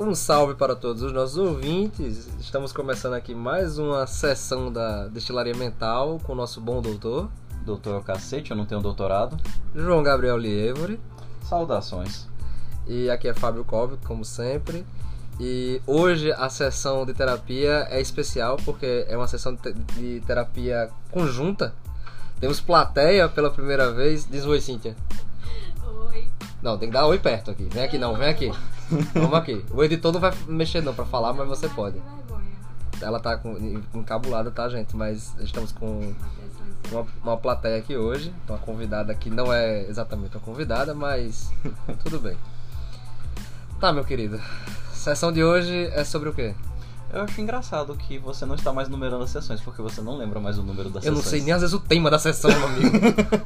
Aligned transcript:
Um 0.00 0.14
salve 0.14 0.54
para 0.54 0.74
todos 0.74 1.02
os 1.02 1.12
nossos 1.12 1.36
ouvintes. 1.36 2.26
Estamos 2.40 2.72
começando 2.72 3.12
aqui 3.12 3.34
mais 3.34 3.78
uma 3.78 4.06
sessão 4.06 4.72
da 4.72 5.06
Destilaria 5.08 5.54
Mental 5.54 6.18
com 6.22 6.32
o 6.32 6.34
nosso 6.34 6.58
bom 6.58 6.80
doutor, 6.80 7.28
Doutor 7.66 8.00
é 8.00 8.02
cacete, 8.02 8.50
eu 8.50 8.56
não 8.56 8.64
tenho 8.64 8.80
doutorado. 8.80 9.36
João 9.74 10.02
Gabriel 10.02 10.38
Lievore. 10.38 10.98
Saudações. 11.42 12.26
E 12.88 13.10
aqui 13.10 13.28
é 13.28 13.34
Fábio 13.34 13.62
Cobb, 13.62 13.98
como 14.06 14.24
sempre. 14.24 14.86
E 15.38 15.82
hoje 15.86 16.32
a 16.32 16.48
sessão 16.48 17.04
de 17.04 17.12
terapia 17.12 17.86
é 17.90 18.00
especial 18.00 18.56
porque 18.64 19.04
é 19.06 19.14
uma 19.14 19.28
sessão 19.28 19.54
de 19.98 20.22
terapia 20.26 20.88
conjunta. 21.10 21.74
Temos 22.40 22.58
plateia 22.58 23.28
pela 23.28 23.50
primeira 23.50 23.92
vez. 23.92 24.26
Diz 24.26 24.46
oi, 24.46 24.62
Cíntia. 24.62 24.96
Oi. 26.08 26.26
Não, 26.62 26.78
tem 26.78 26.88
que 26.88 26.94
dar 26.94 27.06
oi 27.06 27.18
perto 27.18 27.50
aqui. 27.50 27.64
Vem 27.64 27.84
aqui 27.84 27.98
não, 27.98 28.16
vem 28.16 28.30
aqui. 28.30 28.50
Vamos 29.14 29.34
aqui. 29.34 29.64
O 29.70 29.82
editor 29.82 30.12
não 30.12 30.20
vai 30.20 30.32
mexer 30.48 30.82
não 30.82 30.94
pra 30.94 31.04
falar, 31.04 31.32
mas 31.32 31.48
você 31.48 31.68
pode. 31.68 32.00
Ela 33.00 33.18
tá 33.18 33.36
com, 33.36 33.56
encabulada, 33.94 34.50
tá, 34.50 34.68
gente? 34.68 34.94
Mas 34.94 35.34
estamos 35.40 35.72
com 35.72 36.12
uma, 36.90 37.06
uma 37.22 37.36
plateia 37.36 37.78
aqui 37.78 37.96
hoje. 37.96 38.32
Uma 38.48 38.58
convidada 38.58 39.14
que 39.14 39.30
não 39.30 39.52
é 39.52 39.82
exatamente 39.88 40.36
uma 40.36 40.42
convidada, 40.42 40.94
mas 40.94 41.50
tudo 42.04 42.18
bem. 42.18 42.36
Tá, 43.80 43.92
meu 43.92 44.04
querido. 44.04 44.40
Sessão 44.92 45.32
de 45.32 45.42
hoje 45.42 45.86
é 45.94 46.04
sobre 46.04 46.28
o 46.28 46.34
quê? 46.34 46.54
Eu 47.12 47.22
acho 47.22 47.40
engraçado 47.40 47.94
que 47.96 48.18
você 48.18 48.46
não 48.46 48.54
está 48.54 48.72
mais 48.72 48.88
numerando 48.88 49.24
as 49.24 49.30
sessões, 49.30 49.60
porque 49.60 49.82
você 49.82 50.00
não 50.00 50.16
lembra 50.16 50.38
mais 50.38 50.58
o 50.58 50.62
número 50.62 50.88
das 50.90 51.04
Eu 51.04 51.10
não 51.12 51.18
sessões. 51.18 51.30
sei 51.30 51.42
nem 51.44 51.52
às 51.52 51.60
vezes 51.60 51.74
o 51.74 51.80
tema 51.80 52.08
da 52.10 52.18
sessão, 52.18 52.50
meu 52.50 52.66
amigo. 52.68 52.98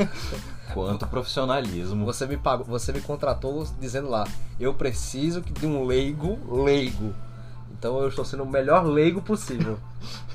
Quanto 0.75 1.07
profissionalismo. 1.07 2.05
Você 2.05 2.27
me 2.27 2.37
pagou, 2.37 2.67
você 2.67 2.93
me 2.93 3.01
contratou 3.01 3.67
dizendo 3.81 4.11
lá, 4.11 4.27
eu 4.61 4.75
preciso 4.75 5.41
de 5.41 5.67
um 5.67 5.85
leigo 5.87 6.39
leigo. 6.63 7.15
Então 7.73 7.99
eu 8.01 8.09
estou 8.09 8.25
sendo 8.25 8.43
o 8.43 8.49
melhor 8.51 8.85
leigo 8.85 9.23
possível. 9.23 9.79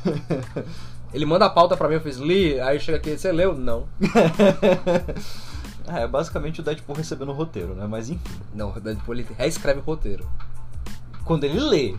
Ele 1.13 1.25
manda 1.25 1.45
a 1.45 1.49
pauta 1.49 1.75
pra 1.75 1.87
mim, 1.87 1.95
eu 1.95 2.01
fiz, 2.01 2.17
li, 2.17 2.59
aí 2.59 2.79
chega 2.79 2.97
aqui, 2.97 3.17
você 3.17 3.31
leu? 3.31 3.55
Não. 3.55 3.87
É, 5.91 6.05
basicamente 6.07 6.59
o 6.59 6.63
Deadpool 6.63 6.95
recebendo 6.95 7.29
o 7.29 7.33
roteiro, 7.33 7.73
né? 7.73 7.87
Mas 7.87 8.11
enfim. 8.11 8.39
Não, 8.53 8.71
depois 8.71 9.17
ele 9.17 9.27
reescreve 9.35 9.79
o 9.79 9.83
roteiro. 9.83 10.23
Quando 11.25 11.45
ele 11.45 11.59
lê. 11.59 11.95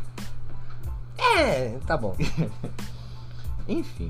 É, 1.20 1.78
tá 1.86 1.96
bom. 1.96 2.16
Enfim. 3.68 4.06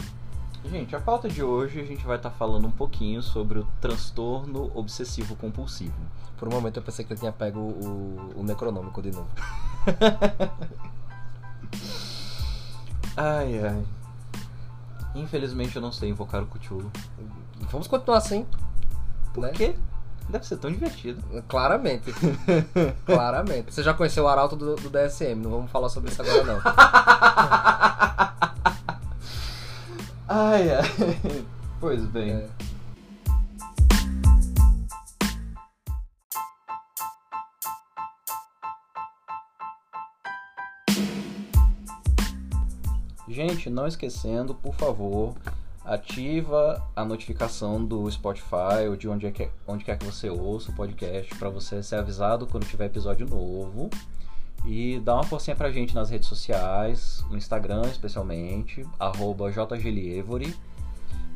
Gente, 0.64 0.94
a 0.94 1.00
pauta 1.00 1.28
de 1.28 1.42
hoje 1.42 1.80
a 1.80 1.84
gente 1.84 2.04
vai 2.04 2.16
estar 2.16 2.30
falando 2.30 2.66
um 2.66 2.70
pouquinho 2.70 3.22
sobre 3.22 3.58
o 3.58 3.66
transtorno 3.80 4.70
obsessivo 4.74 5.34
compulsivo. 5.36 5.94
Por 6.36 6.48
um 6.48 6.50
momento 6.50 6.76
eu 6.76 6.82
pensei 6.82 7.04
que 7.04 7.12
ele 7.12 7.20
tinha 7.20 7.32
pego 7.32 7.60
o, 7.60 8.32
o 8.36 8.42
necronômico 8.42 9.00
de 9.00 9.10
novo. 9.10 9.28
Ai, 13.16 13.60
ai. 13.62 13.84
Infelizmente 15.14 15.76
eu 15.76 15.82
não 15.82 15.92
sei 15.92 16.08
invocar 16.08 16.42
o 16.42 16.46
Cthulhu. 16.46 16.90
Vamos 17.70 17.86
continuar 17.86 18.18
assim. 18.18 18.46
Por 19.34 19.42
né? 19.42 19.50
quê? 19.50 19.76
Deve 20.30 20.46
ser 20.46 20.56
tão 20.58 20.70
divertido. 20.70 21.22
Claramente. 21.48 22.12
Claramente. 23.04 23.74
Você 23.74 23.82
já 23.82 23.92
conheceu 23.92 24.24
o 24.24 24.28
Arauto 24.28 24.54
do, 24.56 24.76
do 24.76 24.88
DSM, 24.88 25.34
não 25.34 25.50
vamos 25.50 25.70
falar 25.70 25.88
sobre 25.88 26.10
isso 26.10 26.22
agora 26.22 26.44
não. 26.44 26.60
Ai, 30.32 30.70
ai. 30.70 30.84
Pois 31.80 32.04
bem. 32.06 32.30
É. 32.30 32.48
Gente, 43.26 43.68
não 43.68 43.88
esquecendo, 43.88 44.54
por 44.54 44.74
favor, 44.74 45.34
ativa 45.84 46.82
a 46.94 47.04
notificação 47.04 47.84
do 47.84 48.10
Spotify 48.10 48.86
ou 48.88 48.96
de 48.96 49.08
onde, 49.08 49.26
é 49.26 49.30
que, 49.30 49.48
onde 49.66 49.84
quer 49.84 49.98
que 49.98 50.04
você 50.04 50.28
ouça 50.28 50.70
o 50.70 50.74
podcast 50.74 51.34
para 51.36 51.48
você 51.48 51.82
ser 51.82 51.96
avisado 51.96 52.46
quando 52.46 52.66
tiver 52.66 52.86
episódio 52.86 53.26
novo. 53.26 53.88
E 54.66 55.00
dá 55.00 55.14
uma 55.14 55.24
forcinha 55.24 55.56
pra 55.56 55.70
gente 55.70 55.94
nas 55.94 56.10
redes 56.10 56.28
sociais, 56.28 57.24
no 57.30 57.36
Instagram 57.36 57.82
especialmente, 57.86 58.86
arroba 58.98 59.50
jglievore 59.50 60.54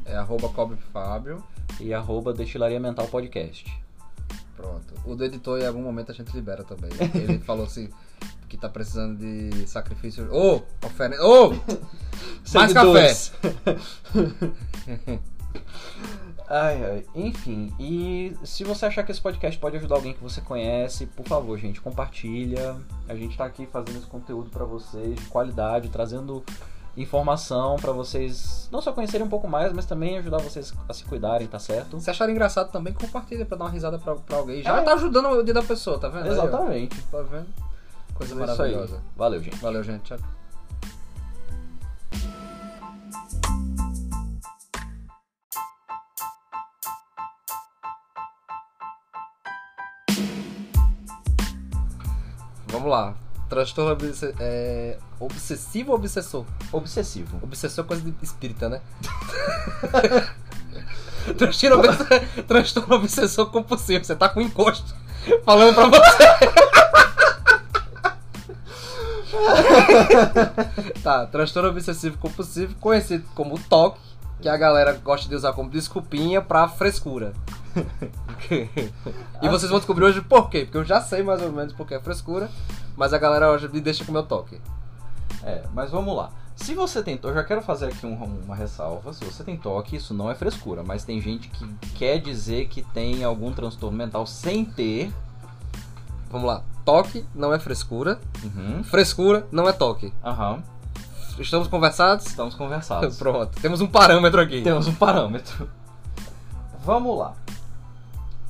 É 0.04 0.15
arroba 0.15 0.50
Cobre 0.50 0.77
Fábio. 0.93 1.43
e 1.81 1.94
arroba 1.94 2.34
Destilaria 2.34 2.78
Mental 2.78 3.09
Podcast. 3.09 3.83
Pronto. 4.54 4.94
O 5.04 5.16
do 5.16 5.25
editor 5.25 5.60
em 5.60 5.66
algum 5.66 5.83
momento 5.83 6.12
a 6.12 6.15
gente 6.15 6.34
libera 6.34 6.62
também. 6.62 6.91
Ele 7.15 7.38
falou 7.44 7.65
assim 7.65 7.88
que 8.49 8.56
tá 8.56 8.69
precisando 8.69 9.16
de 9.19 9.66
sacrifício. 9.69 10.28
Ô! 10.32 10.62
oferenda. 10.84 11.25
Ô! 11.25 11.50
Mais 12.55 12.72
Seguidores. 12.72 13.32
Ai, 16.49 16.84
ai. 16.84 17.06
Enfim, 17.15 17.72
e 17.81 18.37
se 18.44 18.65
você 18.65 18.84
achar 18.87 19.03
que 19.03 19.10
esse 19.10 19.21
podcast 19.21 19.59
pode 19.59 19.77
ajudar 19.78 19.94
alguém 19.97 20.12
que 20.12 20.22
você 20.22 20.41
conhece, 20.43 21.06
por 21.06 21.27
favor, 21.27 21.59
gente, 21.59 21.81
compartilha. 21.81 22.77
A 23.09 23.15
gente 23.15 23.37
tá 23.37 23.44
aqui 23.47 23.66
fazendo 23.66 23.97
esse 23.99 24.06
conteúdo 24.06 24.50
pra 24.50 24.65
vocês 24.65 25.15
de 25.19 25.27
qualidade, 25.28 25.88
trazendo 25.88 26.44
informação 26.97 27.77
pra 27.77 27.93
vocês 27.93 28.69
não 28.71 28.81
só 28.83 28.93
conhecerem 28.93 29.27
um 29.27 29.31
pouco 29.31 29.49
mais, 29.49 29.72
mas 29.72 29.87
também 29.87 30.19
ajudar 30.19 30.38
vocês 30.38 30.72
a 30.88 30.93
se 30.93 31.04
cuidarem, 31.04 31.47
tá 31.49 31.59
certo? 31.59 31.99
Se 31.99 32.10
acharem 32.10 32.34
engraçado 32.34 32.71
também, 32.71 32.93
compartilha 32.93 33.44
pra 33.47 33.56
dar 33.56 33.65
uma 33.65 33.71
risada 33.71 33.99
pra, 33.99 34.15
pra 34.15 34.37
alguém. 34.37 34.62
Já 34.62 34.78
É. 34.78 34.83
tá 34.83 34.93
ajudando 34.94 35.31
o 35.31 35.43
dia 35.43 35.54
da 35.54 35.62
pessoa, 35.62 35.99
tá 35.99 36.09
vendo? 36.09 36.27
Aí. 36.27 36.31
Exatamente. 36.33 37.03
Tá 37.10 37.22
vendo? 37.22 37.47
Coisa 38.15 38.33
É 38.35 38.37
isso 38.37 38.63
aí. 38.63 38.73
maravilhosa. 38.73 39.03
Valeu, 39.17 39.43
gente. 39.43 39.57
Valeu, 39.57 39.83
gente. 39.83 40.03
Tchau. 40.03 40.19
Vamos 52.69 52.91
lá. 52.91 53.15
Transtorno 53.49 53.93
obse- 53.93 54.35
é, 54.41 54.99
obsessivo 55.21 55.93
ou 55.93 55.99
obsessor? 55.99 56.45
Obsessivo. 56.73 57.39
Obsessor 57.43 57.85
é 57.85 57.89
coisa 57.89 58.03
de 58.03 58.15
espírita, 58.23 58.69
né? 58.69 58.81
Transtorno, 61.39 61.79
obs- 61.79 61.99
transtorno 62.49 62.97
obsessor 62.97 63.47
compulsivo. 63.47 64.05
Você 64.05 64.17
tá 64.17 64.29
com 64.29 64.41
encosto. 64.41 64.95
Falando 65.45 65.75
pra 65.75 65.87
você. 65.87 66.74
tá, 71.03 71.27
transtorno 71.27 71.69
obsessivo 71.71 72.19
compulsivo, 72.19 72.75
conhecido 72.77 73.25
como 73.34 73.59
TOC, 73.59 73.99
que 74.41 74.49
a 74.49 74.56
galera 74.56 74.93
gosta 74.93 75.28
de 75.28 75.34
usar 75.34 75.53
como 75.53 75.71
desculpinha 75.71 76.41
pra 76.43 76.69
frescura. 76.69 77.32
e 79.43 79.49
vocês 79.49 79.71
vão 79.71 79.78
descobrir 79.78 80.04
hoje 80.04 80.21
por 80.21 80.49
quê, 80.50 80.60
porque 80.65 80.78
eu 80.78 80.84
já 80.84 81.00
sei 81.00 81.22
mais 81.22 81.43
ou 81.43 81.50
menos 81.53 81.72
por 81.72 81.87
que 81.87 81.94
é 81.94 82.00
frescura, 82.00 82.49
mas 82.97 83.12
a 83.12 83.19
galera 83.19 83.50
hoje 83.50 83.69
me 83.69 83.81
deixa 83.81 84.04
com 84.04 84.12
meu 84.12 84.22
toque. 84.22 84.60
É, 85.43 85.62
mas 85.75 85.91
vamos 85.91 86.16
lá. 86.16 86.31
Se 86.56 86.72
você 86.75 87.03
tem 87.03 87.19
eu 87.22 87.34
já 87.34 87.43
quero 87.43 87.60
fazer 87.62 87.87
aqui 87.87 88.06
um- 88.06 88.15
uma 88.44 88.54
ressalva. 88.54 89.12
Se 89.12 89.25
você 89.25 89.43
tem 89.43 89.56
toque, 89.56 89.97
isso 89.97 90.15
não 90.15 90.31
é 90.31 90.34
frescura, 90.34 90.83
mas 90.84 91.04
tem 91.04 91.21
gente 91.21 91.49
que 91.49 91.66
quer 91.97 92.19
dizer 92.19 92.69
que 92.69 92.81
tem 92.83 93.25
algum 93.25 93.53
transtorno 93.53 93.97
mental 93.99 94.27
sem 94.27 94.65
ter. 94.65 95.12
Vamos 96.31 96.47
lá, 96.47 96.62
toque 96.85 97.25
não 97.35 97.53
é 97.53 97.59
frescura, 97.59 98.21
Uhum. 98.43 98.83
frescura 98.85 99.47
não 99.53 99.69
é 99.69 99.73
toque. 99.73 100.12
Aham. 100.25 100.62
Estamos 101.39 101.67
conversados? 101.69 102.27
Estamos 102.27 102.55
conversados. 102.55 103.17
Pronto, 103.19 103.61
temos 103.61 103.81
um 103.81 103.87
parâmetro 103.87 104.41
aqui. 104.41 104.63
Temos 104.63 104.87
um 104.87 104.95
parâmetro. 104.95 105.69
Vamos 106.84 107.19
lá. 107.19 107.34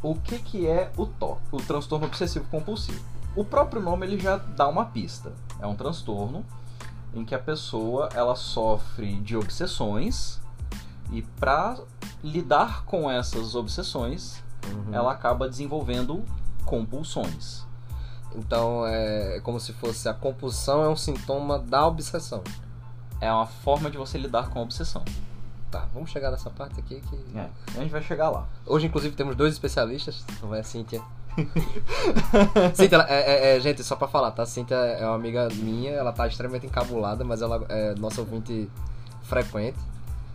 O 0.02 0.14
que, 0.16 0.38
que 0.38 0.66
é 0.66 0.90
o 0.96 1.06
TOC, 1.06 1.40
o 1.50 1.56
transtorno 1.58 2.06
obsessivo 2.06 2.44
compulsivo? 2.50 3.02
O 3.34 3.44
próprio 3.44 3.80
nome 3.80 4.06
ele 4.06 4.18
já 4.18 4.36
dá 4.36 4.68
uma 4.68 4.84
pista. 4.84 5.32
É 5.60 5.66
um 5.66 5.74
transtorno 5.74 6.44
em 7.14 7.24
que 7.24 7.34
a 7.34 7.38
pessoa 7.38 8.08
ela 8.14 8.34
sofre 8.36 9.16
de 9.20 9.36
obsessões 9.36 10.40
e 11.10 11.22
para 11.22 11.76
lidar 12.22 12.84
com 12.84 13.10
essas 13.10 13.54
obsessões, 13.54 14.42
Uhum. 14.66 14.92
ela 14.94 15.12
acaba 15.12 15.48
desenvolvendo 15.48 16.24
compulsões. 16.64 17.64
Então 18.34 18.84
é 18.86 19.40
como 19.42 19.60
se 19.60 19.72
fosse 19.72 20.08
a 20.08 20.14
compulsão 20.14 20.82
é 20.84 20.88
um 20.88 20.96
sintoma 20.96 21.58
da 21.58 21.86
obsessão. 21.86 22.42
É 23.20 23.32
uma 23.32 23.46
forma 23.46 23.90
de 23.90 23.96
você 23.96 24.18
lidar 24.18 24.48
com 24.50 24.58
a 24.58 24.62
obsessão. 24.62 25.02
Tá, 25.70 25.88
vamos 25.94 26.10
chegar 26.10 26.30
nessa 26.30 26.50
parte 26.50 26.78
aqui 26.80 27.00
que. 27.00 27.38
É, 27.38 27.48
a 27.76 27.80
gente 27.80 27.90
vai 27.90 28.02
chegar 28.02 28.30
lá. 28.30 28.46
Hoje, 28.66 28.86
inclusive, 28.86 29.14
temos 29.16 29.34
dois 29.36 29.52
especialistas. 29.52 30.24
Não 30.42 30.54
é 30.54 30.60
a 30.60 30.64
Cíntia. 30.64 31.00
Cíntia, 32.74 32.96
ela- 32.96 33.06
é, 33.08 33.20
é- 33.52 33.56
é, 33.56 33.60
gente, 33.60 33.82
só 33.82 33.96
pra 33.96 34.06
falar, 34.08 34.30
tá? 34.32 34.44
Cíntia 34.46 34.74
é 34.76 35.04
uma 35.06 35.14
amiga 35.16 35.48
minha, 35.54 35.90
ela 35.92 36.12
tá 36.12 36.26
extremamente 36.26 36.66
encabulada, 36.66 37.24
mas 37.24 37.42
ela 37.42 37.64
é 37.68 37.94
nossa 37.96 38.20
ouvinte 38.20 38.68
frequente. 39.22 39.78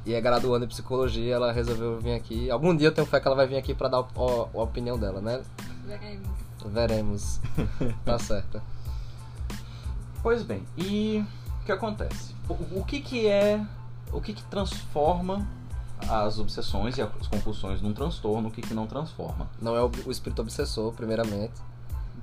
E 0.06 0.14
é 0.14 0.22
graduando 0.22 0.66
em 0.66 0.68
psicologia, 0.68 1.36
ela 1.36 1.52
resolveu 1.52 2.00
vir 2.00 2.14
aqui. 2.16 2.50
Algum 2.50 2.76
dia 2.76 2.88
eu 2.88 2.92
tenho 2.94 3.06
fé 3.06 3.20
que 3.20 3.28
ela 3.28 3.36
vai 3.36 3.48
vir 3.48 3.58
aqui 3.58 3.74
pra 3.74 3.88
dar 3.88 4.00
o- 4.02 4.08
o- 4.16 4.60
a 4.60 4.64
opinião 4.64 4.98
dela, 4.98 5.22
né? 5.22 5.42
Veremos. 5.86 6.28
Veremos. 6.68 7.40
tá 8.04 8.20
certo. 8.20 8.62
Pois 10.22 10.44
bem, 10.44 10.64
e 10.78 11.24
o 11.62 11.66
que 11.66 11.72
acontece? 11.72 12.36
O, 12.48 12.80
o 12.80 12.86
que 12.86 13.00
que 13.00 13.28
é... 13.28 13.64
O 14.12 14.20
que 14.20 14.34
que 14.34 14.44
transforma 14.44 15.48
as 16.08 16.40
obsessões 16.40 16.98
e 16.98 17.02
as 17.02 17.28
compulsões 17.28 17.82
num 17.82 17.94
transtorno, 17.94 18.48
o 18.48 18.52
que 18.52 18.62
que 18.62 18.74
não 18.74 18.88
transforma? 18.88 19.48
Não 19.62 19.76
é 19.76 19.82
o, 19.84 19.92
o 20.06 20.12
espírito 20.12 20.42
obsessor, 20.42 20.92
primeiramente. 20.94 21.54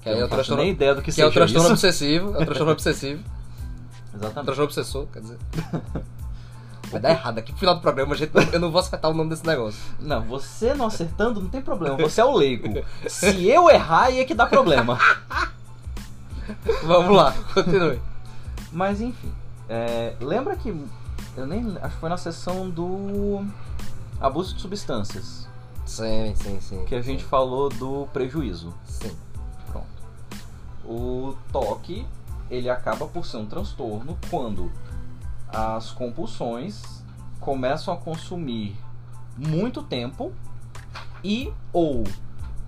Que 0.03 0.09
Eu 0.09 0.15
é 0.15 0.19
não 0.21 0.27
o 0.27 0.31
transtorno, 0.31 0.62
nem 0.62 0.73
ideia 0.73 0.94
do 0.94 1.03
que, 1.03 1.12
que 1.12 1.23
é 1.23 1.27
o 1.27 1.31
transtorno 1.31 1.67
isso. 1.67 1.73
obsessivo. 1.75 2.35
É 2.35 2.43
o 2.43 2.44
transtorno 2.44 2.73
obsessivo. 2.73 3.23
Exatamente. 4.12 4.33
transtorno 4.33 4.65
obsessor, 4.65 5.06
quer 5.12 5.21
dizer. 5.21 5.38
Vai 6.91 7.00
dar 7.00 7.11
errado 7.11 7.38
aqui 7.38 7.53
no 7.53 7.59
final 7.59 7.75
do 7.75 7.81
programa, 7.81 8.15
a 8.15 8.17
gente, 8.17 8.33
eu 8.53 8.61
não 8.61 8.71
vou 8.71 8.81
acertar 8.81 9.11
o 9.11 9.15
nome 9.15 9.31
desse 9.31 9.47
negócio. 9.47 9.81
Não, 9.99 10.23
você 10.23 10.75
não 10.75 10.87
acertando 10.87 11.41
não 11.41 11.49
tem 11.49 11.61
problema, 11.61 11.97
você 11.97 12.21
é 12.21 12.25
o 12.25 12.35
leigo. 12.35 12.85
Se 13.09 13.49
eu 13.49 13.69
errar, 13.69 14.05
aí 14.05 14.21
é 14.21 14.25
que 14.25 14.35
dá 14.35 14.47
problema. 14.47 14.99
Vamos 16.85 17.17
lá, 17.17 17.35
continue. 17.55 18.00
Mas 18.71 19.00
enfim, 19.00 19.33
é, 19.69 20.15
lembra 20.21 20.55
que 20.56 20.69
eu 21.37 21.47
nem 21.47 21.77
acho 21.83 21.94
que 21.94 22.00
foi 22.00 22.09
na 22.09 22.17
sessão 22.17 22.71
do 22.71 23.44
abuso 24.21 24.55
de 24.55 24.61
substâncias 24.61 25.47
Sim, 25.87 26.35
sim, 26.35 26.61
sim. 26.61 26.85
que 26.85 26.94
a 26.94 27.00
gente 27.00 27.25
falou 27.25 27.69
do 27.69 28.09
prejuízo. 28.12 28.75
Sim. 28.85 29.17
Pronto. 29.71 29.87
O 30.85 31.37
toque, 31.53 32.05
ele 32.50 32.69
acaba 32.69 33.06
por 33.06 33.25
ser 33.25 33.37
um 33.37 33.47
transtorno 33.47 34.19
quando 34.29 34.71
as 35.56 35.91
compulsões 35.91 37.03
começam 37.41 37.94
a 37.94 37.97
consumir 37.97 38.76
muito 39.37 39.82
tempo 39.82 40.32
e 41.25 41.53
ou 41.73 42.05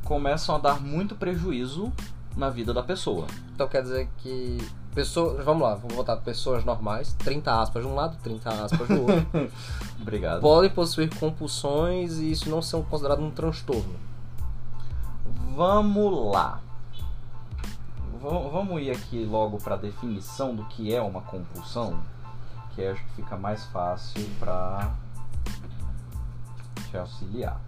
começam 0.05 0.55
a 0.55 0.59
dar 0.59 0.81
muito 0.81 1.15
prejuízo 1.15 1.93
na 2.37 2.49
vida 2.49 2.73
da 2.73 2.83
pessoa. 2.83 3.27
Então 3.55 3.67
quer 3.69 3.83
dizer 3.83 4.09
que 4.19 4.59
pessoas, 4.95 5.45
vamos 5.45 5.63
lá, 5.63 5.75
vamos 5.75 5.95
botar 5.95 6.17
pessoas 6.19 6.65
normais, 6.65 7.13
30 7.15 7.61
aspas 7.61 7.83
de 7.83 7.89
um 7.89 7.95
lado, 7.95 8.17
30 8.23 8.49
aspas 8.65 8.89
do 8.89 9.01
outro, 9.03 9.51
Obrigado. 10.01 10.41
podem 10.41 10.71
possuir 10.71 11.15
compulsões 11.19 12.19
e 12.19 12.31
isso 12.31 12.49
não 12.49 12.63
ser 12.63 12.83
considerado 12.85 13.21
um 13.23 13.31
transtorno. 13.31 13.95
Vamos 15.55 16.33
lá. 16.33 16.61
Va- 18.23 18.49
Vamos 18.51 18.81
ir 18.83 18.91
aqui 18.91 19.25
logo 19.25 19.59
para 19.59 19.75
a 19.75 19.79
definição 19.79 20.55
do 20.55 20.65
que 20.67 20.95
é 20.95 21.01
uma 21.03 21.21
compulsão, 21.21 21.99
que 22.79 22.87
acho 22.87 23.03
que 23.07 23.11
fica 23.17 23.37
mais 23.37 23.65
fácil 23.67 24.25
para 24.39 24.93
te 26.89 26.97
auxiliar. 26.97 27.61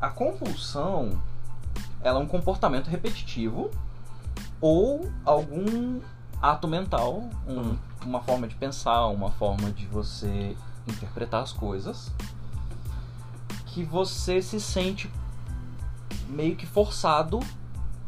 A 0.00 0.08
compulsão 0.08 1.20
ela 2.02 2.18
é 2.18 2.22
um 2.22 2.26
comportamento 2.26 2.88
repetitivo 2.88 3.70
ou 4.60 5.08
algum 5.24 6.00
ato 6.42 6.66
mental, 6.66 7.30
um- 7.46 7.52
Uhum. 7.58 7.78
uma 8.04 8.20
forma 8.20 8.48
de 8.48 8.56
pensar, 8.56 9.06
uma 9.06 9.30
forma 9.30 9.70
de 9.70 9.86
você 9.86 10.56
interpretar 10.86 11.42
as 11.44 11.52
coisas 11.52 12.10
que 13.66 13.84
você 13.84 14.42
se 14.42 14.60
sente 14.60 15.08
meio 16.28 16.56
que 16.56 16.66
forçado 16.66 17.38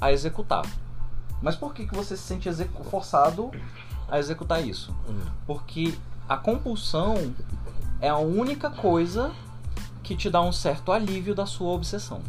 a 0.00 0.10
executar. 0.10 0.64
Mas 1.40 1.54
por 1.54 1.72
que, 1.72 1.86
que 1.86 1.94
você 1.94 2.16
se 2.16 2.22
sente 2.24 2.48
forçado 2.90 3.52
a 4.08 4.18
executar 4.18 4.66
isso? 4.66 4.94
Porque 5.46 5.94
a 6.28 6.36
compulsão 6.36 7.14
é 8.00 8.08
a 8.08 8.18
única 8.18 8.70
coisa 8.70 9.32
que 10.02 10.16
te 10.16 10.30
dá 10.30 10.40
um 10.40 10.52
certo 10.52 10.92
alívio 10.92 11.34
da 11.34 11.46
sua 11.46 11.70
obsessão. 11.72 12.20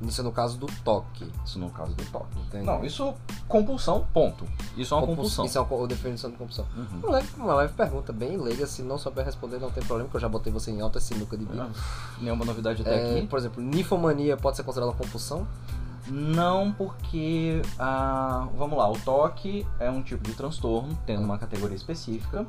Isso 0.00 0.20
é 0.20 0.24
no 0.24 0.30
caso 0.30 0.56
do 0.58 0.66
toque. 0.84 1.26
Isso 1.44 1.58
no 1.58 1.70
caso 1.70 1.92
do 1.92 2.04
toque. 2.04 2.38
Entendi. 2.46 2.64
Não, 2.64 2.84
isso 2.84 3.12
compulsão, 3.48 4.06
ponto. 4.14 4.44
Isso 4.76 4.94
é 4.94 4.96
uma 4.96 5.00
Compuls- 5.06 5.16
compulsão. 5.34 5.44
Isso 5.44 5.58
é 5.58 5.60
uma 5.60 5.66
co- 5.66 5.86
definição 5.88 6.30
de 6.30 6.36
compulsão. 6.36 6.64
Uhum. 6.76 7.00
Uma 7.02 7.10
leve, 7.16 7.28
uma 7.36 7.54
leve 7.56 7.72
pergunta, 7.72 8.12
bem 8.12 8.36
leiga, 8.36 8.64
se 8.66 8.82
não 8.82 8.96
souber 8.96 9.24
responder 9.24 9.58
não 9.58 9.72
tem 9.72 9.82
problema, 9.82 10.08
que 10.08 10.14
eu 10.16 10.20
já 10.20 10.28
botei 10.28 10.52
você 10.52 10.70
em 10.70 10.80
alta 10.80 11.00
sinuca 11.00 11.36
de 11.36 11.44
bico. 11.44 11.60
Ah, 11.60 11.68
Nenhuma 12.20 12.44
novidade 12.44 12.82
até 12.82 12.94
É, 12.94 13.18
aqui. 13.18 13.26
por 13.26 13.40
exemplo, 13.40 13.60
ninfomania 13.60 14.36
pode 14.36 14.56
ser 14.56 14.62
considerada 14.62 14.92
uma 14.92 14.98
compulsão? 14.98 15.48
Não, 16.10 16.72
porque 16.72 17.60
ah, 17.78 18.48
vamos 18.56 18.78
lá, 18.78 18.90
o 18.90 18.98
toque 19.00 19.66
é 19.78 19.90
um 19.90 20.02
tipo 20.02 20.22
de 20.24 20.34
transtorno, 20.34 20.98
tendo 21.06 21.22
uma 21.22 21.38
categoria 21.38 21.76
específica. 21.76 22.46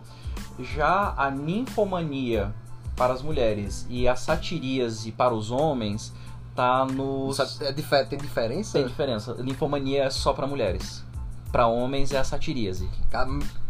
Já 0.60 1.14
a 1.18 1.30
ninfomania 1.32 2.54
para 2.96 3.14
as 3.14 3.22
mulheres 3.22 3.86
e 3.90 4.08
a 4.08 4.16
satiríase 4.16 5.12
para 5.12 5.34
os 5.34 5.52
homens 5.52 6.14
tá 6.56 6.86
nos 6.86 7.40
é 7.62 7.72
dife- 7.72 8.06
tem 8.06 8.20
diferença? 8.20 8.78
tem 8.80 8.88
diferença. 8.88 9.34
Ninfomania 9.36 10.04
é 10.06 10.10
só 10.10 10.34
para 10.34 10.46
mulheres. 10.48 11.04
Para 11.52 11.66
homens 11.68 12.12
é 12.12 12.18
a 12.18 12.24
satiríase. 12.24 12.90
Cara, 13.10 13.30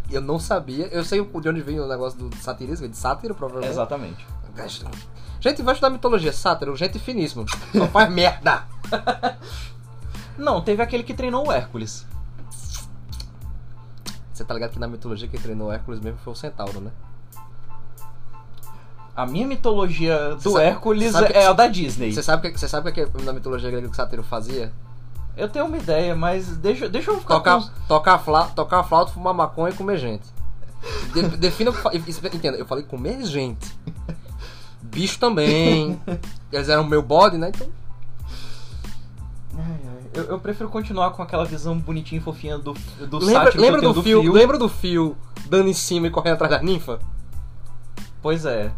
Eu 0.10 0.22
não 0.22 0.40
sabia, 0.40 0.88
eu 0.88 1.04
sei 1.04 1.24
de 1.24 1.50
onde 1.50 1.62
vem 1.62 1.80
o 1.80 1.88
negócio 1.88 2.18
do 2.18 2.36
satirismo, 2.38 2.88
de 2.88 2.98
sátiro, 2.98 3.36
provavelmente. 3.36 3.72
Exatamente. 3.72 4.28
Gente, 5.40 5.62
vai 5.62 5.74
estudar 5.76 5.92
mitologia, 5.92 6.34
sátiro, 6.34 6.76
gente 6.76 6.98
finíssimo. 7.00 7.46
Só 7.72 7.88
faz 7.88 8.12
merda. 8.12 8.64
Não, 10.40 10.62
teve 10.62 10.82
aquele 10.82 11.04
que 11.04 11.14
treinou 11.14 11.48
o 11.48 11.52
Hércules. 11.52 12.06
Você 14.34 14.44
tá 14.46 14.54
ligado 14.54 14.72
que 14.72 14.80
na 14.80 14.88
mitologia 14.88 15.28
quem 15.28 15.40
treinou 15.40 15.72
Hércules 15.72 16.00
mesmo 16.00 16.18
foi 16.24 16.32
o 16.34 16.36
Centauro, 16.36 16.80
né? 16.80 16.92
A 19.16 19.26
minha 19.26 19.46
mitologia 19.46 20.36
do 20.36 20.52
sabe- 20.52 20.64
Hércules 20.64 21.12
sabe 21.12 21.28
que- 21.28 21.34
é 21.38 21.46
a 21.48 21.52
da 21.54 21.68
Disney. 21.68 22.14
Você 22.14 22.24
sabe 22.24 22.48
o 22.48 22.52
que, 22.54 22.58
você 22.58 22.68
sabe 22.70 22.90
o 22.90 22.94
que 22.94 23.02
é 23.02 23.08
na 23.24 23.34
mitologia 23.34 23.70
grega 23.70 23.88
que 23.88 23.94
o 23.94 23.96
sátiro 23.96 24.24
fazia? 24.24 24.72
Eu 25.36 25.50
tenho 25.50 25.66
uma 25.66 25.78
ideia, 25.78 26.16
mas 26.16 26.56
deixa, 26.58 26.88
deixa 26.88 27.12
eu 27.12 27.20
ficar 27.20 27.36
Tocar, 27.36 27.62
com... 27.62 27.70
tocar, 27.88 28.18
fla, 28.20 28.46
tocar 28.48 28.84
flauta, 28.84 29.12
fumar 29.12 29.34
maconha 29.34 29.74
e 29.74 29.78
comer 29.78 29.98
gente. 29.98 30.24
De, 31.14 31.22
defina 31.38 31.72
o 31.72 31.76
Entenda, 31.96 32.58
eu 32.58 32.66
falei 32.66 32.86
comer 32.86 33.26
gente. 33.26 33.78
Bicho 34.82 35.20
também. 35.20 36.02
Eles 36.52 36.70
eram 36.70 36.86
meu 36.86 37.02
bode, 37.02 37.38
né? 37.38 37.50
Então. 37.54 37.68
Eu, 40.30 40.40
prefiro 40.40 40.70
continuar 40.70 41.10
com 41.12 41.24
aquela 41.24 41.44
visão 41.44 41.78
bonitinha 41.80 42.22
e 42.22 42.24
fofinha 42.24 42.58
do, 42.60 42.74
do 43.08 43.18
Lembra, 43.18 43.52
lembra 43.56 43.82
eu 43.84 43.94
do, 43.94 44.04
tenho 44.04 44.22
fio, 44.22 44.32
lembra 44.32 44.58
do 44.60 44.70
fio 44.70 45.18
dando 45.48 45.68
em 45.68 45.74
cima 45.74 46.06
e 46.06 46.12
correndo 46.12 46.34
atrás 46.34 46.52
da 46.52 46.62
ninfa? 46.62 47.00
Pois 48.22 48.46
é. 48.46 48.72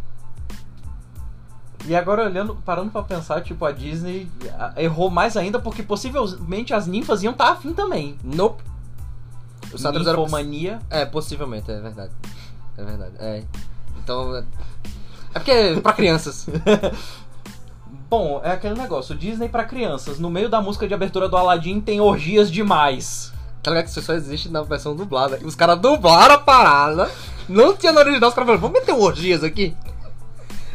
E 1.86 1.94
agora 1.95 2.24
olhando, 2.24 2.56
parando 2.63 2.89
pra 2.89 3.03
pensar, 3.03 3.42
tipo, 3.42 3.65
a 3.65 3.71
Disney 3.71 4.31
errou 4.77 5.09
mais 5.09 5.36
ainda 5.36 5.60
porque 5.60 5.84
possivelmente 5.84 6.74
as 6.74 6.88
ninfas 6.88 7.22
iam 7.22 7.34
estar 7.34 7.51
afim 7.51 7.74
também. 7.74 8.17
Nope. 8.24 8.63
Os 9.74 9.81
sátiros 9.81 10.08
eram. 10.08 10.24
Ninfomania. 10.24 10.79
É, 10.89 11.05
possivelmente, 11.05 11.70
é 11.70 11.79
verdade. 11.81 12.13
É 12.77 12.84
verdade. 12.84 13.15
É. 13.20 13.43
Então. 14.01 14.36
É, 14.36 14.43
é 15.34 15.39
porque 15.39 15.51
é 15.51 15.79
pra 15.81 15.91
crianças. 15.91 16.48
Bom, 18.12 18.41
é 18.44 18.51
aquele 18.51 18.75
negócio, 18.75 19.15
Disney 19.15 19.48
pra 19.48 19.63
crianças. 19.63 20.20
No 20.20 20.30
meio 20.30 20.50
da 20.50 20.60
música 20.60 20.86
de 20.86 20.94
abertura 20.94 21.30
do 21.30 21.38
Aladdin 21.38 21.80
tem 21.80 22.01
orgias 22.01 22.51
demais. 22.51 23.32
Tá 23.63 23.72
ligado 23.72 23.86
que 23.86 23.91
isso 23.91 24.01
só 24.01 24.12
existe 24.12 24.50
na 24.50 24.62
versão 24.63 24.94
dublada. 24.94 25.39
E 25.41 25.46
os 25.46 25.56
caras 25.56 25.80
dublaram 25.80 26.36
a 26.36 26.38
parada. 26.38 27.10
Não 27.48 27.74
tinha 27.74 27.94
no 27.94 28.00
original, 28.00 28.27
os 28.27 28.36
caras 28.36 28.48
falaram, 28.48 28.60
vamos 28.60 28.82
meter 28.82 28.91
orgias 28.91 29.46
aqui? 29.46 29.74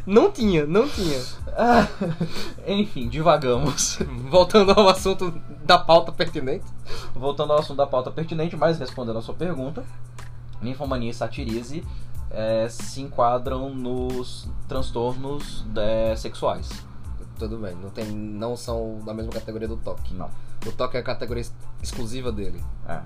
Não 0.07 0.31
tinha, 0.31 0.65
não 0.65 0.89
tinha. 0.89 1.21
Ah, 1.49 1.87
enfim, 2.67 3.07
divagamos. 3.07 3.99
Voltando 4.31 4.73
ao 4.73 4.89
assunto 4.89 5.31
da 5.63 5.77
pauta 5.77 6.11
pertinente. 6.13 6.65
Voltando 7.15 7.53
ao 7.53 7.59
assunto 7.59 7.77
da 7.77 7.87
pauta 7.87 8.11
pertinente, 8.11 8.57
mas 8.57 8.79
respondendo 8.79 9.19
a 9.19 9.23
sua 9.23 9.35
pergunta, 9.35 9.85
ninfomania 10.63 11.11
e 11.11 11.15
satirise 11.15 11.85
eh, 12.31 12.67
se 12.71 13.03
enquadram 13.03 13.75
nos 13.75 14.49
transtornos 14.67 15.67
eh, 15.77 16.15
sexuais. 16.17 16.96
Tudo 17.39 17.59
bem, 17.59 17.75
não, 17.77 17.91
tem, 17.91 18.07
não 18.07 18.57
são 18.57 19.01
da 19.05 19.13
mesma 19.13 19.31
categoria 19.33 19.69
do 19.69 19.77
toque. 19.77 20.15
Não. 20.15 20.31
O 20.67 20.73
toque 20.73 20.97
é 20.97 21.01
a 21.01 21.03
categoria 21.03 21.43
ex- 21.43 21.53
exclusiva 21.83 22.33
dele. 22.33 22.63
É. 22.89 23.01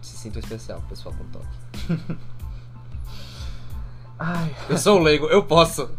Se 0.00 0.16
sinta 0.16 0.38
especial, 0.38 0.80
pessoal, 0.88 1.14
com 1.14 1.24
toque. 1.24 2.16
Ai, 4.18 4.54
Eu 4.68 4.78
sou 4.78 4.98
o 4.98 5.02
leigo, 5.02 5.26
eu 5.26 5.42
posso. 5.42 5.90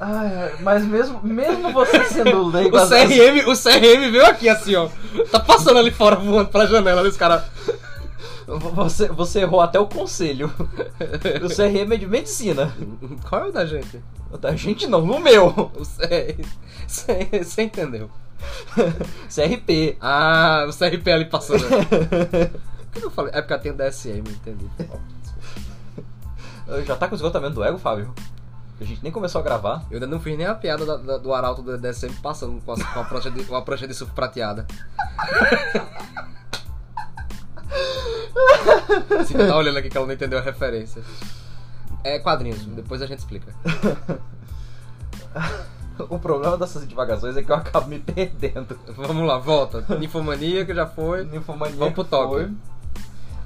ai, 0.00 0.54
mas 0.60 0.84
mesmo, 0.84 1.20
mesmo 1.22 1.72
você 1.72 2.04
sendo 2.04 2.42
O 2.44 2.48
leigo, 2.50 2.76
às 2.76 2.90
vezes- 2.90 3.16
CRM, 3.16 3.48
o 3.48 3.56
CRM 3.56 4.10
veio 4.10 4.26
aqui 4.26 4.48
assim, 4.48 4.74
ó. 4.76 4.88
Tá 5.30 5.40
passando 5.40 5.78
ali 5.78 5.90
fora, 5.90 6.16
voando 6.16 6.50
pela 6.50 6.66
janela, 6.66 7.06
esse 7.08 7.18
cara. 7.18 7.48
Você, 8.74 9.08
você 9.08 9.40
errou 9.40 9.60
até 9.60 9.78
o 9.78 9.86
conselho. 9.86 10.50
O 11.44 11.48
CRM 11.54 11.92
é 11.92 11.96
de 11.96 12.06
medicina. 12.06 12.74
Qual 13.28 13.44
é 13.44 13.48
o 13.48 13.52
da 13.52 13.66
gente? 13.66 14.00
O 14.30 14.38
Da 14.38 14.54
gente 14.56 14.86
não, 14.86 15.04
no 15.04 15.20
meu. 15.20 15.70
Você 16.86 17.62
entendeu? 17.62 18.10
CRP. 19.28 19.96
Ah, 20.00 20.66
o 20.68 20.72
CRP 20.72 21.10
ali 21.10 21.24
passando. 21.26 21.60
Por 22.90 23.00
que 23.00 23.04
eu 23.06 23.10
falei? 23.10 23.32
É 23.34 23.42
porque 23.42 23.52
eu 23.54 23.58
tenho 23.60 23.74
DSM, 23.76 24.18
entendi. 24.28 24.66
Já 26.86 26.96
tá 26.96 27.06
com 27.08 27.14
esgotamento 27.14 27.54
do 27.54 27.64
ego, 27.64 27.78
Fábio? 27.78 28.14
A 28.80 28.84
gente 28.84 29.02
nem 29.02 29.10
começou 29.12 29.40
a 29.40 29.44
gravar. 29.44 29.84
Eu 29.90 29.94
ainda 29.96 30.06
não 30.06 30.20
fiz 30.20 30.38
nem 30.38 30.46
a 30.46 30.54
piada 30.54 30.86
da- 30.86 30.96
da- 30.96 31.18
do 31.18 31.34
arauto 31.34 31.62
do 31.62 31.76
DSM 31.76 32.12
passando 32.22 32.60
com 32.64 32.72
a, 32.72 32.76
com 32.76 33.00
a 33.00 33.04
prancha, 33.04 33.30
de, 33.30 33.42
prancha 33.64 33.88
de 33.88 33.94
surf 33.94 34.12
prateada. 34.14 34.66
Você 39.08 39.34
tá 39.34 39.56
olhando 39.56 39.78
aqui 39.78 39.88
que 39.88 39.96
ela 39.96 40.06
não 40.06 40.14
entendeu 40.14 40.38
a 40.38 40.42
referência. 40.42 41.02
É 42.04 42.18
quadrinhos, 42.18 42.64
depois 42.64 43.02
a 43.02 43.06
gente 43.06 43.18
explica. 43.20 43.54
O 46.08 46.18
problema 46.18 46.56
dessas 46.56 46.86
divagações 46.86 47.36
é 47.36 47.42
que 47.42 47.50
eu 47.50 47.56
acabo 47.56 47.88
me 47.88 47.98
perdendo. 47.98 48.78
Vamos 48.96 49.26
lá, 49.26 49.36
volta. 49.38 49.84
Ninfomania 49.98 50.64
que 50.64 50.72
já 50.72 50.86
foi. 50.86 51.24
Ninfomania 51.24 51.74
Vamos 51.76 51.94
pro 51.94 52.04
que 52.04 52.10
toque. 52.10 52.54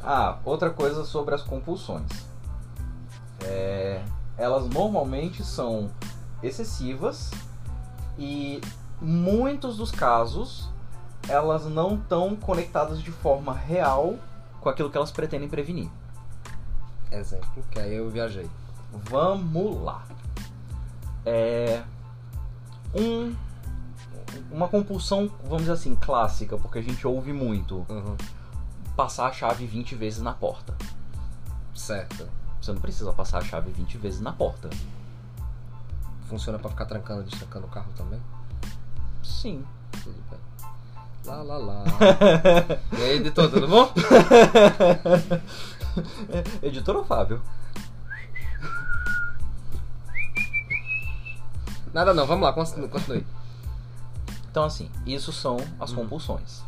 Ah, 0.05 0.37
outra 0.45 0.69
coisa 0.69 1.05
sobre 1.05 1.35
as 1.35 1.43
compulsões. 1.43 2.11
É, 3.45 4.03
elas 4.37 4.69
normalmente 4.69 5.43
são 5.43 5.91
excessivas 6.43 7.31
e 8.19 8.61
muitos 9.01 9.79
dos 9.79 9.91
casos 9.91 10.69
elas 11.29 11.67
não 11.67 11.95
estão 11.97 12.35
conectadas 12.37 13.01
de 13.01 13.11
forma 13.11 13.53
real 13.55 14.17
com 14.61 14.69
aquilo 14.69 14.91
que 14.91 14.97
elas 14.97 15.11
pretendem 15.11 15.49
prevenir. 15.49 15.91
Exemplo, 17.11 17.63
que 17.71 17.79
aí 17.79 17.95
eu 17.95 18.11
viajei. 18.11 18.49
Vamos 18.93 19.83
lá. 19.83 20.05
É 21.25 21.83
um 22.95 23.35
uma 24.51 24.67
compulsão, 24.69 25.31
vamos 25.43 25.61
dizer 25.63 25.73
assim, 25.73 25.95
clássica, 25.95 26.57
porque 26.57 26.79
a 26.79 26.83
gente 26.83 27.07
ouve 27.07 27.33
muito, 27.33 27.85
Uhum. 27.89 28.17
passar 28.97 29.27
a 29.27 29.33
chave 29.33 29.67
20 29.67 29.95
vezes 29.95 30.21
na 30.23 30.33
porta. 30.33 30.75
Certo. 31.75 32.29
Você 32.61 32.73
não 32.73 32.81
precisa 32.81 33.13
passar 33.13 33.39
a 33.39 33.45
chave 33.45 33.71
20 33.71 33.99
vezes 33.99 34.21
na 34.21 34.33
porta. 34.33 34.71
Funciona 36.29 36.59
pra 36.59 36.71
ficar 36.71 36.87
trancando 36.87 37.23
e 37.23 37.25
destrancando 37.25 37.67
o 37.67 37.71
carro 37.71 37.93
também? 37.97 38.21
Sim. 39.23 39.65
Tudo 40.03 40.23
bem. 40.31 40.41
Lá, 41.25 41.41
lá, 41.43 41.57
lá. 41.57 41.85
e 42.99 43.03
aí, 43.03 43.17
editor, 43.19 43.49
tudo 43.49 43.69
bom? 43.69 43.93
Editor 46.63 46.97
ou 46.97 47.05
Fábio? 47.05 47.41
Nada 51.93 52.13
não, 52.13 52.27
vamos 52.27 52.43
lá, 52.43 52.53
continue. 52.53 53.25
Então, 54.51 54.65
assim, 54.65 54.91
isso 55.07 55.33
são 55.33 55.59
as 55.79 55.93
Hum. 55.93 55.97
compulsões. 55.97 56.63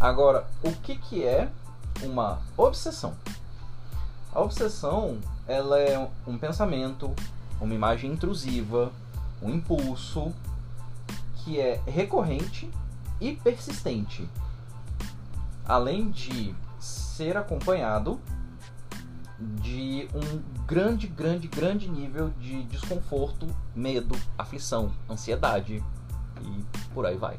Agora, 0.00 0.46
o 0.62 0.72
que, 0.72 0.96
que 0.96 1.24
é 1.24 1.50
uma 2.02 2.38
obsessão? 2.56 3.14
A 4.32 4.40
obsessão, 4.40 5.18
ela 5.46 5.78
é 5.78 6.08
um 6.26 6.38
pensamento, 6.38 7.12
uma 7.60 7.74
imagem 7.74 8.12
intrusiva, 8.12 8.92
um 9.42 9.50
impulso 9.50 10.32
que 11.36 11.60
é 11.60 11.80
recorrente 11.86 12.70
e 13.20 13.34
persistente. 13.36 14.28
Além 15.64 16.10
de 16.10 16.54
ser 16.80 17.36
acompanhado 17.36 18.20
de 19.38 20.08
um 20.14 20.64
grande, 20.64 21.06
grande, 21.06 21.46
grande 21.46 21.88
nível 21.88 22.30
de 22.40 22.64
desconforto, 22.64 23.46
medo, 23.74 24.16
aflição, 24.36 24.92
ansiedade 25.08 25.82
e 26.42 26.64
por 26.92 27.06
aí 27.06 27.16
vai. 27.16 27.38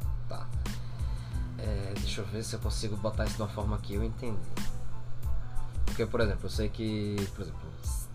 É, 1.61 1.93
deixa 1.99 2.21
eu 2.21 2.25
ver 2.25 2.43
se 2.43 2.55
eu 2.55 2.59
consigo 2.59 2.95
botar 2.97 3.25
isso 3.25 3.35
de 3.35 3.41
uma 3.41 3.49
forma 3.49 3.77
que 3.77 3.93
eu 3.93 4.03
entendi. 4.03 4.37
Porque, 5.85 6.05
por 6.05 6.21
exemplo, 6.21 6.45
eu 6.45 6.49
sei 6.49 6.69
que, 6.69 7.15
por 7.35 7.41
exemplo, 7.41 7.59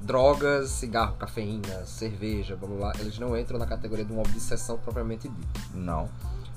drogas, 0.00 0.70
cigarro, 0.70 1.16
cafeína, 1.16 1.84
cerveja, 1.84 2.56
blá 2.56 2.68
blá 2.68 2.78
blá, 2.78 2.92
eles 3.00 3.18
não 3.18 3.36
entram 3.36 3.58
na 3.58 3.66
categoria 3.66 4.04
de 4.04 4.12
uma 4.12 4.22
obsessão 4.22 4.78
propriamente 4.78 5.28
dita. 5.28 5.60
Não. 5.74 6.08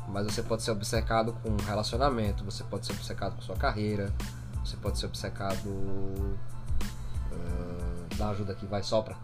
Mas 0.07 0.25
você 0.25 0.41
pode 0.41 0.63
ser 0.63 0.71
obcecado 0.71 1.33
com 1.43 1.49
um 1.49 1.65
relacionamento, 1.65 2.43
você 2.43 2.63
pode 2.63 2.85
ser 2.85 2.93
obcecado 2.93 3.35
com 3.35 3.41
sua 3.41 3.55
carreira, 3.55 4.13
você 4.63 4.77
pode 4.77 4.97
ser 4.97 5.05
obcecado. 5.07 6.37
dá 8.17 8.29
ajuda 8.29 8.53
aqui, 8.53 8.65
vai, 8.65 8.83
sopra. 8.83 9.15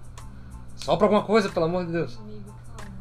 Sopra 0.76 1.06
alguma 1.06 1.24
coisa, 1.24 1.50
pelo 1.50 1.66
amor 1.66 1.86
de 1.86 1.94
Deus. 1.94 2.18
Amigo, 2.20 2.54
calma. 2.78 2.92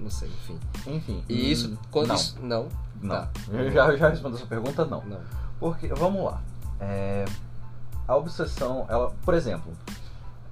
Não 0.00 0.10
sei, 0.10 0.28
enfim. 0.28 0.60
Enfim. 0.86 1.24
E 1.28 1.34
hum, 1.34 1.52
isso, 1.52 1.78
quando 1.90 2.08
não, 2.08 2.14
isso. 2.14 2.38
Não. 2.40 2.68
não. 3.00 3.16
Tá. 3.16 3.30
Eu 3.52 3.70
já, 3.70 3.96
já 3.96 4.08
respondi 4.08 4.36
a 4.36 4.38
sua 4.38 4.48
pergunta, 4.48 4.84
não. 4.84 5.04
Não. 5.04 5.20
Porque, 5.60 5.88
vamos 5.88 6.24
lá. 6.24 6.42
É, 6.80 7.24
a 8.06 8.16
obsessão, 8.16 8.86
ela, 8.88 9.12
por 9.24 9.34
exemplo, 9.34 9.72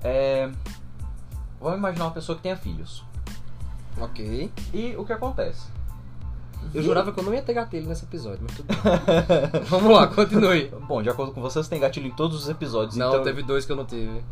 é, 0.02 0.50
vamos 1.60 1.78
imaginar 1.78 2.06
uma 2.06 2.10
pessoa 2.12 2.36
que 2.36 2.42
tenha 2.42 2.56
filhos. 2.56 3.04
Ok. 3.98 4.50
E 4.72 4.94
o 4.96 5.04
que 5.04 5.12
acontece? 5.12 5.76
Eu 6.74 6.82
jurava 6.82 7.12
que 7.12 7.20
eu 7.20 7.24
não 7.24 7.32
ia 7.32 7.42
ter 7.42 7.54
gatilho 7.54 7.86
nesse 7.86 8.04
episódio, 8.04 8.40
mas 8.42 8.56
tudo 8.56 8.66
bem. 8.66 9.62
Vamos 9.68 9.92
lá, 9.92 10.06
continue. 10.08 10.70
Bom, 10.86 11.02
de 11.02 11.08
acordo 11.08 11.32
com 11.32 11.40
vocês, 11.40 11.68
tem 11.68 11.80
gatilho 11.80 12.08
em 12.08 12.10
todos 12.10 12.42
os 12.42 12.48
episódios. 12.48 12.96
Não, 12.96 13.08
então, 13.08 13.22
teve 13.22 13.42
dois 13.42 13.64
que 13.64 13.72
eu 13.72 13.76
não 13.76 13.84
tive. 13.84 14.22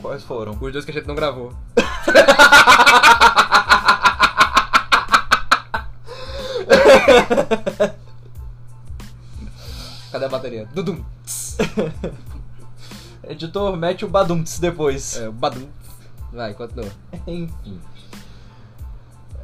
Quais 0.00 0.22
foram? 0.22 0.56
Os 0.60 0.72
dois 0.72 0.84
que 0.84 0.90
a 0.90 0.94
gente 0.94 1.06
não 1.06 1.14
gravou. 1.14 1.52
Cadê 10.10 10.24
a 10.24 10.28
bateria? 10.28 10.68
Dudum. 10.74 11.02
Editor, 13.28 13.76
mete 13.76 14.04
o 14.04 14.08
badumts 14.08 14.58
depois. 14.58 15.16
É, 15.16 15.28
o 15.28 15.32
badum. 15.32 15.68
Vai, 16.32 16.54
continua. 16.54 16.90
Enfim. 17.26 17.80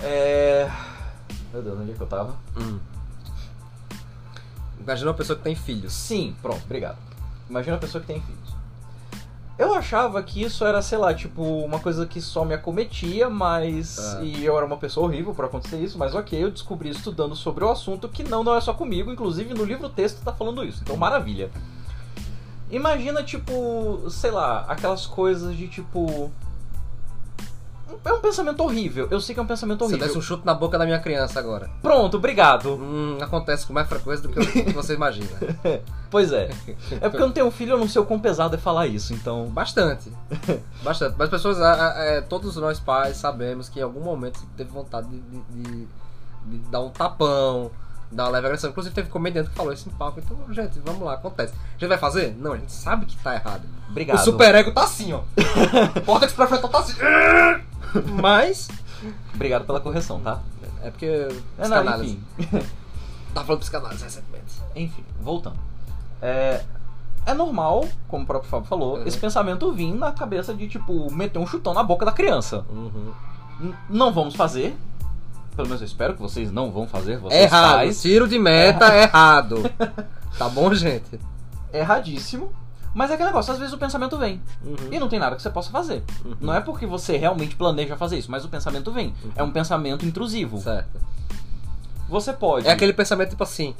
É... 0.00 0.70
Meu 1.52 1.62
Deus, 1.62 1.78
onde 1.78 1.92
é 1.92 1.94
que 1.94 2.00
eu 2.00 2.06
tava? 2.06 2.36
Hum. 2.56 2.78
Imagina 4.80 5.10
uma 5.10 5.16
pessoa 5.16 5.36
que 5.36 5.42
tem 5.42 5.54
filhos. 5.54 5.92
Sim, 5.92 6.34
pronto, 6.40 6.62
obrigado. 6.64 6.98
Imagina 7.48 7.76
a 7.76 7.78
pessoa 7.78 8.00
que 8.00 8.06
tem 8.06 8.20
filhos. 8.20 8.58
Eu 9.58 9.74
achava 9.74 10.22
que 10.22 10.40
isso 10.40 10.64
era, 10.64 10.80
sei 10.80 10.98
lá, 10.98 11.12
tipo, 11.12 11.42
uma 11.42 11.80
coisa 11.80 12.06
que 12.06 12.20
só 12.20 12.44
me 12.44 12.54
acometia, 12.54 13.28
mas. 13.28 13.98
Ah. 13.98 14.22
E 14.22 14.44
eu 14.44 14.56
era 14.56 14.64
uma 14.64 14.76
pessoa 14.76 15.06
horrível 15.06 15.34
por 15.34 15.44
acontecer 15.46 15.78
isso, 15.78 15.98
mas 15.98 16.14
ok, 16.14 16.42
eu 16.42 16.50
descobri 16.50 16.90
estudando 16.90 17.34
sobre 17.34 17.64
o 17.64 17.68
assunto 17.68 18.08
que 18.08 18.22
não, 18.22 18.44
não 18.44 18.54
é 18.54 18.60
só 18.60 18.72
comigo, 18.72 19.10
inclusive 19.10 19.52
no 19.54 19.64
livro 19.64 19.88
texto 19.88 20.22
tá 20.22 20.32
falando 20.32 20.64
isso, 20.64 20.80
então 20.82 20.96
maravilha. 20.96 21.50
Imagina, 22.70 23.24
tipo, 23.24 24.08
sei 24.10 24.30
lá, 24.30 24.60
aquelas 24.68 25.06
coisas 25.06 25.56
de 25.56 25.66
tipo. 25.66 26.30
É 28.04 28.12
um 28.12 28.20
pensamento 28.20 28.62
horrível. 28.62 29.08
Eu 29.10 29.20
sei 29.20 29.34
que 29.34 29.40
é 29.40 29.42
um 29.42 29.46
pensamento 29.46 29.78
Você 29.80 29.84
horrível. 29.86 30.06
desse 30.06 30.18
um 30.18 30.22
chute 30.22 30.44
na 30.44 30.54
boca 30.54 30.78
da 30.78 30.84
minha 30.84 30.98
criança 30.98 31.38
agora. 31.38 31.70
Pronto, 31.82 32.16
obrigado. 32.18 32.74
Hum, 32.74 33.18
acontece 33.20 33.66
com 33.66 33.72
mais 33.72 33.88
frequência 33.88 34.28
do 34.28 34.28
que, 34.28 34.40
você 34.72 34.94
imagina. 34.94 35.28
Pois 36.10 36.32
é. 36.32 36.48
É 37.02 37.08
porque 37.10 37.22
eu 37.22 37.26
não 37.26 37.32
tenho 37.32 37.50
filho, 37.50 37.72
eu 37.72 37.78
não 37.78 37.86
sei 37.86 38.00
o 38.00 38.04
quão 38.06 38.18
pesado 38.18 38.54
é 38.54 38.58
falar 38.58 38.86
isso, 38.86 39.12
então. 39.12 39.44
Bastante. 39.48 40.10
Bastante. 40.82 41.14
Mas 41.18 41.28
pessoas, 41.28 41.60
a- 41.60 41.94
é, 41.98 42.20
todos 42.22 42.56
nós 42.56 42.80
pais 42.80 43.18
sabemos 43.18 43.68
que 43.68 43.78
em 43.78 43.82
algum 43.82 44.00
momento 44.00 44.38
você 44.38 44.46
teve 44.56 44.70
vontade 44.70 45.06
de, 45.06 45.18
de- 45.20 45.42
de- 45.50 45.88
de 46.46 46.58
dar 46.70 46.80
um 46.80 46.88
tapão, 46.88 47.70
uma 48.12 48.28
leve 48.28 48.46
agressão. 48.46 48.70
Inclusive 48.70 48.94
teve 48.94 49.08
comediante 49.08 49.50
que 49.50 49.54
falou 49.56 49.72
isso 49.72 49.88
em 49.88 49.92
palco. 49.92 50.20
Então, 50.20 50.36
gente, 50.52 50.78
vamos 50.84 51.02
lá, 51.02 51.14
acontece. 51.14 51.52
A 51.54 51.78
gente 51.78 51.88
vai 51.88 51.98
fazer? 51.98 52.34
Não, 52.38 52.52
a 52.52 52.56
gente 52.56 52.72
sabe 52.72 53.06
que 53.06 53.16
tá 53.18 53.34
errado. 53.34 53.62
Obrigado. 53.90 54.16
O 54.18 54.24
superego 54.24 54.72
tá 54.72 54.84
assim, 54.84 55.12
ó. 55.12 55.20
O 55.96 56.00
córtex 56.02 56.32
pré-frontal 56.32 56.70
tá 56.70 56.78
assim. 56.80 56.94
Mas. 58.20 58.68
Obrigado 59.34 59.64
pela 59.64 59.80
correção, 59.80 60.20
tá? 60.20 60.40
É 60.82 60.90
porque. 60.90 61.06
É, 61.58 61.68
não, 61.68 62.02
enfim. 62.04 62.22
Tava 63.34 63.46
falando 63.46 63.60
psicanálise 63.60 64.02
recentemente. 64.04 64.54
enfim, 64.74 65.04
voltando. 65.20 65.56
É, 66.20 66.64
é 67.26 67.34
normal, 67.34 67.86
como 68.08 68.24
o 68.24 68.26
próprio 68.26 68.50
Fábio 68.50 68.66
falou, 68.66 68.96
Uhum. 68.96 69.06
esse 69.06 69.18
pensamento 69.18 69.70
vir 69.72 69.92
na 69.92 70.10
cabeça 70.12 70.54
de, 70.54 70.66
tipo, 70.66 71.12
meter 71.12 71.38
um 71.38 71.46
chutão 71.46 71.74
na 71.74 71.82
boca 71.82 72.04
da 72.06 72.12
criança. 72.12 72.64
Uhum. 72.70 73.12
Não 73.88 74.12
vamos 74.12 74.34
fazer. 74.34 74.76
Pelo 75.58 75.66
menos 75.66 75.82
eu 75.82 75.86
espero 75.86 76.14
que 76.14 76.22
vocês 76.22 76.52
não 76.52 76.70
vão 76.70 76.86
fazer. 76.86 77.18
Vocês 77.18 77.42
errado. 77.42 77.72
pais. 77.72 78.00
Tiro 78.00 78.28
de 78.28 78.38
meta 78.38 78.94
é 78.94 79.02
errado. 79.02 79.68
Tá 80.38 80.48
bom, 80.48 80.72
gente? 80.72 81.18
Erradíssimo. 81.72 82.52
Mas 82.94 83.10
é 83.10 83.14
aquele 83.14 83.30
negócio, 83.30 83.52
às 83.52 83.58
vezes 83.58 83.74
o 83.74 83.78
pensamento 83.78 84.16
vem. 84.16 84.40
Uhum. 84.64 84.92
E 84.92 85.00
não 85.00 85.08
tem 85.08 85.18
nada 85.18 85.34
que 85.34 85.42
você 85.42 85.50
possa 85.50 85.68
fazer. 85.72 86.04
Uhum. 86.24 86.36
Não 86.40 86.54
é 86.54 86.60
porque 86.60 86.86
você 86.86 87.16
realmente 87.16 87.56
planeja 87.56 87.96
fazer 87.96 88.18
isso, 88.18 88.30
mas 88.30 88.44
o 88.44 88.48
pensamento 88.48 88.92
vem. 88.92 89.08
Uhum. 89.24 89.32
É 89.34 89.42
um 89.42 89.50
pensamento 89.50 90.06
intrusivo. 90.06 90.60
Certo. 90.60 91.00
Você 92.08 92.32
pode. 92.32 92.68
É 92.68 92.70
aquele 92.70 92.92
pensamento 92.92 93.30
tipo 93.30 93.42
assim. 93.42 93.74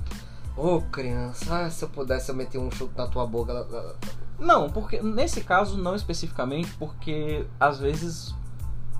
Ô 0.57 0.81
criança, 0.81 1.67
ah, 1.67 1.71
se 1.71 1.85
eu 1.85 1.89
pudesse 1.89 2.29
eu 2.29 2.35
meter 2.35 2.59
um 2.59 2.73
chute 2.73 2.95
na 2.97 3.07
tua 3.07 3.25
boca. 3.25 3.95
Não, 4.37 4.69
porque 4.69 5.01
nesse 5.01 5.43
caso 5.43 5.79
não 5.79 5.95
especificamente, 5.95 6.73
porque 6.77 7.47
às 7.61 7.79
vezes 7.79 8.35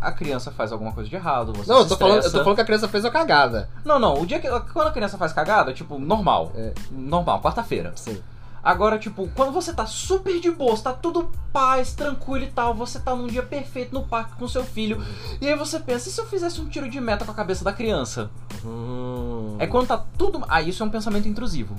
a 0.01 0.13
criança 0.13 0.51
faz 0.53 0.71
alguma 0.73 0.93
coisa 0.93 1.09
de 1.11 1.17
errado, 1.17 1.53
você 1.53 1.71
Não, 1.71 1.79
eu 1.79 1.83
se 1.85 1.89
tô, 1.89 1.97
falando, 1.97 2.23
eu 2.23 2.31
tô 2.31 2.39
falando 2.39 2.55
que 2.55 2.61
a 2.63 2.65
criança 2.65 2.89
fez 2.89 3.05
uma 3.05 3.11
cagada. 3.11 3.69
Não, 3.85 3.99
não, 3.99 4.21
o 4.21 4.27
dia 4.27 4.39
que 4.39 4.49
quando 4.73 4.89
a 4.89 4.93
criança 4.93 5.19
faz 5.19 5.33
cagada, 5.33 5.73
tipo, 5.73 5.99
normal. 5.99 6.53
É. 6.55 6.73
Normal, 6.91 7.41
quarta-feira. 7.41 7.93
Sim. 7.97 8.21
Agora, 8.63 8.99
tipo, 8.99 9.29
quando 9.35 9.53
você 9.53 9.73
tá 9.73 9.87
super 9.87 10.41
de 10.41 10.51
boa, 10.51 10.77
você 10.77 10.83
tá 10.83 10.93
tudo 10.93 11.31
paz, 11.53 11.95
tranquilo 11.95 12.45
e 12.45 12.51
tal, 12.51 12.75
você 12.75 12.99
tá 12.99 13.15
num 13.15 13.27
dia 13.27 13.43
perfeito 13.43 13.95
no 13.95 14.03
parque 14.03 14.37
com 14.37 14.47
seu 14.49 14.65
filho, 14.65 15.03
e 15.41 15.47
aí 15.49 15.57
você 15.57 15.79
pensa, 15.81 16.09
e 16.09 16.13
se 16.13 16.21
eu 16.21 16.27
fizesse 16.27 16.61
um 16.61 16.69
tiro 16.69 16.91
de 16.91 17.01
meta 17.01 17.25
com 17.25 17.31
a 17.31 17.35
cabeça 17.35 17.65
da 17.65 17.73
criança? 17.73 18.31
Hum, 18.65 19.57
É 19.59 19.67
quando 19.67 19.87
tá 19.87 20.05
tudo. 20.19 20.45
Ah, 20.49 20.61
isso 20.61 20.83
é 20.83 20.87
um 20.87 20.91
pensamento 20.91 21.27
intrusivo. 21.29 21.75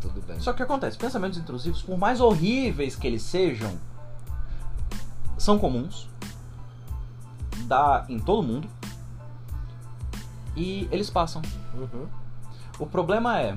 Tudo 0.00 0.20
bem. 0.22 0.38
Só 0.40 0.52
que 0.52 0.62
acontece, 0.62 0.98
pensamentos 0.98 1.38
intrusivos, 1.38 1.82
por 1.82 1.96
mais 1.96 2.20
horríveis 2.20 2.94
que 2.94 3.06
eles 3.06 3.22
sejam, 3.22 3.72
são 5.38 5.58
comuns, 5.58 6.08
dá 7.64 8.04
em 8.08 8.18
todo 8.18 8.42
mundo 8.42 8.68
e 10.56 10.88
eles 10.90 11.10
passam. 11.10 11.42
Uhum. 11.74 12.06
O 12.78 12.86
problema 12.86 13.40
é 13.40 13.56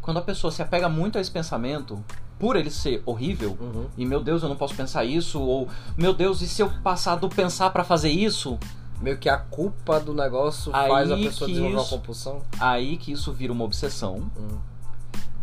quando 0.00 0.18
a 0.18 0.22
pessoa 0.22 0.50
se 0.50 0.62
apega 0.62 0.88
muito 0.88 1.18
a 1.18 1.20
esse 1.20 1.30
pensamento, 1.30 2.02
por 2.38 2.56
ele 2.56 2.70
ser 2.70 3.02
horrível, 3.04 3.56
Uhum. 3.60 3.86
e 3.98 4.06
meu 4.06 4.22
Deus, 4.22 4.42
eu 4.42 4.48
não 4.48 4.56
posso 4.56 4.74
pensar 4.74 5.04
isso, 5.04 5.38
ou 5.40 5.68
meu 5.96 6.14
Deus, 6.14 6.40
e 6.40 6.48
se 6.48 6.62
eu 6.62 6.70
passar 6.82 7.16
do 7.16 7.28
pensar 7.28 7.70
pra 7.70 7.84
fazer 7.84 8.08
isso? 8.10 8.58
Meio 9.00 9.18
que 9.18 9.28
a 9.28 9.36
culpa 9.38 9.98
do 10.00 10.12
negócio 10.14 10.74
Aí 10.74 10.88
faz 10.88 11.10
a 11.10 11.16
pessoa 11.16 11.48
desenvolver 11.48 11.76
isso- 11.76 11.84
uma 11.94 11.98
compulsão. 11.98 12.42
Aí 12.58 12.96
que 12.96 13.12
isso 13.12 13.32
vira 13.32 13.52
uma 13.52 13.64
obsessão, 13.64 14.30
Hum. 14.36 14.58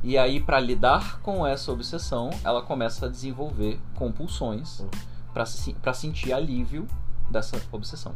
e 0.03 0.17
aí 0.17 0.39
pra 0.39 0.59
lidar 0.59 1.19
com 1.21 1.45
essa 1.45 1.71
obsessão, 1.71 2.29
ela 2.43 2.61
começa 2.63 3.05
a 3.05 3.09
desenvolver 3.09 3.79
compulsões 3.95 4.79
Hum. 4.79 4.87
pra 5.33 5.45
se- 5.45 5.73
pra 5.73 5.93
sentir 5.93 6.33
alívio 6.33 6.87
dessa 7.29 7.61
obsessão. 7.71 8.15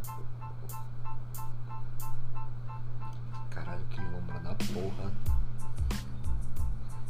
Caralho, 3.50 3.84
que 3.90 4.00
lombra 4.00 4.38
da 4.40 4.54
porra. 4.54 5.12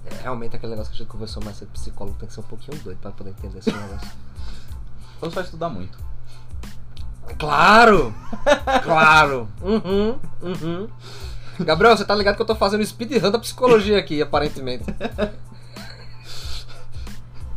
É 0.05 0.23
realmente 0.23 0.57
aquele 0.57 0.73
negócio 0.73 0.91
que 0.91 0.97
a 0.97 1.03
gente 1.03 1.11
conversou 1.11 1.43
mais 1.45 1.57
cedo, 1.57 1.71
psicólogo 1.71 2.17
tem 2.19 2.27
que 2.27 2.35
ser 2.35 2.41
um 2.41 2.45
pouquinho 2.45 2.83
doido 2.83 2.99
pra 2.99 3.13
poder 3.13 3.31
entender 3.31 3.59
esse 3.59 3.73
negócio. 3.73 4.11
Ou 5.21 5.31
só 5.31 5.41
estudar 5.41 5.69
muito. 5.69 5.99
Claro! 7.39 8.13
Claro! 8.83 9.49
Uhum, 9.61 10.19
uhum. 10.43 10.89
Gabriel, 11.61 11.97
você 11.97 12.05
tá 12.05 12.15
ligado 12.15 12.37
que 12.37 12.43
eu 12.43 12.47
tô 12.47 12.55
fazendo 12.55 12.85
speedrun 12.85 13.31
da 13.31 13.39
psicologia 13.39 13.99
aqui, 13.99 14.21
aparentemente. 14.21 14.85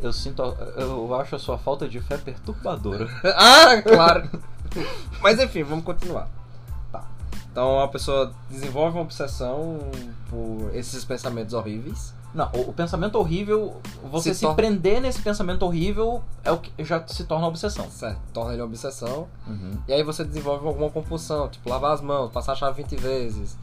Eu 0.05 0.13
sinto, 0.13 0.41
a- 0.43 0.55
eu 0.81 1.13
acho 1.15 1.35
a 1.35 1.39
sua 1.39 1.57
falta 1.57 1.87
de 1.87 1.99
fé 1.99 2.17
perturbadora. 2.17 3.07
ah, 3.35 3.81
claro! 3.81 4.29
Mas 5.21 5.39
enfim, 5.39 5.63
vamos 5.63 5.83
continuar. 5.85 6.27
Tá. 6.91 7.03
Então 7.51 7.79
a 7.79 7.87
pessoa 7.87 8.31
desenvolve 8.49 8.97
uma 8.97 9.03
obsessão 9.03 9.79
por 10.29 10.69
esses 10.75 11.03
pensamentos 11.05 11.53
horríveis. 11.53 12.13
Não, 12.33 12.49
o, 12.53 12.69
o 12.69 12.73
pensamento 12.73 13.15
horrível, 13.17 13.77
você 14.11 14.33
Se 14.33 14.39
se, 14.39 14.41
torna- 14.41 14.55
prender 14.57 14.99
nesse 15.01 15.21
pensamento 15.21 15.63
horrível 15.63 16.21
é 16.43 16.51
o 16.51 16.57
que 16.57 16.83
já 16.83 17.01
se 17.07 17.23
torna 17.23 17.47
obsessão. 17.47 17.89
Certo, 17.89 18.19
torna 18.33 18.51
ele 18.51 18.61
uma 18.61 18.67
obsessão. 18.67 19.27
Uhum. 19.47 19.71
E 19.87 19.93
aí 19.93 20.03
você 20.03 20.25
desenvolve 20.25 20.67
alguma 20.67 20.89
compulsão, 20.89 21.47
tipo 21.47 21.69
lavar 21.69 21.93
as 21.93 22.01
mãos, 22.01 22.29
passar 22.31 22.51
a 22.51 22.55
chave 22.55 22.83
20 22.83 22.95
vezes. 22.99 23.57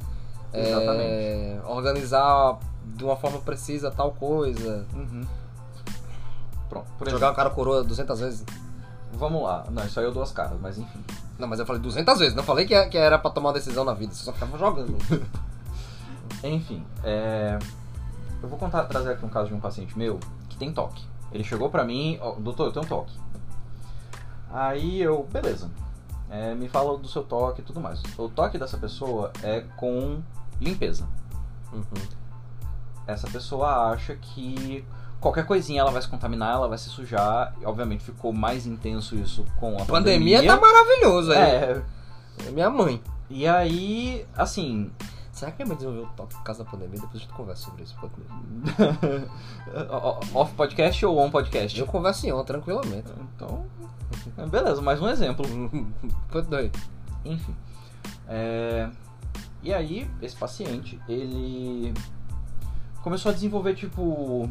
é, 0.54 1.58
organizar 1.66 2.58
de 2.94 3.04
uma 3.04 3.16
forma 3.16 3.38
precisa 3.40 3.90
tal 3.90 4.12
coisa. 4.12 4.86
Uhum. 4.94 5.26
Pronto, 6.72 6.90
por 6.96 7.10
Jogar 7.10 7.32
o 7.32 7.34
cara 7.34 7.50
coroa 7.50 7.84
200 7.84 8.18
vezes. 8.18 8.44
vamos 9.12 9.42
lá. 9.42 9.66
Não, 9.70 9.84
isso 9.84 10.00
aí 10.00 10.06
eu 10.06 10.12
dou 10.12 10.22
as 10.22 10.32
caras, 10.32 10.58
mas 10.58 10.78
enfim. 10.78 11.04
Não, 11.38 11.46
mas 11.46 11.58
eu 11.60 11.66
falei 11.66 11.82
200 11.82 12.18
vezes, 12.18 12.34
não 12.34 12.42
falei 12.42 12.64
que 12.64 12.86
que 12.86 12.96
era 12.96 13.18
pra 13.18 13.30
tomar 13.30 13.48
uma 13.48 13.54
decisão 13.54 13.84
na 13.84 13.92
vida, 13.92 14.14
você 14.14 14.24
só 14.24 14.32
ficava 14.32 14.56
jogando. 14.56 14.96
Enfim, 16.42 16.84
é... 17.04 17.58
eu 18.42 18.48
vou 18.48 18.58
contar, 18.58 18.84
trazer 18.84 19.12
aqui 19.12 19.24
um 19.24 19.28
caso 19.28 19.48
de 19.48 19.54
um 19.54 19.60
paciente 19.60 19.96
meu 19.98 20.18
que 20.48 20.56
tem 20.56 20.72
toque. 20.72 21.04
Ele 21.30 21.44
chegou 21.44 21.68
pra 21.68 21.84
mim, 21.84 22.18
ó, 22.22 22.32
doutor, 22.32 22.66
eu 22.66 22.72
tenho 22.72 22.86
toque. 22.86 23.12
Aí 24.50 25.00
eu, 25.00 25.28
beleza. 25.30 25.70
É, 26.30 26.54
me 26.54 26.68
fala 26.68 26.96
do 26.96 27.06
seu 27.06 27.22
toque 27.22 27.60
e 27.60 27.64
tudo 27.64 27.80
mais. 27.80 28.02
O 28.16 28.28
toque 28.28 28.58
dessa 28.58 28.78
pessoa 28.78 29.30
é 29.42 29.60
com 29.76 30.22
limpeza. 30.60 31.06
Uhum. 31.72 31.82
Essa 33.06 33.28
pessoa 33.28 33.90
acha 33.90 34.16
que 34.16 34.84
qualquer 35.22 35.46
coisinha 35.46 35.80
ela 35.80 35.90
vai 35.90 36.02
se 36.02 36.08
contaminar, 36.08 36.54
ela 36.54 36.68
vai 36.68 36.76
se 36.76 36.90
sujar. 36.90 37.54
E, 37.60 37.64
obviamente 37.64 38.04
ficou 38.04 38.32
mais 38.32 38.66
intenso 38.66 39.16
isso 39.16 39.44
com 39.58 39.80
a 39.80 39.84
Pandemia, 39.86 40.38
pandemia. 40.38 40.54
tá 40.54 40.60
maravilhoso 40.60 41.32
aí. 41.32 41.38
É, 41.38 41.82
É 42.46 42.50
minha 42.50 42.68
mãe. 42.68 43.00
e 43.30 43.46
aí, 43.46 44.26
assim, 44.36 44.90
Será 45.32 45.50
que 45.50 45.56
minha 45.58 45.68
mãe 45.68 45.76
desenvolveu 45.76 46.04
o 46.04 46.14
toque 46.14 46.34
por 46.34 46.42
causa 46.42 46.62
da 46.62 46.70
pandemia? 46.70 47.00
Depois 47.00 47.16
a 47.16 47.18
gente 47.18 47.32
conversa 47.32 47.64
sobre 47.64 47.84
isso. 47.84 47.96
pode 47.98 48.12
off 50.34 50.54
podcast 50.54 51.06
ou 51.06 51.18
on 51.18 51.30
podcast? 51.30 51.80
Eu 51.80 51.86
converso 51.86 52.26
em 52.26 52.32
on, 52.32 52.44
tranquilamente. 52.44 53.10
Então, 53.34 53.64
beleza, 54.50 54.82
mais 54.82 55.00
um 55.00 55.08
exemplo. 55.08 55.46
Foi 56.28 56.42
doido. 56.42 56.78
Enfim. 57.24 57.56
É, 58.28 58.90
E 59.62 59.72
aí, 59.72 60.08
esse 60.20 60.36
paciente, 60.36 61.00
ele 61.08 61.94
começou 63.02 63.30
a 63.30 63.34
desenvolver, 63.34 63.74
tipo, 63.74 64.50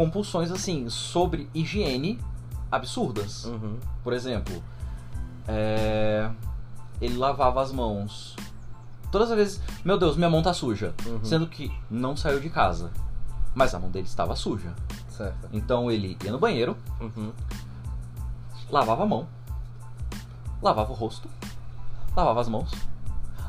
compulsões, 0.00 0.50
assim, 0.50 0.88
sobre 0.88 1.50
higiene 1.52 2.18
absurdas. 2.72 3.44
Uhum. 3.44 3.78
Por 4.02 4.14
exemplo, 4.14 4.62
é, 5.46 6.30
ele 7.02 7.18
lavava 7.18 7.60
as 7.60 7.70
mãos. 7.70 8.34
Todas 9.12 9.30
as 9.30 9.36
vezes, 9.36 9.60
meu 9.84 9.98
Deus, 9.98 10.16
minha 10.16 10.30
mão 10.30 10.42
tá 10.42 10.54
suja. 10.54 10.94
Uhum. 11.04 11.22
Sendo 11.22 11.46
que 11.46 11.70
não 11.90 12.16
saiu 12.16 12.40
de 12.40 12.48
casa. 12.48 12.90
Mas 13.54 13.74
a 13.74 13.78
mão 13.78 13.90
dele 13.90 14.06
estava 14.06 14.34
suja. 14.34 14.74
Certo. 15.10 15.50
Então 15.52 15.90
ele 15.90 16.16
ia 16.24 16.32
no 16.32 16.38
banheiro, 16.38 16.78
Uhum. 16.98 17.30
lavava 18.70 19.02
a 19.02 19.06
mão, 19.06 19.28
lavava 20.62 20.92
o 20.92 20.94
rosto, 20.94 21.28
lavava 22.16 22.40
as 22.40 22.48
mãos, 22.48 22.70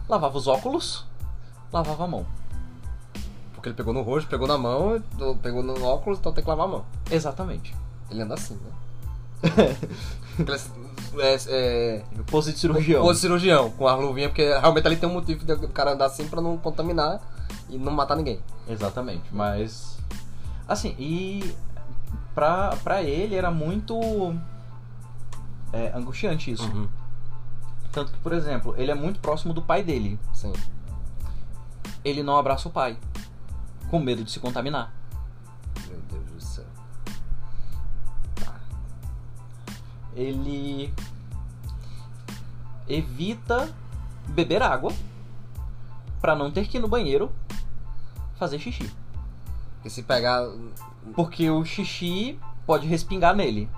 lavava 0.10 0.38
os 0.38 0.48
óculos, 0.48 1.06
lavava 1.72 2.04
a 2.04 2.08
mão. 2.08 2.26
Porque 3.62 3.70
ele 3.70 3.76
pegou 3.76 3.94
no 3.94 4.02
rosto, 4.02 4.28
pegou 4.28 4.48
na 4.48 4.58
mão, 4.58 5.00
pegou 5.40 5.62
no 5.62 5.86
óculos, 5.86 6.18
então 6.18 6.34
tem 6.34 6.44
que 6.44 6.50
lavar 6.50 6.66
a 6.66 6.70
mão. 6.70 6.86
Exatamente. 7.12 7.76
Ele 8.10 8.24
anda 8.24 8.34
assim, 8.34 8.56
né? 8.56 9.78
É, 11.20 11.36
é, 11.50 12.04
Pose 12.26 12.54
de 12.54 12.58
cirurgião. 12.58 13.04
O 13.06 13.14
cirurgião, 13.14 13.70
com 13.72 13.86
a 13.86 13.94
luvinha, 13.96 14.30
porque 14.30 14.48
realmente 14.48 14.88
ali 14.88 14.96
tem 14.96 15.10
um 15.10 15.14
motivo 15.14 15.44
do 15.44 15.68
cara 15.68 15.92
andar 15.92 16.06
assim 16.06 16.26
pra 16.26 16.42
não 16.42 16.58
contaminar 16.58 17.20
e 17.70 17.78
não 17.78 17.92
matar 17.92 18.16
ninguém. 18.16 18.40
Exatamente, 18.68 19.26
mas. 19.30 19.98
Assim, 20.66 20.96
e. 20.98 21.54
Pra, 22.34 22.78
pra 22.82 23.04
ele 23.04 23.36
era 23.36 23.52
muito. 23.52 24.00
é, 25.74 25.92
angustiante 25.94 26.50
isso. 26.50 26.66
Uhum. 26.72 26.88
Tanto 27.92 28.14
que, 28.14 28.20
por 28.20 28.32
exemplo, 28.32 28.74
ele 28.78 28.90
é 28.90 28.96
muito 28.96 29.20
próximo 29.20 29.54
do 29.54 29.62
pai 29.62 29.84
dele. 29.84 30.18
Sim. 30.34 30.54
Ele 32.06 32.24
não 32.24 32.38
abraça 32.38 32.70
o 32.70 32.72
pai. 32.72 32.98
Com 33.92 34.00
medo 34.00 34.24
de 34.24 34.32
se 34.32 34.40
contaminar. 34.40 34.94
Meu 35.88 36.00
Deus 36.10 36.26
do 36.32 36.42
céu. 36.42 36.66
Ele 40.16 40.94
evita 42.88 43.70
beber 44.30 44.64
água 44.64 44.92
pra 46.22 46.36
não 46.36 46.50
ter 46.50 46.68
que 46.68 46.78
ir 46.78 46.80
no 46.80 46.88
banheiro 46.88 47.32
fazer 48.36 48.60
xixi. 48.60 48.90
Porque 49.76 49.90
se 49.90 50.04
pegar. 50.04 50.42
Porque 51.14 51.50
o 51.50 51.66
xixi 51.66 52.40
pode 52.66 52.88
respingar 52.88 53.36
nele. 53.36 53.70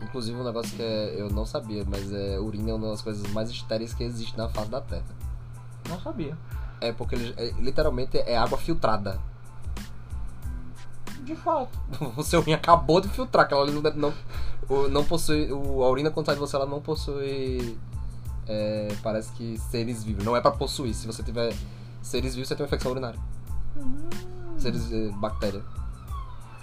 Inclusive 0.00 0.36
um 0.36 0.42
negócio 0.44 0.74
que 0.74 0.82
é- 0.82 1.14
eu 1.20 1.30
não 1.30 1.46
sabia, 1.46 1.84
mas 1.88 2.12
é 2.12 2.40
urina 2.40 2.70
é 2.70 2.74
uma 2.74 2.88
das 2.88 3.02
coisas 3.02 3.24
mais 3.30 3.50
estéreis 3.50 3.94
que 3.94 4.02
existe 4.02 4.36
na 4.36 4.48
face 4.48 4.68
da 4.68 4.80
Terra. 4.80 5.04
Não 5.88 6.00
sabia. 6.00 6.36
É 6.88 6.92
porque 6.92 7.14
ele- 7.14 7.34
é- 7.36 7.52
literalmente 7.60 8.18
é 8.18 8.36
água 8.36 8.58
filtrada. 8.58 9.18
De 11.24 11.36
fato. 11.36 11.78
O 12.16 12.22
seu 12.22 12.40
rim 12.40 12.52
acabou 12.52 13.00
de 13.00 13.08
filtrar, 13.08 13.44
aquela 13.44 13.62
ali 13.62 13.72
não, 13.72 13.80
deve- 13.82 13.98
não, 13.98 14.12
não 14.90 15.04
possui. 15.04 15.50
O, 15.52 15.82
a 15.84 15.88
urina 15.90 16.10
quando 16.10 16.26
sai 16.26 16.34
de 16.34 16.40
você 16.40 16.56
ela 16.56 16.66
não 16.66 16.80
possui. 16.80 17.78
é, 18.48 18.88
parece 19.02 19.30
que 19.32 19.56
seres 19.70 20.02
vivos. 20.02 20.24
Não 20.24 20.36
é 20.36 20.40
pra 20.40 20.50
possuir. 20.50 20.94
Se 20.94 21.06
você 21.06 21.22
tiver 21.22 21.54
seres 22.02 22.34
vivos, 22.34 22.48
você 22.48 22.56
tem 22.56 22.64
uma 22.64 22.68
infecção 22.68 22.90
urinária. 22.90 23.18
Seres. 24.58 24.90
É, 24.92 25.08
bactéria. 25.10 25.62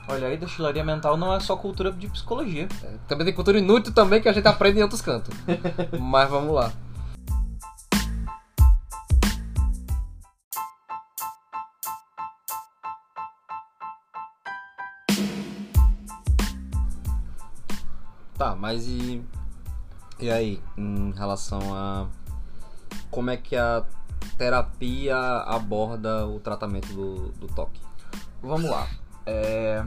Olha 0.08 0.28
aí, 0.28 0.38
destilaria 0.38 0.84
mental 0.84 1.16
não 1.16 1.32
é 1.34 1.40
só 1.40 1.56
cultura 1.56 1.92
de 1.92 2.08
psicologia. 2.10 2.68
É, 2.84 2.94
também 3.08 3.26
tem 3.26 3.34
cultura 3.34 3.60
inútil 3.60 3.94
também 3.94 4.20
que 4.22 4.28
a 4.28 4.34
gente 4.34 4.48
aprende 4.48 4.80
em 4.80 4.82
outros 4.82 5.02
cantos. 5.02 5.34
Mas 6.02 6.30
vamos 6.30 6.54
lá. 6.54 6.74
Tá, 18.40 18.56
mas 18.56 18.88
e. 18.88 19.24
E 20.20 20.32
aí, 20.32 20.60
em 20.76 21.12
relação 21.12 21.60
a. 21.76 22.08
Como 23.12 23.30
é 23.30 23.38
que 23.38 23.56
a 23.56 23.86
terapia 24.38 25.16
aborda 25.18 26.26
o 26.26 26.40
tratamento 26.40 26.92
do, 26.92 27.30
do 27.34 27.48
toque? 27.48 27.80
Vamos 28.42 28.72
lá. 28.72 28.88
É, 29.26 29.86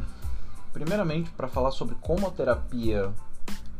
Primeiramente, 0.73 1.31
para 1.33 1.49
falar 1.49 1.71
sobre 1.71 1.95
como 2.01 2.27
a 2.27 2.31
terapia 2.31 3.13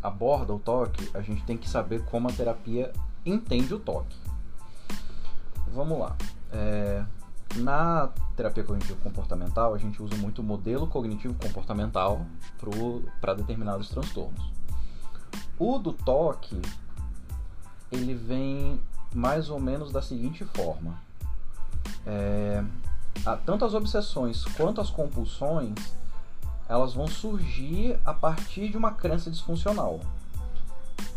aborda 0.03 0.53
o 0.53 0.59
toque, 0.59 1.11
a 1.15 1.23
gente 1.23 1.43
tem 1.45 1.57
que 1.57 1.69
saber 1.69 2.05
como 2.05 2.29
a 2.29 2.33
terapia 2.33 2.93
entende 3.25 3.73
o 3.73 3.79
toque. 3.79 4.17
Vamos 5.73 5.99
lá. 5.99 6.15
É, 6.53 7.03
Na 7.57 8.11
terapia 8.37 8.63
cognitivo 8.63 9.01
comportamental, 9.01 9.75
a 9.75 9.79
gente 9.79 10.03
usa 10.03 10.17
muito 10.17 10.41
o 10.41 10.45
modelo 10.45 10.87
cognitivo 10.87 11.35
comportamental 11.35 12.27
para 13.21 13.35
determinados 13.35 13.89
transtornos. 13.89 14.53
O 15.59 15.79
do 15.79 15.93
toque, 15.93 16.61
ele 17.91 18.15
vem 18.15 18.81
mais 19.15 19.51
ou 19.51 19.61
menos 19.61 19.93
da 19.93 20.03
seguinte 20.03 20.45
forma: 20.45 20.99
é, 22.07 22.65
tanto 23.45 23.65
as 23.65 23.75
obsessões 23.75 24.45
quanto 24.57 24.81
as 24.81 24.91
compulsões 24.91 25.75
elas 26.69 26.95
vão 26.95 27.07
surgir 27.07 27.99
a 28.05 28.15
partir 28.15 28.71
de 28.71 28.77
uma 28.77 28.93
crença 28.93 29.31
disfuncional. 29.31 30.01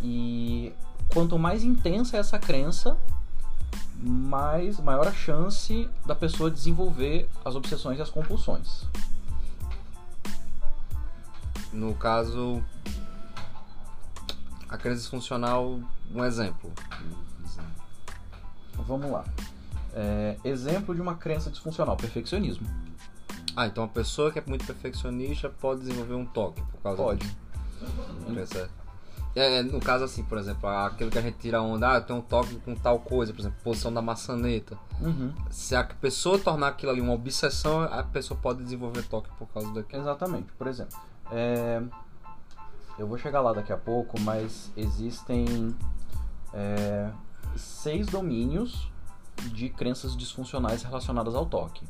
E 0.02 0.74
quanto 1.14 1.40
mais 1.40 1.64
intensa 1.64 2.18
é 2.18 2.20
essa 2.20 2.38
crença, 2.38 2.98
mais 3.98 4.80
maior 4.80 5.08
a 5.08 5.14
chance 5.14 5.90
da 6.06 6.14
pessoa 6.14 6.52
desenvolver 6.52 7.30
as 7.44 7.56
obsessões 7.56 8.00
e 8.00 8.02
as 8.02 8.10
compulsões. 8.10 8.84
No 11.72 11.94
caso, 11.94 12.62
a 14.70 14.78
crença 14.78 15.02
disfuncional, 15.02 15.80
um 16.14 16.24
exemplo. 16.24 16.72
Vamos 18.74 19.10
lá. 19.10 19.24
É, 19.94 20.38
exemplo 20.44 20.94
de 20.94 21.02
uma 21.02 21.16
crença 21.16 21.50
disfuncional, 21.50 21.96
perfeccionismo. 21.96 22.68
Ah, 23.56 23.68
então 23.68 23.84
a 23.84 23.88
pessoa 23.88 24.32
que 24.32 24.40
é 24.40 24.44
muito 24.46 24.66
perfeccionista 24.66 25.50
pode 25.50 25.82
desenvolver 25.82 26.16
um 26.16 26.26
toque 26.26 26.62
por 26.62 26.82
causa 26.82 27.02
Pode. 27.02 27.26
disso. 27.26 28.70
É, 29.34 29.62
no 29.64 29.82
caso 29.82 30.06
assim, 30.06 30.24
por 30.24 30.38
exemplo, 30.38 30.68
aquilo 30.70 31.12
que 31.12 31.18
a 31.18 31.22
gente 31.22 31.38
tira 31.38 31.62
onda, 31.62 31.98
ah, 31.98 32.02
tem 32.02 32.16
um 32.16 32.22
toque 32.22 32.56
com 32.60 32.74
tal 32.74 33.00
coisa, 33.00 33.34
por 33.34 33.42
exemplo, 33.42 33.58
posição 33.64 33.94
da 33.94 34.02
maçaneta. 34.02 34.78
Uhum. 35.02 35.34
Se 35.50 35.76
a 35.76 35.84
pessoa 35.84 36.40
tornar 36.40 36.70
aquilo 36.70 36.92
ali 36.92 37.02
uma 37.02 37.14
obsessão, 37.14 37.82
a 37.82 38.04
pessoa 38.04 38.40
pode 38.42 38.64
desenvolver 38.64 39.04
toque 39.04 39.30
por 39.38 39.48
causa 39.48 39.74
daquilo. 39.74 40.02
Exatamente. 40.02 40.52
Por 40.58 40.68
exemplo, 40.68 40.98
é, 41.32 41.82
eu 42.98 43.08
vou 43.08 43.18
chegar 43.18 43.42
lá 43.42 43.54
daqui 43.54 43.74
a 43.74 43.78
pouco, 43.78 44.20
mas 44.22 44.72
existem 44.76 45.76
é, 46.54 47.12
seis 47.56 48.08
domínios 48.08 48.90
de 49.52 49.70
crenças 49.70 50.16
disfuncionais 50.16 50.84
relacionadas 50.84 51.36
ao 51.36 51.46
toque. 51.46 51.86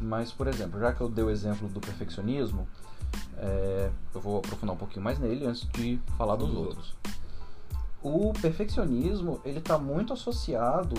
Mas, 0.00 0.32
por 0.32 0.46
exemplo, 0.46 0.78
já 0.78 0.92
que 0.92 1.00
eu 1.00 1.08
dei 1.08 1.24
o 1.24 1.30
exemplo 1.30 1.68
do 1.68 1.80
perfeccionismo, 1.80 2.68
é, 3.36 3.90
eu 4.14 4.20
vou 4.20 4.38
aprofundar 4.38 4.74
um 4.74 4.78
pouquinho 4.78 5.02
mais 5.02 5.18
nele 5.18 5.46
antes 5.46 5.66
de 5.68 6.00
falar 6.16 6.36
dos 6.36 6.54
outros. 6.54 6.94
O 8.02 8.32
perfeccionismo 8.40 9.40
ele 9.44 9.58
está 9.58 9.78
muito 9.78 10.12
associado 10.12 10.94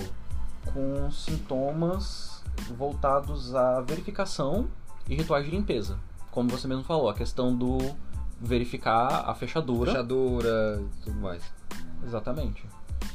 com 0.73 1.09
sintomas 1.11 2.43
voltados 2.75 3.55
à 3.55 3.81
verificação 3.81 4.67
e 5.07 5.15
rituais 5.15 5.45
de 5.45 5.51
limpeza. 5.51 5.97
Como 6.31 6.49
você 6.49 6.67
mesmo 6.67 6.83
falou, 6.83 7.09
a 7.09 7.13
questão 7.13 7.55
do 7.55 7.77
verificar 8.41 9.29
a 9.29 9.33
fechadura. 9.33 9.91
Fechadura 9.91 10.81
e 10.81 11.03
tudo 11.03 11.19
mais. 11.19 11.41
Exatamente. 12.05 12.63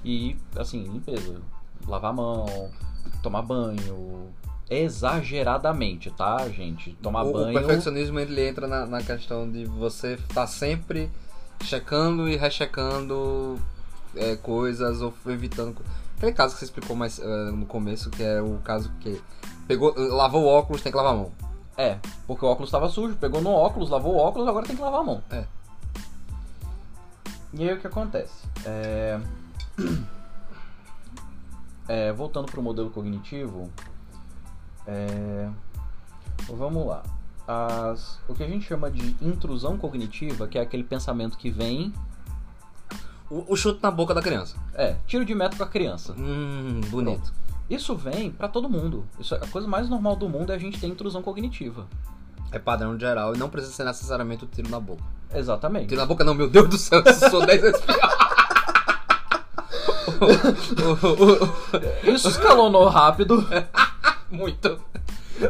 E, 0.05 0.37
assim, 0.57 0.83
limpeza. 0.85 1.41
Lavar 1.87 2.11
a 2.11 2.15
mão, 2.15 2.71
tomar 3.23 3.43
banho. 3.43 4.29
Exageradamente, 4.69 6.11
tá, 6.11 6.49
gente? 6.49 6.97
Tomar 7.03 7.25
o, 7.25 7.33
banho. 7.33 7.51
O 7.51 7.53
perfeccionismo 7.53 8.19
ele 8.19 8.47
entra 8.47 8.67
na, 8.67 8.87
na 8.87 9.03
questão 9.03 9.51
de 9.51 9.65
você 9.65 10.15
estar 10.15 10.35
tá 10.35 10.47
sempre 10.47 11.11
checando 11.63 12.29
e 12.29 12.37
rechecando 12.37 13.59
é, 14.17 14.37
coisas 14.37 15.01
ou 15.01 15.13
evitando. 15.27 15.77
Aquele 16.17 16.33
caso 16.33 16.55
que 16.55 16.61
você 16.61 16.67
explicou 16.67 16.97
mais 16.97 17.19
uh, 17.19 17.53
no 17.53 17.67
começo, 17.67 18.11
que 18.11 18.23
é 18.23 18.41
o 18.41 18.59
caso 18.65 18.91
que 19.01 19.21
pegou, 19.67 19.95
lavou 19.97 20.45
o 20.45 20.47
óculos, 20.47 20.81
tem 20.81 20.93
que 20.93 20.97
lavar 20.97 21.13
a 21.13 21.17
mão. 21.17 21.33
É, 21.77 21.99
porque 22.27 22.45
o 22.45 22.49
óculos 22.49 22.69
estava 22.69 22.89
sujo, 22.89 23.17
pegou 23.17 23.41
no 23.43 23.51
óculos, 23.51 23.91
lavou 23.91 24.15
o 24.15 24.19
óculos, 24.19 24.49
agora 24.49 24.67
tem 24.67 24.77
que 24.77 24.83
lavar 24.83 25.01
a 25.01 25.05
mão. 25.05 25.23
É. 25.31 25.45
E 27.53 27.69
aí 27.69 27.75
o 27.75 27.81
que 27.81 27.87
acontece? 27.87 28.47
É... 28.65 29.21
É, 31.87 32.11
voltando 32.15 32.51
para 32.51 32.59
o 32.59 32.63
modelo 32.63 32.89
cognitivo, 32.89 33.71
é... 34.87 35.51
vamos 36.49 36.87
lá. 36.87 37.03
As... 37.47 38.19
O 38.27 38.35
que 38.35 38.43
a 38.43 38.47
gente 38.47 38.65
chama 38.65 38.91
de 38.91 39.15
intrusão 39.21 39.77
cognitiva, 39.77 40.49
que 40.49 40.59
é 40.59 40.63
aquele 40.63 40.83
pensamento 40.83 41.37
que 41.37 41.51
vem. 41.51 41.93
O, 43.31 43.53
o 43.53 43.57
chute 43.57 43.83
na 43.83 43.91
boca 43.91 44.15
da 44.15 44.23
criança. 44.23 44.57
É, 44.73 44.97
tiro 45.07 45.27
de 45.27 45.35
meta 45.35 45.59
com 45.59 45.63
a 45.63 45.69
criança. 45.69 46.15
Hum, 46.15 46.81
bonito. 46.89 47.31
Pronto. 47.31 47.43
Isso 47.68 47.94
vem 47.94 48.31
para 48.31 48.48
todo 48.48 48.68
mundo. 48.68 49.07
Isso 49.18 49.35
é 49.35 49.38
a 49.38 49.46
coisa 49.46 49.66
mais 49.66 49.88
normal 49.88 50.16
do 50.16 50.29
mundo 50.29 50.53
é 50.53 50.55
a 50.55 50.59
gente 50.59 50.79
ter 50.79 50.87
intrusão 50.87 51.22
cognitiva. 51.22 51.87
É 52.53 52.59
padrão 52.59 52.98
geral 52.98 53.35
e 53.35 53.38
não 53.38 53.48
precisa 53.48 53.72
ser 53.72 53.85
necessariamente 53.85 54.44
o 54.44 54.46
tiro 54.46 54.68
na 54.68 54.79
boca. 54.79 55.03
Exatamente. 55.35 55.88
Tiro 55.88 56.00
na 56.00 56.07
boca 56.07 56.22
não, 56.22 56.35
meu 56.35 56.48
Deus 56.48 56.68
do 56.68 56.79
céu, 56.79 57.03
eu 57.05 57.31
sou 57.31 57.44
10 57.44 57.61
vezes 57.61 57.81
pior. 57.81 58.35
Isso 62.05 62.29
escalonou 62.29 62.88
rápido. 62.88 63.46
Muito. 64.31 64.79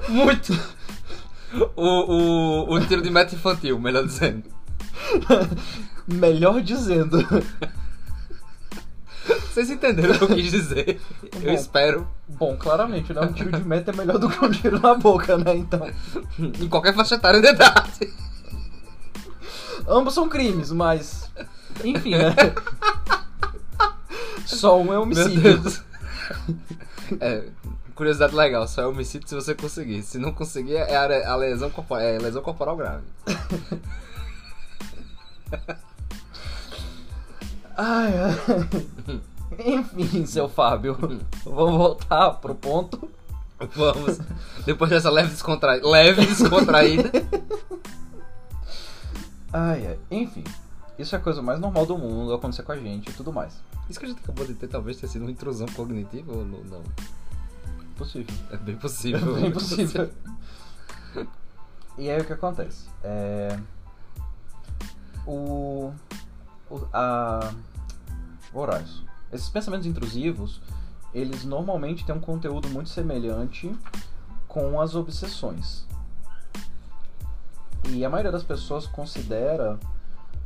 Muito. 0.08 0.52
O, 1.76 1.84
o, 1.84 2.74
o 2.74 2.80
tiro 2.86 3.02
de 3.02 3.10
meta 3.10 3.34
infantil, 3.34 3.78
melhor 3.78 4.04
dizendo. 4.04 4.44
melhor 6.06 6.60
dizendo. 6.60 7.18
Vocês 9.54 9.70
entenderam 9.70 10.16
o 10.16 10.18
que 10.18 10.24
eu 10.24 10.28
quis 10.34 10.50
dizer? 10.50 11.00
Bom, 11.32 11.40
eu 11.44 11.54
espero. 11.54 12.08
Bom, 12.26 12.56
claramente, 12.56 13.12
né? 13.12 13.20
Um 13.20 13.32
tiro 13.32 13.52
de 13.52 13.62
meta 13.62 13.92
é 13.92 13.94
melhor 13.94 14.18
do 14.18 14.28
que 14.28 14.44
um 14.44 14.50
tiro 14.50 14.80
na 14.80 14.94
boca, 14.94 15.38
né? 15.38 15.54
Então. 15.54 15.88
em 16.60 16.68
qualquer 16.68 16.92
faixa 16.92 17.14
etária 17.14 17.40
de 17.40 17.46
idade. 17.46 18.12
Ambos 19.86 20.12
são 20.12 20.28
crimes, 20.28 20.72
mas. 20.72 21.30
Enfim, 21.84 22.16
né? 22.16 22.34
Só 24.44 24.76
um 24.80 24.92
é 24.92 24.98
homicídio. 24.98 25.62
É, 27.20 27.44
curiosidade 27.94 28.34
legal, 28.34 28.66
só 28.66 28.82
é 28.82 28.86
homicídio 28.88 29.28
se 29.28 29.36
você 29.36 29.54
conseguir. 29.54 30.02
Se 30.02 30.18
não 30.18 30.32
conseguir, 30.32 30.74
é 30.74 30.96
a, 30.96 31.32
a 31.32 31.36
lesão, 31.36 31.70
corporal, 31.70 32.02
é 32.02 32.18
lesão 32.18 32.42
corporal 32.42 32.76
grave. 32.76 33.04
ai, 37.76 38.14
ai. 38.18 39.20
Enfim, 39.58 40.26
seu 40.26 40.48
Fábio, 40.48 40.96
vamos 41.44 41.76
voltar 41.76 42.32
pro 42.34 42.54
ponto. 42.54 43.08
Vamos. 43.74 44.18
Depois 44.66 44.90
dessa 44.90 45.10
leve 45.10 45.30
descontraída. 45.30 45.88
Leve 45.88 46.26
descontraída. 46.26 47.10
ai, 49.52 49.86
ai. 49.86 49.98
Enfim, 50.10 50.44
isso 50.98 51.14
é 51.14 51.18
a 51.18 51.20
coisa 51.20 51.40
mais 51.40 51.60
normal 51.60 51.86
do 51.86 51.96
mundo 51.96 52.34
acontecer 52.34 52.62
com 52.62 52.72
a 52.72 52.76
gente 52.76 53.10
e 53.10 53.12
tudo 53.12 53.32
mais. 53.32 53.54
Isso 53.88 53.98
que 53.98 54.06
a 54.06 54.08
gente 54.08 54.20
acabou 54.22 54.46
de 54.46 54.54
ter 54.54 54.68
talvez 54.68 54.96
tenha 54.96 55.10
sido 55.10 55.22
uma 55.22 55.30
intrusão 55.30 55.66
cognitiva 55.68 56.32
ou 56.32 56.44
não? 56.44 56.82
Possível. 57.96 58.34
É 58.50 58.56
bem 58.56 58.76
possível. 58.76 59.36
É 59.36 59.40
bem 59.40 59.52
possível. 59.52 60.10
e 61.96 62.10
aí 62.10 62.20
o 62.20 62.24
que 62.24 62.32
acontece? 62.32 62.86
É... 63.02 63.58
O... 65.26 65.92
o... 66.70 66.88
A... 66.92 67.52
Horários. 68.52 69.04
Esses 69.34 69.48
pensamentos 69.48 69.86
intrusivos, 69.86 70.60
eles 71.12 71.44
normalmente 71.44 72.06
têm 72.06 72.14
um 72.14 72.20
conteúdo 72.20 72.68
muito 72.68 72.88
semelhante 72.88 73.74
com 74.46 74.80
as 74.80 74.94
obsessões. 74.94 75.84
E 77.88 78.04
a 78.04 78.08
maioria 78.08 78.30
das 78.30 78.44
pessoas 78.44 78.86
considera 78.86 79.78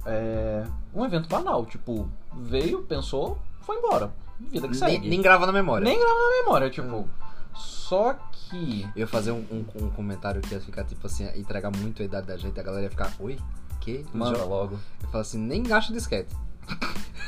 é, 0.07 0.65
um 0.95 1.05
evento 1.05 1.29
banal. 1.29 1.67
Tipo, 1.67 2.11
veio, 2.35 2.83
pensou, 2.83 3.39
foi 3.61 3.77
embora. 3.77 4.11
Vida 4.41 4.67
que 4.67 4.75
segue. 4.75 5.01
Nem, 5.01 5.11
nem 5.11 5.23
grava 5.23 5.45
na 5.45 5.53
memória. 5.53 5.85
Nem 5.85 5.99
grava 5.99 6.15
na 6.15 6.43
memória, 6.43 6.71
tipo. 6.71 6.89
Hum. 6.89 7.09
Só 7.55 8.15
que. 8.33 8.85
Eu 8.97 9.01
ia 9.01 9.07
fazer 9.07 9.33
um, 9.33 9.45
um, 9.51 9.65
um, 9.85 9.91
comentário 9.91 10.41
que 10.41 10.55
ia 10.55 10.61
ficar, 10.61 10.85
tipo 10.85 11.07
assim, 11.07 11.29
entregar 11.39 11.71
muito 11.71 12.01
a 12.01 12.05
idade 12.05 12.27
da 12.27 12.37
gente, 12.37 12.59
a 12.59 12.63
galera 12.63 12.85
ia 12.85 12.91
ficar, 12.91 13.13
oi? 13.21 13.39
Que? 13.81 14.07
Manda 14.15 14.43
logo. 14.45 14.79
Eu 15.03 15.09
falo 15.09 15.21
assim, 15.21 15.39
nem 15.39 15.63
gasto 15.63 15.93
disquete. 15.93 16.35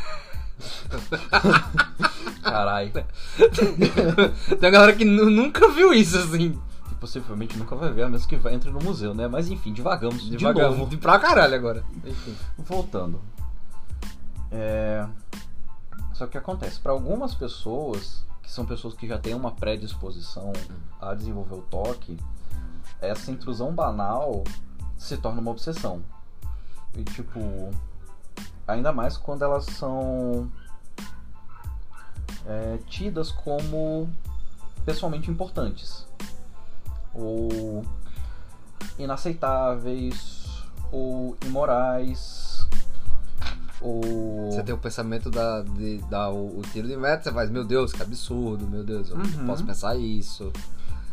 Carai. 2.42 2.92
Tem 2.92 4.58
uma 4.60 4.70
galera 4.70 4.92
que 4.94 5.04
nunca 5.04 5.68
viu 5.68 5.92
isso, 5.92 6.18
assim 6.18 6.58
possivelmente 7.00 7.58
nunca 7.58 7.74
vai 7.74 7.90
ver, 7.90 8.02
a 8.02 8.06
menos 8.06 8.26
que 8.26 8.36
vai, 8.36 8.54
entre 8.54 8.70
no 8.70 8.78
museu, 8.78 9.14
né? 9.14 9.26
Mas 9.26 9.48
enfim. 9.50 9.72
Divagamos. 9.72 10.22
De, 10.22 10.36
novo. 10.36 10.86
de 10.86 10.98
pra 10.98 11.18
caralho 11.18 11.54
agora. 11.54 11.82
Enfim. 12.04 12.36
Voltando. 12.58 13.20
É... 14.52 15.06
Só 16.12 16.26
que 16.26 16.36
acontece? 16.36 16.78
Para 16.78 16.92
algumas 16.92 17.34
pessoas, 17.34 18.22
que 18.42 18.50
são 18.50 18.66
pessoas 18.66 18.94
que 18.94 19.08
já 19.08 19.18
têm 19.18 19.34
uma 19.34 19.52
predisposição 19.52 20.52
a 21.00 21.14
desenvolver 21.14 21.54
o 21.54 21.62
toque, 21.62 22.18
essa 23.00 23.30
intrusão 23.30 23.72
banal 23.72 24.44
se 24.98 25.16
torna 25.16 25.40
uma 25.40 25.50
obsessão. 25.50 26.02
E 26.94 27.02
tipo. 27.02 27.70
Ainda 28.70 28.92
mais 28.92 29.16
quando 29.16 29.42
elas 29.42 29.64
são 29.66 30.50
é, 32.46 32.78
tidas 32.86 33.30
como 33.30 34.08
pessoalmente 34.84 35.30
importantes. 35.30 36.06
Ou 37.14 37.84
inaceitáveis, 38.98 40.46
ou 40.92 41.36
imorais, 41.44 42.66
ou... 43.80 44.50
Você 44.52 44.62
tem 44.62 44.74
o 44.74 44.78
pensamento 44.78 45.30
da, 45.30 45.62
de 45.62 45.98
dar 46.10 46.30
o, 46.30 46.58
o 46.58 46.62
tiro 46.62 46.86
de 46.86 46.96
meta, 46.96 47.24
você 47.24 47.32
faz, 47.32 47.50
meu 47.50 47.64
Deus, 47.64 47.92
que 47.92 48.02
absurdo, 48.02 48.66
meu 48.66 48.84
Deus, 48.84 49.08
eu 49.10 49.16
Uhum. 49.16 49.22
não 49.22 49.46
posso 49.46 49.64
pensar 49.64 49.96
isso. 49.96 50.52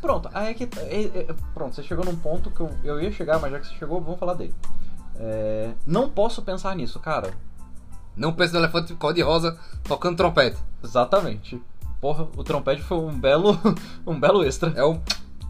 Pronto, 0.01 0.29
aí 0.33 0.49
é 0.49 0.53
que. 0.53 0.65
é- 0.81 1.19
é- 1.29 1.35
pronto, 1.53 1.73
você 1.75 1.81
chegou 1.81 2.05
num 2.05 2.15
ponto 2.15 2.51
que 2.51 2.59
eu, 2.59 2.69
eu 2.83 3.01
ia 3.01 3.11
chegar, 3.11 3.39
mas 3.39 3.51
já 3.51 3.59
que 3.59 3.67
você 3.67 3.73
chegou, 3.75 3.99
vamos 4.01 4.19
falar 4.19 4.35
dele. 4.35 4.53
É, 5.15 5.73
não 5.85 6.09
posso 6.09 6.41
pensar 6.43 6.75
nisso, 6.75 6.99
cara. 6.99 7.33
Não 8.17 8.33
pense 8.33 8.51
no 8.53 8.59
elefante 8.59 8.93
cor-de-rosa 8.95 9.57
tocando 9.83 10.17
trompete. 10.17 10.57
Exatamente. 10.83 11.61
Porra, 12.01 12.27
o 12.35 12.43
trompete 12.43 12.81
foi 12.81 12.97
um 12.97 13.17
belo, 13.17 13.57
um 14.05 14.19
belo 14.19 14.43
extra. 14.43 14.71
É 14.75 14.83
o 14.83 14.99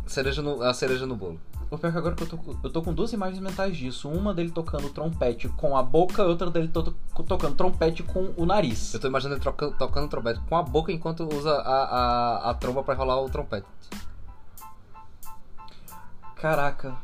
cereja 0.05 0.41
no, 0.41 0.61
a 0.61 0.73
cereja 0.73 1.05
no 1.05 1.15
bolo. 1.15 1.39
O 1.69 1.77
pior 1.77 1.89
é 1.89 1.91
que 1.91 1.97
agora 1.97 2.15
que 2.15 2.23
eu 2.23 2.27
tô, 2.27 2.37
com- 2.37 2.55
eu 2.63 2.69
tô 2.69 2.81
com 2.81 2.93
duas 2.93 3.11
imagens 3.11 3.39
mentais 3.41 3.75
disso. 3.75 4.07
Uma 4.07 4.33
dele 4.33 4.51
tocando 4.51 4.89
trompete 4.89 5.49
com 5.49 5.75
a 5.75 5.83
boca 5.83 6.23
outra 6.23 6.49
dele 6.49 6.69
to- 6.69 6.83
to- 6.83 7.23
tocando 7.23 7.55
trompete 7.55 8.03
com 8.03 8.31
o 8.37 8.45
nariz. 8.45 8.93
Eu 8.93 8.99
tô 9.01 9.07
imaginando 9.07 9.35
ele 9.35 9.41
troca- 9.41 9.71
tocando 9.71 10.07
trompete 10.07 10.39
com 10.47 10.55
a 10.55 10.63
boca 10.63 10.91
enquanto 10.93 11.27
usa 11.33 11.51
a, 11.51 11.83
a, 12.45 12.51
a 12.51 12.53
tromba 12.53 12.83
pra 12.83 12.93
enrolar 12.93 13.17
o 13.21 13.29
trompete. 13.29 13.67
Caraca. 16.35 16.95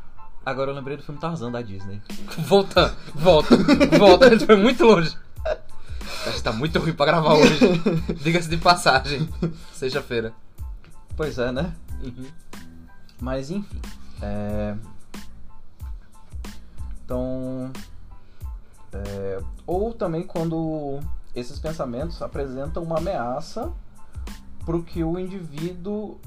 Agora 0.46 0.72
eu 0.72 0.76
lembrei 0.76 0.98
do 0.98 1.04
filme 1.04 1.20
Tarzan 1.20 1.52
da 1.52 1.62
Disney. 1.62 2.02
Volta, 2.40 2.94
volta, 3.16 3.56
volta, 3.98 4.28
a 4.28 4.30
gente 4.30 4.46
foi 4.46 4.56
muito 4.58 4.84
longe. 4.86 5.18
Tá 6.44 6.52
muito 6.52 6.78
ruim 6.80 6.94
pra 6.94 7.06
gravar 7.06 7.36
hoje. 7.36 7.58
Diga-se 8.22 8.50
de 8.50 8.58
passagem. 8.58 9.30
Sexta-feira. 9.72 10.34
Pois 11.16 11.38
é, 11.38 11.52
né? 11.52 11.74
Uhum. 12.04 12.28
Mas 13.22 13.50
enfim. 13.50 13.80
é, 14.22 14.76
Então. 17.06 17.72
é, 18.92 19.40
Ou 19.66 19.94
também 19.94 20.24
quando 20.24 21.00
esses 21.34 21.58
pensamentos 21.60 22.22
apresentam 22.22 22.84
uma 22.84 22.98
ameaça 22.98 23.72
para 24.66 24.76
o 24.76 24.84
que 24.84 25.02
o 25.04 25.18
indivíduo 25.18 26.20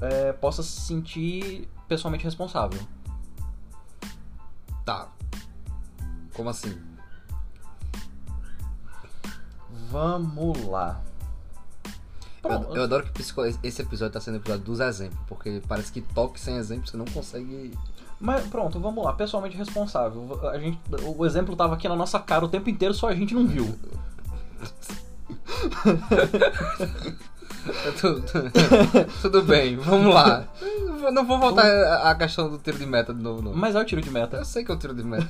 é, 0.00 0.32
possa 0.32 0.62
se 0.62 0.80
sentir 0.82 1.68
pessoalmente 1.88 2.24
responsável. 2.24 2.80
Tá. 4.84 5.08
Como 6.34 6.48
assim? 6.48 6.78
Vamos 9.90 10.64
lá. 10.66 11.00
Eu, 12.44 12.76
eu 12.76 12.82
adoro 12.84 13.06
que 13.12 13.22
esse 13.62 13.82
episódio 13.82 14.12
tá 14.12 14.20
sendo 14.20 14.34
o 14.34 14.38
episódio 14.38 14.64
dos 14.64 14.80
exemplos, 14.80 15.18
porque 15.26 15.60
parece 15.66 15.90
que 15.90 16.00
toque 16.00 16.38
sem 16.38 16.56
exemplo 16.56 16.86
você 16.86 16.96
não 16.96 17.06
consegue. 17.06 17.72
Mas 18.20 18.46
pronto, 18.46 18.80
vamos 18.80 19.04
lá. 19.04 19.12
Pessoalmente 19.12 19.56
responsável. 19.56 20.38
A 20.48 20.58
gente, 20.58 20.78
o 21.02 21.26
exemplo 21.26 21.56
tava 21.56 21.74
aqui 21.74 21.88
na 21.88 21.96
nossa 21.96 22.18
cara 22.18 22.44
o 22.44 22.48
tempo 22.48 22.70
inteiro, 22.70 22.94
só 22.94 23.08
a 23.08 23.14
gente 23.14 23.34
não 23.34 23.46
viu. 23.46 23.66
tudo, 28.00 28.22
tudo 29.20 29.42
bem, 29.42 29.76
vamos 29.76 30.14
lá. 30.14 30.46
Não 31.12 31.26
vou 31.26 31.38
voltar 31.38 31.66
à 31.66 32.10
à 32.10 32.14
questão 32.14 32.48
do 32.48 32.58
tiro 32.58 32.78
de 32.78 32.86
meta 32.86 33.12
de 33.12 33.20
novo, 33.20 33.42
não. 33.42 33.54
Mas 33.54 33.74
é 33.74 33.80
o 33.80 33.84
tiro 33.84 34.00
de 34.00 34.10
meta. 34.10 34.38
Eu 34.38 34.44
sei 34.44 34.64
que 34.64 34.70
é 34.70 34.74
o 34.74 34.78
tiro 34.78 34.94
de 34.94 35.04
meta. 35.04 35.28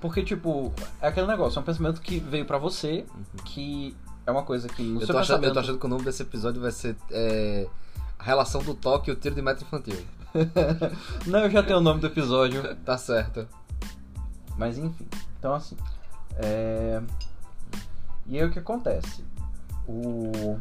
Porque, 0.00 0.22
tipo, 0.24 0.72
é 1.00 1.08
aquele 1.08 1.26
negócio, 1.26 1.58
é 1.58 1.62
um 1.62 1.64
pensamento 1.64 2.00
que 2.00 2.18
veio 2.18 2.46
pra 2.46 2.56
você, 2.58 3.04
que 3.44 3.94
é 4.26 4.30
uma 4.30 4.42
coisa 4.42 4.68
que 4.68 4.82
no 4.82 5.00
Eu 5.00 5.06
seu 5.06 5.14
tô, 5.14 5.18
achando, 5.20 5.36
pensamento... 5.40 5.46
eu 5.48 5.52
tô 5.54 5.60
achando 5.60 5.78
que 5.78 5.86
o 5.86 5.88
nome 5.88 6.04
desse 6.04 6.22
episódio 6.22 6.60
vai 6.60 6.70
ser 6.72 6.96
é, 7.10 7.66
a 8.18 8.22
relação 8.22 8.62
do 8.62 8.74
toque 8.74 9.10
e 9.10 9.12
o 9.12 9.16
tiro 9.16 9.34
de 9.34 9.42
meta 9.42 9.62
infantil. 9.62 10.02
Não, 11.26 11.40
eu 11.40 11.50
já 11.50 11.62
tenho 11.62 11.78
o 11.78 11.82
nome 11.82 12.00
do 12.00 12.06
episódio, 12.06 12.62
Tá 12.84 12.96
certo. 12.96 13.46
mas 14.56 14.78
enfim. 14.78 15.06
Então, 15.38 15.54
assim, 15.54 15.76
é... 16.36 17.02
E 18.26 18.38
aí 18.38 18.44
o 18.46 18.50
que 18.50 18.58
acontece? 18.58 19.24
O... 19.88 20.58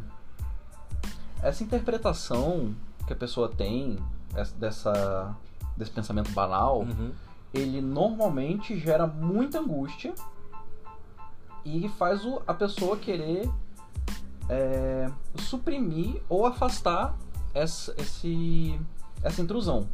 Essa 1.41 1.63
interpretação 1.63 2.75
que 3.08 3.13
a 3.13 3.15
pessoa 3.15 3.47
tem 3.47 3.97
essa- 4.36 4.56
dessa, 4.58 5.36
desse 5.78 5.91
pensamento 5.91 6.32
banal, 6.32 6.80
Uhum. 6.82 7.12
Ele 7.53 7.81
normalmente 7.81 8.77
gera 8.77 9.07
muita 9.07 9.59
angústia 9.59 10.13
e 11.65 11.89
faz 11.89 12.25
o- 12.25 12.41
a 12.47 12.53
pessoa 12.53 12.97
querer 12.97 13.49
é, 14.51 15.09
suprimir 15.38 16.21
ou 16.27 16.45
afastar 16.45 17.15
essa, 17.53 17.93
esse, 17.99 18.79
essa 19.23 19.41
intrusão. 19.41 19.88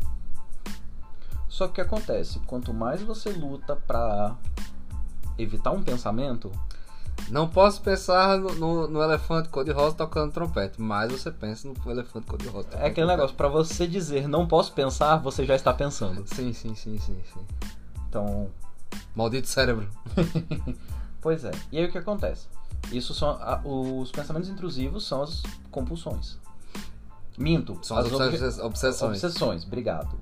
Só 1.50 1.66
que 1.68 1.72
o 1.72 1.76
que 1.76 1.82
acontece? 1.82 2.40
Quanto 2.42 2.74
mais 2.74 3.02
você 3.02 3.32
luta 3.32 3.76
pra 3.76 4.36
evitar 5.38 5.72
um 5.72 5.84
pensamento, 5.84 6.52
Não 7.30 7.48
posso 7.48 7.82
pensar 7.82 8.38
no, 8.38 8.54
no- 8.56 8.88
no 8.88 9.02
elefante 9.02 9.50
cor-de-rosa 9.50 9.96
tocando 9.96 10.32
trompete, 10.32 10.80
mas 10.80 11.12
você 11.12 11.32
pensa 11.32 11.68
no 11.68 11.92
elefante 11.92 12.28
cor-de-rosa 12.28 12.68
é 12.74 12.76
aquele 12.76 12.94
trompete. 12.94 13.08
negócio, 13.08 13.36
pra 13.36 13.48
você 13.48 13.88
dizer 13.88 14.28
não 14.28 14.48
posso 14.48 14.72
pensar, 14.74 15.18
você 15.18 15.44
já 15.46 15.56
está 15.56 15.74
pensando. 15.74 16.24
Sim, 16.28 16.54
sim, 16.54 16.76
sim, 16.76 17.00
sim, 17.00 17.20
sim. 17.34 17.46
Então, 18.08 18.50
Maldito 19.16 19.48
cérebro. 19.48 19.90
Pois 21.22 21.44
é. 21.44 21.50
E 21.72 21.80
aí 21.80 21.86
o 21.86 21.92
que 21.92 21.98
acontece? 21.98 22.48
Isso 22.92 23.12
são 23.16 23.30
a- 23.32 23.60
os 23.66 24.12
pensamentos 24.12 24.48
intrusivos 24.48 25.08
são 25.08 25.24
as 25.24 25.42
compulsões. 25.72 26.38
Minto. 27.36 27.80
São 27.82 27.98
as, 27.98 28.12
obses- 28.12 28.60
obsessões. 28.60 29.24
obsessões. 29.24 29.64
Obrigado. 29.66 30.16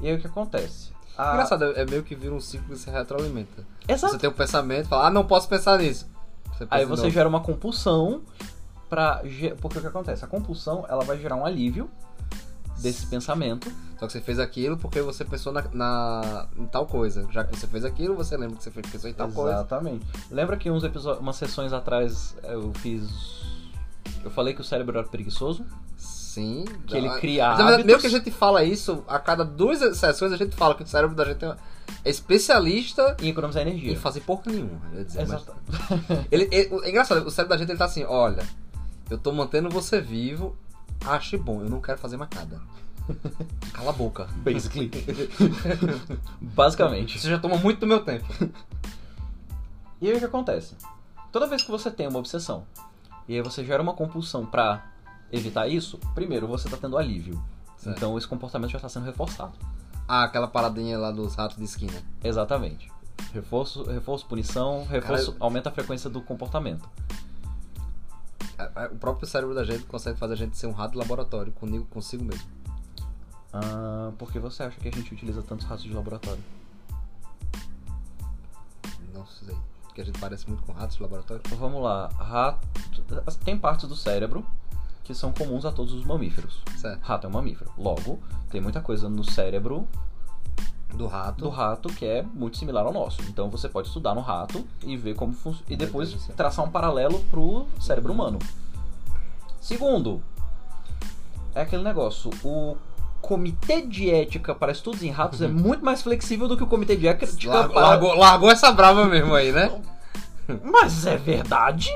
E 0.00 0.08
aí 0.08 0.16
o 0.16 0.20
que 0.20 0.26
acontece? 0.26 0.90
A- 1.16 1.32
Engraçado, 1.32 1.64
é 1.76 1.84
meio 1.86 2.02
que 2.02 2.14
vira 2.14 2.34
um 2.34 2.40
ciclo 2.40 2.68
que 2.74 2.78
se 2.78 2.90
retroalimenta. 2.90 3.64
Exato. 3.88 4.12
Você 4.14 4.18
tem 4.18 4.28
um 4.30 4.32
pensamento, 4.32 4.88
fala, 4.88 5.06
ah, 5.06 5.10
não 5.10 5.24
posso 5.26 5.48
pensar 5.48 5.78
nisso. 5.78 6.06
Você 6.52 6.66
Aí 6.70 6.84
você 6.84 7.10
gera 7.10 7.28
uma 7.28 7.40
compulsão 7.40 8.22
para 8.88 9.22
porque 9.60 9.78
o 9.78 9.80
que 9.80 9.86
acontece? 9.86 10.24
A 10.24 10.28
compulsão 10.28 10.84
ela 10.88 11.04
vai 11.04 11.18
gerar 11.18 11.36
um 11.36 11.44
alívio 11.44 11.90
desse 12.78 13.06
pensamento. 13.06 13.70
Só 13.98 14.06
que 14.06 14.12
você 14.12 14.20
fez 14.20 14.38
aquilo 14.38 14.76
porque 14.76 15.00
você 15.00 15.24
pensou 15.24 15.52
na, 15.52 15.62
na- 15.72 16.46
em 16.56 16.66
tal 16.66 16.86
coisa. 16.86 17.26
Já 17.32 17.44
que 17.44 17.56
você 17.58 17.66
fez 17.66 17.84
aquilo, 17.84 18.14
você 18.14 18.36
lembra 18.36 18.56
que 18.58 18.62
você 18.64 18.70
fez, 18.70 18.86
pensou 18.90 19.08
em 19.08 19.14
tal 19.14 19.28
coisa. 19.30 19.54
Exatamente. 19.54 20.04
Lembra 20.30 20.56
que 20.56 20.70
uns 20.70 20.84
episódios, 20.84 21.22
umas 21.22 21.36
sessões 21.36 21.72
atrás 21.72 22.36
eu 22.44 22.72
fiz 22.74 23.08
eu 24.22 24.30
falei 24.30 24.54
que 24.54 24.60
o 24.60 24.64
cérebro 24.64 24.98
era 24.98 25.06
preguiçoso? 25.06 25.64
Sim. 26.36 26.64
Que 26.86 26.96
ele 26.96 27.08
Ah, 27.08 27.18
cria 27.18 27.48
mas, 27.48 27.56
verdade, 27.56 27.84
Meio 27.84 27.96
hábitos. 27.96 28.00
que 28.02 28.06
a 28.06 28.10
gente 28.18 28.30
fala 28.30 28.62
isso, 28.62 29.02
a 29.08 29.18
cada 29.18 29.42
duas 29.44 29.78
sessões 29.96 30.32
a 30.32 30.36
gente 30.36 30.54
fala 30.54 30.74
que 30.74 30.82
o 30.82 30.86
cérebro 30.86 31.16
da 31.16 31.24
gente 31.24 31.42
é 31.44 31.56
especialista 32.10 33.16
E 33.22 33.28
economizar 33.30 33.62
energia. 33.62 33.92
em 33.92 33.96
fazer 33.96 34.20
porra 34.20 34.42
nenhuma. 34.46 34.78
eu 34.92 34.98
ia 34.98 35.04
dizer, 35.06 35.26
mas- 35.26 35.40
Exato. 35.42 35.56
Ele, 36.30 36.48
ele- 36.52 36.80
é 36.84 36.90
engraçado, 36.90 37.26
o 37.26 37.30
cérebro 37.30 37.56
da 37.56 37.58
gente 37.58 37.70
ele 37.70 37.78
tá 37.78 37.86
assim, 37.86 38.04
olha, 38.04 38.42
eu 39.08 39.16
tô 39.16 39.32
mantendo 39.32 39.70
você 39.70 39.98
vivo, 40.00 40.54
ache 41.06 41.36
bom, 41.38 41.62
eu 41.62 41.70
não 41.70 41.80
quero 41.80 41.96
fazer 41.98 42.16
mais 42.18 42.30
nada. 42.34 42.60
Cala 43.72 43.90
a 43.90 43.92
boca. 43.94 44.26
Basically. 44.44 44.90
Basicamente. 46.40 47.18
Você 47.18 47.28
já 47.30 47.38
toma 47.38 47.56
muito 47.56 47.80
do 47.80 47.86
meu 47.86 48.00
tempo. 48.00 48.26
E 50.00 50.10
aí 50.10 50.16
o 50.16 50.18
que 50.18 50.24
acontece? 50.24 50.74
Toda 51.32 51.46
vez 51.46 51.62
que 51.62 51.70
você 51.70 51.90
tem 51.90 52.06
uma 52.08 52.18
obsessão 52.18 52.64
e 53.28 53.34
aí 53.34 53.42
você 53.42 53.64
gera 53.64 53.82
uma 53.82 53.94
compulsão 53.94 54.44
pra 54.44 54.84
evitar 55.30 55.68
isso, 55.68 55.98
primeiro 56.14 56.46
você 56.46 56.68
tá 56.68 56.76
tendo 56.76 56.96
alívio. 56.96 57.42
Certo. 57.76 57.96
Então 57.96 58.16
esse 58.16 58.26
comportamento 58.26 58.70
já 58.70 58.78
está 58.78 58.88
sendo 58.88 59.04
reforçado. 59.04 59.54
Ah, 60.08 60.24
aquela 60.24 60.46
paradinha 60.46 60.98
lá 60.98 61.10
dos 61.10 61.34
ratos 61.34 61.56
de 61.56 61.64
esquina. 61.64 62.02
Exatamente. 62.22 62.90
Reforço, 63.32 63.84
reforço, 63.84 64.26
punição, 64.26 64.84
reforço, 64.86 65.32
Cara, 65.32 65.44
aumenta 65.44 65.68
a 65.68 65.72
frequência 65.72 66.08
do 66.08 66.20
comportamento. 66.20 66.88
O 68.92 68.96
próprio 68.96 69.26
cérebro 69.26 69.54
da 69.54 69.64
gente 69.64 69.84
consegue 69.84 70.18
fazer 70.18 70.34
a 70.34 70.36
gente 70.36 70.56
ser 70.56 70.66
um 70.66 70.72
rato 70.72 70.92
de 70.92 70.98
laboratório 70.98 71.52
comigo, 71.52 71.84
consigo 71.86 72.24
mesmo. 72.24 72.46
Ah, 73.52 74.12
por 74.16 74.32
que 74.32 74.38
você 74.38 74.62
acha 74.62 74.78
que 74.78 74.88
a 74.88 74.92
gente 74.92 75.12
utiliza 75.12 75.42
tantos 75.42 75.66
ratos 75.66 75.84
de 75.84 75.92
laboratório? 75.92 76.42
Não 79.12 79.26
sei. 79.26 79.56
Porque 79.82 80.00
a 80.00 80.04
gente 80.04 80.18
parece 80.18 80.48
muito 80.48 80.62
com 80.62 80.72
ratos 80.72 80.96
de 80.96 81.02
laboratório. 81.02 81.42
Então 81.44 81.58
vamos 81.58 81.82
lá. 81.82 82.08
Rato, 82.08 82.66
tem 83.44 83.58
partes 83.58 83.88
do 83.88 83.96
cérebro 83.96 84.46
que 85.06 85.14
são 85.14 85.32
comuns 85.32 85.64
a 85.64 85.70
todos 85.70 85.92
os 85.92 86.04
mamíferos. 86.04 86.58
Certo. 86.76 87.00
Rato 87.00 87.26
é 87.26 87.30
um 87.30 87.32
mamífero. 87.32 87.70
Logo, 87.78 88.18
tem 88.50 88.60
muita 88.60 88.80
coisa 88.80 89.08
no 89.08 89.22
cérebro 89.22 89.86
Do 90.92 91.06
rato. 91.06 91.44
do 91.44 91.48
rato 91.48 91.88
que 91.90 92.04
é 92.04 92.22
muito 92.34 92.56
similar 92.56 92.84
ao 92.84 92.92
nosso. 92.92 93.22
Então 93.28 93.48
você 93.48 93.68
pode 93.68 93.86
estudar 93.86 94.14
no 94.16 94.20
rato 94.20 94.66
e 94.82 94.96
ver 94.96 95.14
como 95.14 95.32
funciona. 95.32 95.64
E 95.68 95.76
depois 95.76 96.12
traçar 96.36 96.64
um 96.64 96.70
paralelo 96.70 97.20
pro 97.30 97.66
cérebro 97.80 98.12
humano. 98.12 98.40
Segundo, 99.60 100.20
é 101.54 101.60
aquele 101.62 101.84
negócio. 101.84 102.30
O 102.42 102.76
comitê 103.20 103.82
de 103.82 104.10
ética 104.10 104.54
para 104.54 104.72
estudos 104.72 105.02
em 105.04 105.10
ratos 105.10 105.40
é 105.40 105.48
muito 105.48 105.84
mais 105.84 106.02
flexível 106.02 106.48
do 106.48 106.56
que 106.56 106.64
o 106.64 106.66
comitê 106.66 106.96
de 106.96 107.06
ética 107.06 107.26
Largou, 107.48 107.74
para... 107.74 107.86
largou, 107.86 108.14
largou 108.14 108.50
essa 108.50 108.72
brava 108.72 109.04
mesmo 109.06 109.34
aí, 109.34 109.52
né? 109.52 109.70
Mas 110.64 111.06
é 111.06 111.16
verdade? 111.16 111.90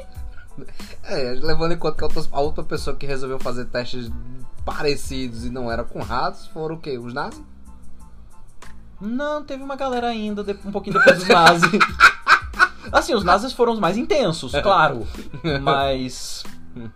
É, 1.04 1.32
levando 1.40 1.72
em 1.72 1.78
conta 1.78 1.96
que 1.96 2.04
a 2.04 2.06
outra, 2.06 2.22
a 2.32 2.40
outra 2.40 2.64
pessoa 2.64 2.96
que 2.96 3.06
resolveu 3.06 3.38
fazer 3.38 3.66
testes 3.66 4.10
parecidos 4.64 5.44
e 5.44 5.50
não 5.50 5.70
eram 5.70 5.84
com 5.84 6.00
ratos 6.00 6.46
foram 6.48 6.76
o 6.76 6.78
quê? 6.78 6.98
Os 6.98 7.12
nazis? 7.14 7.42
Não, 9.00 9.42
teve 9.42 9.62
uma 9.62 9.76
galera 9.76 10.08
ainda, 10.08 10.44
de- 10.44 10.58
um 10.64 10.70
pouquinho 10.70 10.98
depois 10.98 11.18
dos 11.18 11.28
nazis. 11.28 11.70
assim, 12.92 13.14
os 13.14 13.24
nazis 13.24 13.52
foram 13.52 13.72
os 13.72 13.78
mais 13.80 13.96
intensos, 13.96 14.52
claro. 14.62 15.06
Mas. 15.62 16.44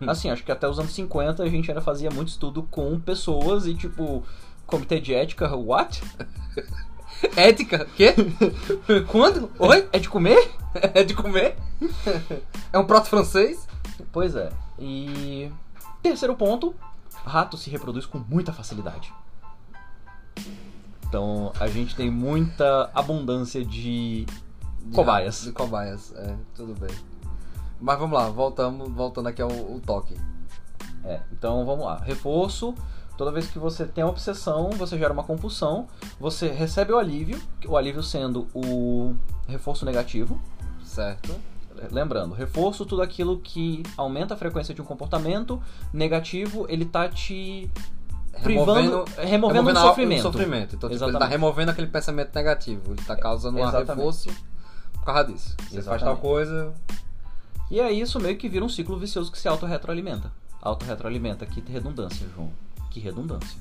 Assim, 0.07 0.29
acho 0.29 0.43
que 0.43 0.51
até 0.51 0.67
os 0.69 0.79
anos 0.79 0.93
50 0.93 1.43
a 1.43 1.49
gente 1.49 1.69
ainda 1.69 1.81
fazia 1.81 2.09
muito 2.09 2.29
estudo 2.29 2.63
com 2.63 2.97
pessoas 2.99 3.65
e, 3.67 3.73
tipo, 3.73 4.23
comitê 4.65 4.99
de 5.01 5.13
ética, 5.13 5.53
what? 5.55 6.01
Ética? 7.35 7.87
Quê? 7.95 8.13
Quando? 9.11 9.51
Oi? 9.59 9.87
É 9.91 9.99
de 9.99 10.09
comer? 10.09 10.51
É 10.93 11.03
de 11.03 11.13
comer? 11.13 11.55
É 12.71 12.77
um 12.77 12.85
prato 12.85 13.07
francês? 13.07 13.67
Pois 14.11 14.35
é. 14.35 14.51
E. 14.79 15.51
Terceiro 16.01 16.35
ponto: 16.35 16.75
rato 17.25 17.57
se 17.57 17.69
reproduz 17.69 18.05
com 18.05 18.19
muita 18.19 18.51
facilidade. 18.51 19.13
Então 21.07 21.53
a 21.59 21.67
gente 21.67 21.95
tem 21.95 22.11
muita 22.11 22.89
abundância 22.93 23.63
de 23.63 24.25
De 24.25 24.93
Cobaias. 24.93 25.43
De 25.43 25.51
cobaias, 25.51 26.13
é, 26.15 26.35
tudo 26.53 26.73
bem. 26.79 26.93
Mas 27.79 27.99
vamos 27.99 28.17
lá, 28.17 28.29
voltamos, 28.29 28.89
voltando 28.91 29.27
aqui 29.27 29.41
ao, 29.41 29.49
ao 29.49 29.79
toque. 29.79 30.15
É, 31.03 31.21
então 31.31 31.65
vamos 31.65 31.85
lá. 31.85 31.99
Reforço. 31.99 32.75
Toda 33.17 33.31
vez 33.31 33.47
que 33.47 33.57
você 33.57 33.85
tem 33.85 34.03
uma 34.03 34.09
obsessão, 34.11 34.69
você 34.71 34.97
gera 34.97 35.13
uma 35.13 35.23
compulsão, 35.23 35.87
você 36.19 36.49
recebe 36.49 36.91
o 36.91 36.97
alívio, 36.97 37.41
o 37.65 37.77
alívio 37.77 38.03
sendo 38.03 38.47
o 38.53 39.15
reforço 39.47 39.85
negativo. 39.85 40.39
Certo? 40.83 41.33
Lembrando, 41.91 42.33
reforço 42.33 42.85
tudo 42.85 43.01
aquilo 43.01 43.37
que 43.39 43.83
aumenta 43.97 44.33
a 44.33 44.37
frequência 44.37 44.73
de 44.73 44.81
um 44.81 44.85
comportamento 44.85 45.61
negativo, 45.93 46.65
ele 46.69 46.85
tá 46.85 47.07
te 47.09 47.69
privando, 48.41 49.05
removendo, 49.17 49.69
um 49.69 49.77
a- 49.77 49.81
sofrimento. 49.81 50.21
sofrimento. 50.21 50.75
Então, 50.75 50.89
tipo, 50.89 50.93
ele 50.93 50.99
tá 50.99 51.05
Exatamente. 51.07 51.31
removendo 51.31 51.71
aquele 51.71 51.87
pensamento 51.87 52.33
negativo. 52.33 52.93
Ele 52.93 53.01
tá 53.01 53.15
causando 53.15 53.57
um 53.57 53.61
Exatamente. 53.61 53.87
reforço 53.89 54.29
por 54.93 55.03
causa 55.05 55.23
disso. 55.25 55.55
Você 55.69 55.81
faz 55.81 55.83
tal 55.83 56.13
Exatamente. 56.13 56.21
coisa. 56.21 56.73
E 57.71 57.79
aí 57.81 57.99
isso 57.99 58.19
meio 58.19 58.37
que 58.37 58.47
vira 58.47 58.63
um 58.63 58.69
ciclo 58.69 58.97
vicioso 58.97 59.31
que 59.31 59.37
se 59.39 59.47
autorretroalimenta. 59.47 60.31
Autorretroalimenta, 60.61 61.45
que 61.45 61.61
redundância, 61.71 62.25
João. 62.35 62.51
Que 62.95 63.01
redundância. 63.01 63.59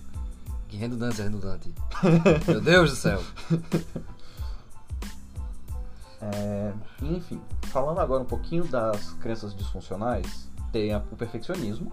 Que 0.69 0.77
redundância 0.77 1.25
redundante. 1.25 1.75
Meu 2.47 2.61
Deus 2.61 2.91
do 2.91 2.97
céu. 2.97 3.21
É, 6.23 6.73
enfim, 7.03 7.41
falando 7.65 7.99
agora 7.99 8.23
um 8.23 8.27
pouquinho 8.27 8.65
das 8.69 9.11
crenças 9.15 9.53
disfuncionais, 9.57 10.49
tem 10.71 10.95
a- 10.95 11.03
o 11.11 11.17
perfeccionismo, 11.17 11.93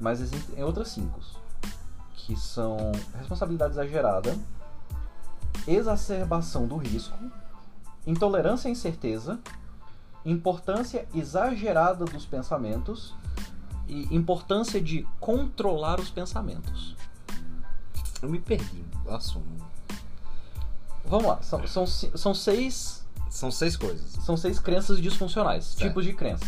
mas 0.00 0.20
existem 0.20 0.60
outras 0.64 0.88
cinco, 0.88 1.20
que 2.16 2.34
são 2.34 2.76
responsabilidade 3.16 3.74
exagerada, 3.74 4.36
exacerbação 5.64 6.66
do 6.66 6.76
risco, 6.76 7.16
intolerância 8.04 8.66
à 8.66 8.72
incerteza, 8.72 9.38
importância 10.24 11.06
exagerada 11.14 12.04
dos 12.04 12.26
pensamentos 12.26 13.14
importância 13.88 14.80
de 14.80 15.06
controlar 15.20 16.00
os 16.00 16.10
pensamentos. 16.10 16.96
Eu 18.20 18.28
me 18.28 18.38
perdi. 18.38 18.84
Eu 19.04 19.14
assumo. 19.14 19.44
Vamos 21.04 21.26
lá, 21.26 21.42
são, 21.42 21.66
são, 21.66 21.86
são 21.86 22.34
seis 22.34 23.04
São 23.28 23.50
seis 23.50 23.76
coisas. 23.76 24.12
São 24.24 24.36
seis 24.36 24.58
crenças 24.58 25.00
disfuncionais, 25.00 25.64
Certo. 25.64 25.88
tipos 25.88 26.04
de 26.04 26.12
crença. 26.12 26.44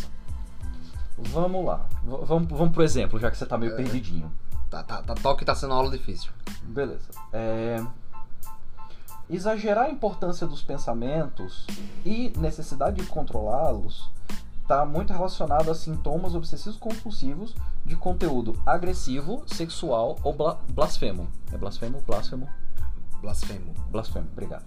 Vamos 1.17 1.65
lá. 1.65 1.85
V- 2.03 2.25
vamos, 2.25 2.47
vamos 2.49 2.71
pro 2.73 2.83
exemplo, 2.83 3.19
já 3.19 3.29
que 3.31 3.37
você 3.37 3.45
tá 3.45 3.57
meio 3.57 3.73
É. 3.73 3.75
perdidinho. 3.75 4.31
Tá, 4.69 4.83
tá, 4.83 5.01
tá, 5.01 5.15
toque 5.15 5.43
tá 5.45 5.53
sendo 5.55 5.71
uma 5.71 5.77
aula 5.77 5.91
difícil. 5.91 6.31
Beleza. 6.63 7.09
É, 7.33 7.83
Exagerar 9.27 9.85
a 9.85 9.89
importância 9.89 10.45
dos 10.45 10.61
pensamentos 10.61 11.65
e 12.05 12.31
necessidade 12.37 13.01
de 13.01 13.07
controlá-los 13.07 14.07
está 14.65 14.83
muito 14.83 15.13
relacionado 15.13 15.69
a 15.69 15.75
sintomas 15.75 16.33
obsessivos 16.33 16.75
compulsivos 16.77 17.55
de 17.85 17.95
conteúdo 17.95 18.59
agressivo, 18.65 19.43
sexual 19.45 20.17
ou 20.23 20.33
bla- 20.33 20.57
blasfemo. 20.69 21.27
É 21.53 21.57
blasfemo? 21.57 22.01
Blasfemo? 22.07 22.49
Blasfemo. 23.21 23.73
Blasfemo, 23.91 24.27
obrigado. 24.31 24.65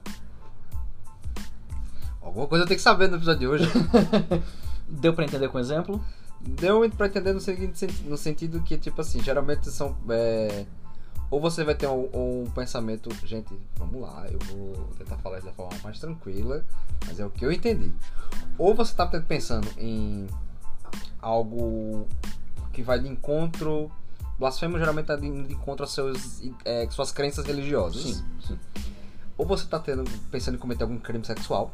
Alguma 2.22 2.46
coisa 2.46 2.62
eu 2.62 2.68
tenho 2.68 2.78
que 2.78 2.82
saber 2.82 3.08
no 3.08 3.16
episódio 3.16 3.40
de 3.40 3.48
hoje. 3.48 3.64
Deu 4.88 5.12
pra 5.14 5.24
entender 5.24 5.48
com 5.48 5.58
exemplo? 5.58 6.02
Deu 6.40 6.78
muito 6.78 6.96
pra 6.96 7.06
entender 7.08 7.32
no, 7.32 7.40
seguinte, 7.40 7.87
no 8.04 8.16
sentido 8.16 8.61
que, 8.62 8.78
tipo 8.78 9.00
assim, 9.00 9.20
geralmente 9.20 9.68
são. 9.70 9.96
é, 10.11 10.64
ou 11.30 11.40
você 11.40 11.62
vai 11.64 11.74
ter 11.74 11.86
um, 11.86 12.08
um 12.14 12.50
pensamento. 12.54 13.10
Gente, 13.26 13.58
vamos 13.76 14.00
lá, 14.00 14.26
eu 14.30 14.38
vou 14.46 14.88
tentar 14.96 15.16
falar 15.18 15.38
isso 15.38 15.46
da 15.46 15.52
forma 15.52 15.78
mais 15.82 15.98
tranquila, 15.98 16.64
mas 17.06 17.20
é 17.20 17.26
o 17.26 17.30
que 17.30 17.44
eu 17.44 17.52
entendi. 17.52 17.92
Ou 18.56 18.74
você 18.74 18.94
tá 18.94 19.06
pensando 19.06 19.68
em 19.76 20.26
algo 21.20 22.06
que 22.72 22.82
vai 22.82 22.98
de 22.98 23.08
encontro. 23.08 23.90
Blasfemo 24.38 24.78
geralmente 24.78 25.06
tá 25.06 25.16
de, 25.16 25.42
de 25.42 25.52
encontro 25.52 25.84
às 25.84 25.90
seus, 25.90 26.40
é, 26.64 26.88
suas 26.90 27.12
crenças 27.12 27.44
religiosas. 27.44 28.02
sim. 28.46 28.58
Ou 29.36 29.46
você 29.46 29.66
tá 29.66 29.78
tendo, 29.78 30.02
pensando 30.30 30.56
em 30.56 30.58
cometer 30.58 30.82
algum 30.82 30.98
crime 30.98 31.24
sexual. 31.24 31.72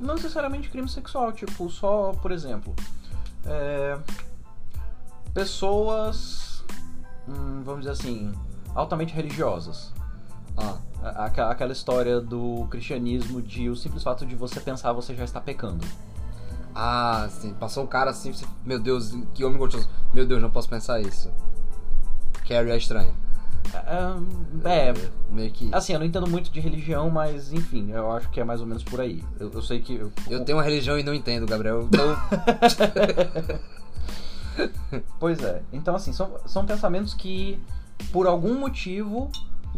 Não 0.00 0.14
necessariamente 0.14 0.70
crime 0.70 0.88
sexual, 0.88 1.32
tipo, 1.32 1.68
só, 1.68 2.12
por 2.12 2.30
exemplo, 2.30 2.74
é, 3.44 3.98
pessoas, 5.34 6.64
hum, 7.28 7.62
vamos 7.64 7.80
dizer 7.80 7.90
assim, 7.90 8.32
altamente 8.74 9.14
religiosas. 9.14 9.92
Ah, 10.56 10.78
Aquela 11.50 11.70
história 11.72 12.20
do 12.20 12.66
cristianismo 12.70 13.40
de 13.40 13.68
o 13.68 13.76
simples 13.76 14.02
fato 14.02 14.26
de 14.26 14.34
você 14.34 14.58
pensar 14.60 14.92
você 14.92 15.14
já 15.14 15.24
está 15.24 15.40
pecando. 15.40 15.86
Ah, 16.74 17.28
sim. 17.30 17.54
Passou 17.54 17.84
um 17.84 17.86
cara 17.86 18.10
assim, 18.10 18.32
você- 18.32 18.46
meu 18.64 18.78
Deus, 18.80 19.16
que 19.34 19.44
homem 19.44 19.58
gostoso. 19.58 19.88
Meu 20.12 20.26
Deus, 20.26 20.42
não 20.42 20.50
posso 20.50 20.68
pensar 20.68 21.00
isso. 21.00 21.30
Carrie 22.48 22.70
é 22.72 22.76
estranha. 22.76 23.12
É, 24.64 24.94
Meio 25.30 25.50
que. 25.52 25.68
assim, 25.74 25.92
eu 25.92 25.98
não 25.98 26.06
entendo 26.06 26.26
muito 26.26 26.50
de 26.50 26.58
religião, 26.58 27.10
mas 27.10 27.52
enfim, 27.52 27.90
eu 27.90 28.10
acho 28.12 28.28
que 28.30 28.40
é 28.40 28.44
mais 28.44 28.60
ou 28.60 28.66
menos 28.66 28.82
por 28.82 29.00
aí. 29.00 29.22
Eu, 29.38 29.50
eu 29.52 29.62
sei 29.62 29.80
que. 29.80 29.94
Eu, 29.94 30.10
Eu 30.28 30.44
tenho 30.44 30.56
uma 30.58 30.64
religião 30.64 30.98
e 30.98 31.02
não 31.02 31.12
entendo, 31.14 31.46
Gabriel. 31.46 31.82
Então. 31.82 32.16
Pois 35.20 35.38
é. 35.42 35.62
Então, 35.72 35.94
assim, 35.94 36.12
são, 36.12 36.32
são 36.46 36.66
pensamentos 36.66 37.14
que, 37.14 37.60
por 38.12 38.26
algum 38.26 38.58
motivo, 38.58 39.30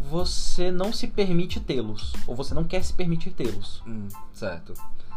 você 0.09 0.71
não 0.71 0.91
se 0.93 1.07
permite 1.07 1.59
tê-los. 1.59 2.13
Ou 2.27 2.35
você 2.35 2.53
não 2.53 2.63
quer 2.63 2.83
se 2.83 2.93
permitir 2.93 3.31
tê-los. 3.31 3.81
hum, 3.87 4.07
certo. 4.33 4.73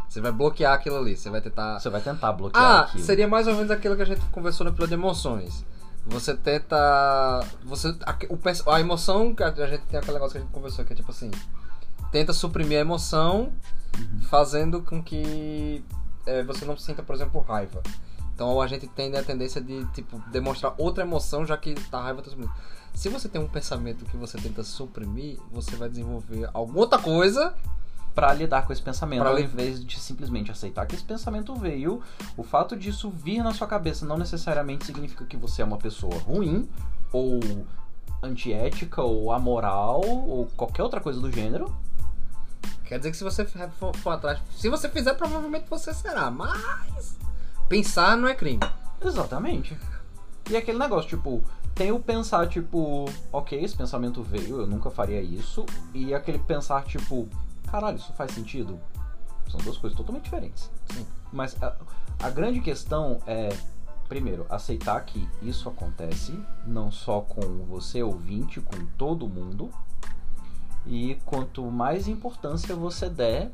Você 0.07 0.21
vai 0.21 0.31
bloquear 0.31 0.73
aquilo 0.73 0.97
ali. 0.97 1.17
Você 1.17 1.29
vai 1.29 1.41
tentar. 1.41 1.79
Você 1.79 1.89
vai 1.89 1.99
tentar 2.01 2.31
bloquear 2.31 2.63
Ah, 2.63 2.79
aquilo. 2.81 3.03
seria 3.03 3.27
mais 3.27 3.47
ou 3.47 3.55
menos 3.55 3.69
aquilo 3.71 3.95
que 3.95 4.01
a 4.01 4.05
gente 4.05 4.21
conversou 4.27 4.63
no 4.63 4.71
episódio 4.71 4.95
de 4.95 5.01
emoções. 5.01 5.65
Você 6.05 6.35
tenta. 6.35 7.45
Você, 7.63 7.89
a, 8.05 8.15
o 8.29 8.71
a 8.71 8.79
emoção 8.79 9.33
que 9.35 9.43
a, 9.43 9.49
gente 9.67 9.81
tem 9.87 9.97
aquele 9.99 10.13
negócio 10.13 10.33
que 10.33 10.37
a 10.37 10.41
gente 10.41 10.51
conversou 10.53 10.85
que 10.85 10.93
é 10.93 10.95
tipo 10.95 11.11
assim. 11.11 11.31
Tenta 12.11 12.31
suprimir 12.31 12.77
a 12.77 12.81
emoção, 12.81 13.51
fazendo 14.29 14.81
com 14.81 15.03
que 15.03 15.83
é, 16.25 16.43
você 16.43 16.63
não 16.63 16.77
sinta, 16.77 17.03
por 17.03 17.15
exemplo, 17.15 17.41
raiva. 17.41 17.81
Então 18.35 18.61
a 18.61 18.67
gente 18.67 18.85
tem 18.87 19.15
a 19.15 19.23
tendência 19.23 19.61
de 19.61 19.85
tipo 19.93 20.21
demonstrar 20.29 20.75
outra 20.77 21.03
emoção 21.03 21.45
já 21.45 21.55
que 21.55 21.73
tá 21.89 21.99
a 21.99 22.03
raiva 22.03 22.21
tá 22.21 22.29
suprimindo. 22.29 22.53
Se 22.93 23.07
você 23.09 23.29
tem 23.29 23.41
um 23.41 23.47
pensamento 23.47 24.05
que 24.05 24.17
você 24.17 24.37
tenta 24.37 24.61
suprimir, 24.61 25.39
você 25.51 25.75
vai 25.77 25.89
desenvolver 25.89 26.49
alguma 26.53 26.79
outra 26.79 26.99
coisa 26.99 27.53
Pra 28.13 28.33
lidar 28.33 28.65
com 28.65 28.71
esse 28.71 28.81
pensamento, 28.81 29.19
Pra 29.19 29.31
ao 29.31 29.37
invés 29.37 29.83
de 29.83 29.99
simplesmente 29.99 30.49
aceitar 30.49 30.85
que 30.85 30.95
esse 30.95 31.03
pensamento 31.03 31.53
veio, 31.53 32.01
o 32.37 32.43
fato 32.43 32.73
disso 32.73 33.09
vir 33.09 33.43
na 33.43 33.53
sua 33.53 33.67
cabeça 33.67 34.05
não 34.05 34.17
necessariamente 34.17 34.85
significa 34.85 35.25
que 35.25 35.35
você 35.35 35.61
é 35.61 35.65
uma 35.65 35.77
pessoa 35.77 36.17
ruim, 36.19 36.69
ou 37.11 37.41
antiética, 38.23 39.01
ou 39.01 39.33
amoral, 39.33 40.01
ou 40.05 40.47
qualquer 40.55 40.83
outra 40.83 41.01
coisa 41.01 41.19
do 41.19 41.29
gênero. 41.29 41.75
Quer 42.85 42.99
dizer 42.99 43.11
que 43.11 43.17
se 43.17 43.23
você 43.25 43.43
for, 43.43 43.93
for 43.97 44.11
atrás. 44.11 44.39
Se 44.55 44.69
você 44.69 44.87
fizer, 44.87 45.13
provavelmente 45.15 45.65
você 45.69 45.93
será. 45.93 46.31
Mas. 46.31 47.17
Pensar 47.67 48.15
não 48.15 48.27
é 48.27 48.35
crime. 48.35 48.59
Exatamente. 49.01 49.77
E 50.49 50.55
aquele 50.55 50.77
negócio, 50.77 51.09
tipo, 51.09 51.43
tem 51.73 51.91
o 51.91 51.99
pensar, 51.99 52.47
tipo, 52.47 53.05
ok, 53.31 53.61
esse 53.63 53.75
pensamento 53.75 54.21
veio, 54.21 54.61
eu 54.61 54.67
nunca 54.67 54.89
faria 54.89 55.21
isso. 55.21 55.65
E 55.93 56.13
aquele 56.13 56.39
pensar, 56.39 56.83
tipo, 56.85 57.27
caralho, 57.69 57.97
isso 57.97 58.13
faz 58.13 58.31
sentido? 58.31 58.79
São 59.49 59.59
duas 59.59 59.77
coisas 59.77 59.97
totalmente 59.97 60.23
diferentes. 60.23 60.71
Sim. 60.91 61.05
Mas 61.33 61.61
a, 61.61 61.75
a 62.19 62.29
grande 62.29 62.61
questão 62.61 63.19
é, 63.27 63.49
primeiro, 64.07 64.45
aceitar 64.49 64.99
que 65.01 65.27
isso 65.41 65.67
acontece, 65.67 66.39
não 66.65 66.91
só 66.91 67.21
com 67.21 67.41
você 67.65 68.03
ouvinte, 68.03 68.61
com 68.61 68.85
todo 68.97 69.27
mundo. 69.27 69.69
E 70.85 71.15
quanto 71.25 71.63
mais 71.71 72.07
importância 72.07 72.75
você 72.75 73.09
der, 73.09 73.51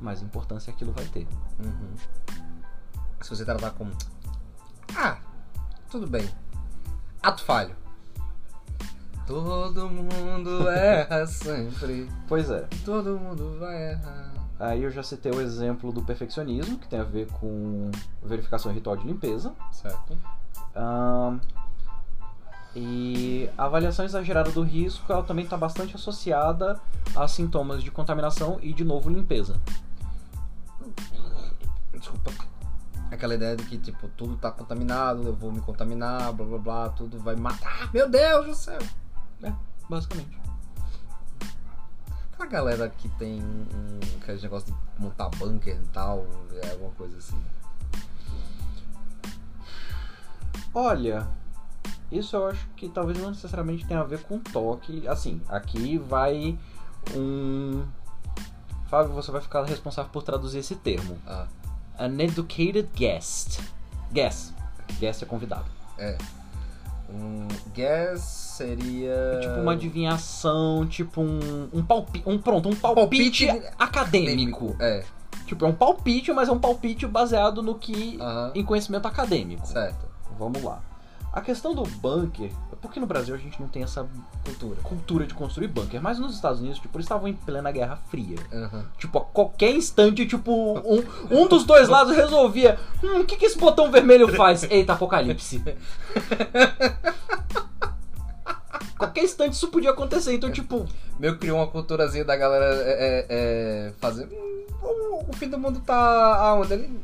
mais 0.00 0.22
importância 0.22 0.72
aquilo 0.72 0.92
vai 0.92 1.04
ter. 1.06 1.26
Uhum. 1.58 1.94
Se 3.20 3.30
você 3.30 3.44
tratar 3.44 3.70
como. 3.70 3.92
Ah, 4.96 5.18
tudo 5.90 6.06
bem. 6.06 6.28
Ato 7.22 7.42
falho. 7.44 7.74
Todo 9.26 9.88
mundo 9.88 10.68
erra 10.68 11.26
sempre. 11.28 12.08
Pois 12.26 12.50
é. 12.50 12.66
Todo 12.84 13.18
mundo 13.18 13.58
vai 13.58 13.92
errar. 13.92 14.32
Aí 14.58 14.82
eu 14.82 14.90
já 14.90 15.02
citei 15.02 15.30
o 15.30 15.40
exemplo 15.40 15.92
do 15.92 16.02
perfeccionismo, 16.02 16.78
que 16.78 16.88
tem 16.88 16.98
a 16.98 17.04
ver 17.04 17.26
com 17.32 17.90
verificação 18.22 18.72
ritual 18.72 18.96
de 18.96 19.06
limpeza. 19.06 19.54
Certo. 19.70 20.18
Ahn, 20.74 21.38
e 22.74 23.48
a 23.56 23.64
avaliação 23.64 24.04
exagerada 24.04 24.50
do 24.50 24.62
risco 24.62 25.12
ela 25.12 25.22
também 25.22 25.44
está 25.44 25.56
bastante 25.56 25.96
associada 25.96 26.80
a 27.16 27.26
sintomas 27.26 27.82
de 27.82 27.90
contaminação 27.90 28.58
e, 28.62 28.72
de 28.72 28.84
novo, 28.84 29.10
limpeza. 29.10 29.60
Desculpa. 31.92 32.30
Aquela 33.10 33.34
ideia 33.34 33.56
de 33.56 33.64
que, 33.64 33.78
tipo, 33.78 34.08
tudo 34.08 34.36
tá 34.36 34.50
contaminado, 34.50 35.22
eu 35.26 35.34
vou 35.34 35.50
me 35.50 35.60
contaminar, 35.60 36.32
blá 36.32 36.46
blá 36.46 36.58
blá, 36.58 36.88
tudo 36.90 37.18
vai 37.18 37.36
matar. 37.36 37.90
Meu 37.92 38.08
Deus 38.08 38.46
do 38.46 38.54
céu. 38.54 38.78
É, 39.42 39.52
basicamente. 39.88 40.38
Aquela 42.32 42.46
galera 42.46 42.88
que 42.88 43.08
tem 43.10 43.42
um, 43.42 43.98
aquele 44.22 44.40
negócio 44.42 44.72
de 44.72 45.02
montar 45.02 45.28
bunker 45.30 45.76
e 45.76 45.88
tal, 45.88 46.26
é 46.62 46.70
alguma 46.70 46.90
coisa 46.92 47.16
assim. 47.18 47.40
Olha, 50.72 51.26
isso 52.10 52.36
eu 52.36 52.46
acho 52.46 52.66
que 52.76 52.88
talvez 52.88 53.18
não 53.18 53.30
necessariamente 53.30 53.86
tenha 53.86 54.00
a 54.00 54.04
ver 54.04 54.22
com 54.22 54.38
toque. 54.38 55.06
Assim, 55.08 55.42
aqui 55.48 55.98
vai 55.98 56.58
um. 57.14 57.84
Fábio, 58.88 59.12
você 59.12 59.30
vai 59.30 59.40
ficar 59.40 59.64
responsável 59.64 60.10
por 60.10 60.22
traduzir 60.22 60.58
esse 60.58 60.76
termo. 60.76 61.18
Ah, 61.26 61.46
An 61.98 62.20
educated 62.20 62.88
guest. 62.94 63.60
Guest. 64.12 64.52
Guest 64.98 65.22
é 65.22 65.26
convidado. 65.26 65.66
é. 65.98 66.16
Um 67.10 67.48
guess 67.72 68.20
seria. 68.20 69.10
É 69.12 69.40
tipo 69.40 69.60
uma 69.60 69.72
adivinhação, 69.72 70.86
tipo 70.86 71.22
um, 71.22 71.68
um 71.72 71.82
palpite. 71.82 72.28
Um, 72.28 72.38
pronto, 72.38 72.68
um 72.68 72.76
palpite, 72.76 73.46
Palpite 73.46 73.66
acadêmico. 73.78 74.76
É, 74.78 75.02
Tipo, 75.46 75.64
é 75.64 75.68
um 75.68 75.72
palpite, 75.72 76.30
mas 76.34 76.50
é 76.50 76.52
um 76.52 76.58
palpite 76.58 77.06
baseado 77.06 77.62
no 77.62 77.74
que. 77.74 78.18
em 78.54 78.62
conhecimento 78.62 79.08
acadêmico. 79.08 79.66
Certo. 79.66 80.06
Vamos 80.38 80.62
lá. 80.62 80.82
A 81.32 81.40
questão 81.40 81.74
do 81.74 81.82
bunker, 81.82 82.50
porque 82.80 82.98
no 82.98 83.06
Brasil 83.06 83.34
a 83.34 83.38
gente 83.38 83.60
não 83.60 83.68
tem 83.68 83.82
essa 83.82 84.08
Cultura. 84.44 84.80
cultura 84.82 85.26
de 85.26 85.34
construir 85.34 85.68
bunker, 85.68 86.00
mas 86.02 86.18
nos 86.18 86.34
Estados 86.34 86.58
Unidos, 86.60 86.78
tipo, 86.78 86.96
eles 86.96 87.04
estavam 87.04 87.28
em 87.28 87.34
plena 87.34 87.70
Guerra 87.70 87.96
Fria. 88.10 88.36
Aham. 88.52 88.86
Tipo, 88.98 89.18
a 89.18 89.20
qualquer 89.24 89.70
instante, 89.72 90.26
tipo, 90.26 90.50
um, 90.80 91.04
um 91.30 91.46
dos 91.46 91.64
dois 91.64 91.88
lados 91.88 92.16
resolvia. 92.16 92.78
Hum, 93.04 93.20
o 93.20 93.24
que, 93.24 93.36
que 93.36 93.44
esse 93.46 93.58
botão 93.58 93.90
vermelho 93.90 94.34
faz? 94.34 94.62
Eita, 94.70 94.94
apocalipse. 94.94 95.62
qualquer 98.96 99.24
instante 99.24 99.52
isso 99.52 99.68
podia 99.68 99.90
acontecer, 99.90 100.34
então, 100.34 100.50
tipo, 100.50 100.86
Meio 101.18 101.36
criou 101.38 101.58
uma 101.58 101.66
culturazinha 101.66 102.24
da 102.24 102.36
galera 102.36 102.64
é, 102.66 102.80
é, 102.80 103.26
é, 103.28 103.92
fazer. 104.00 104.26
"Hum, 104.26 104.66
o, 104.82 105.30
o 105.30 105.32
fim 105.34 105.48
do 105.48 105.58
mundo 105.58 105.80
tá 105.80 106.36
aonde? 106.36 106.72
Ele, 106.72 107.00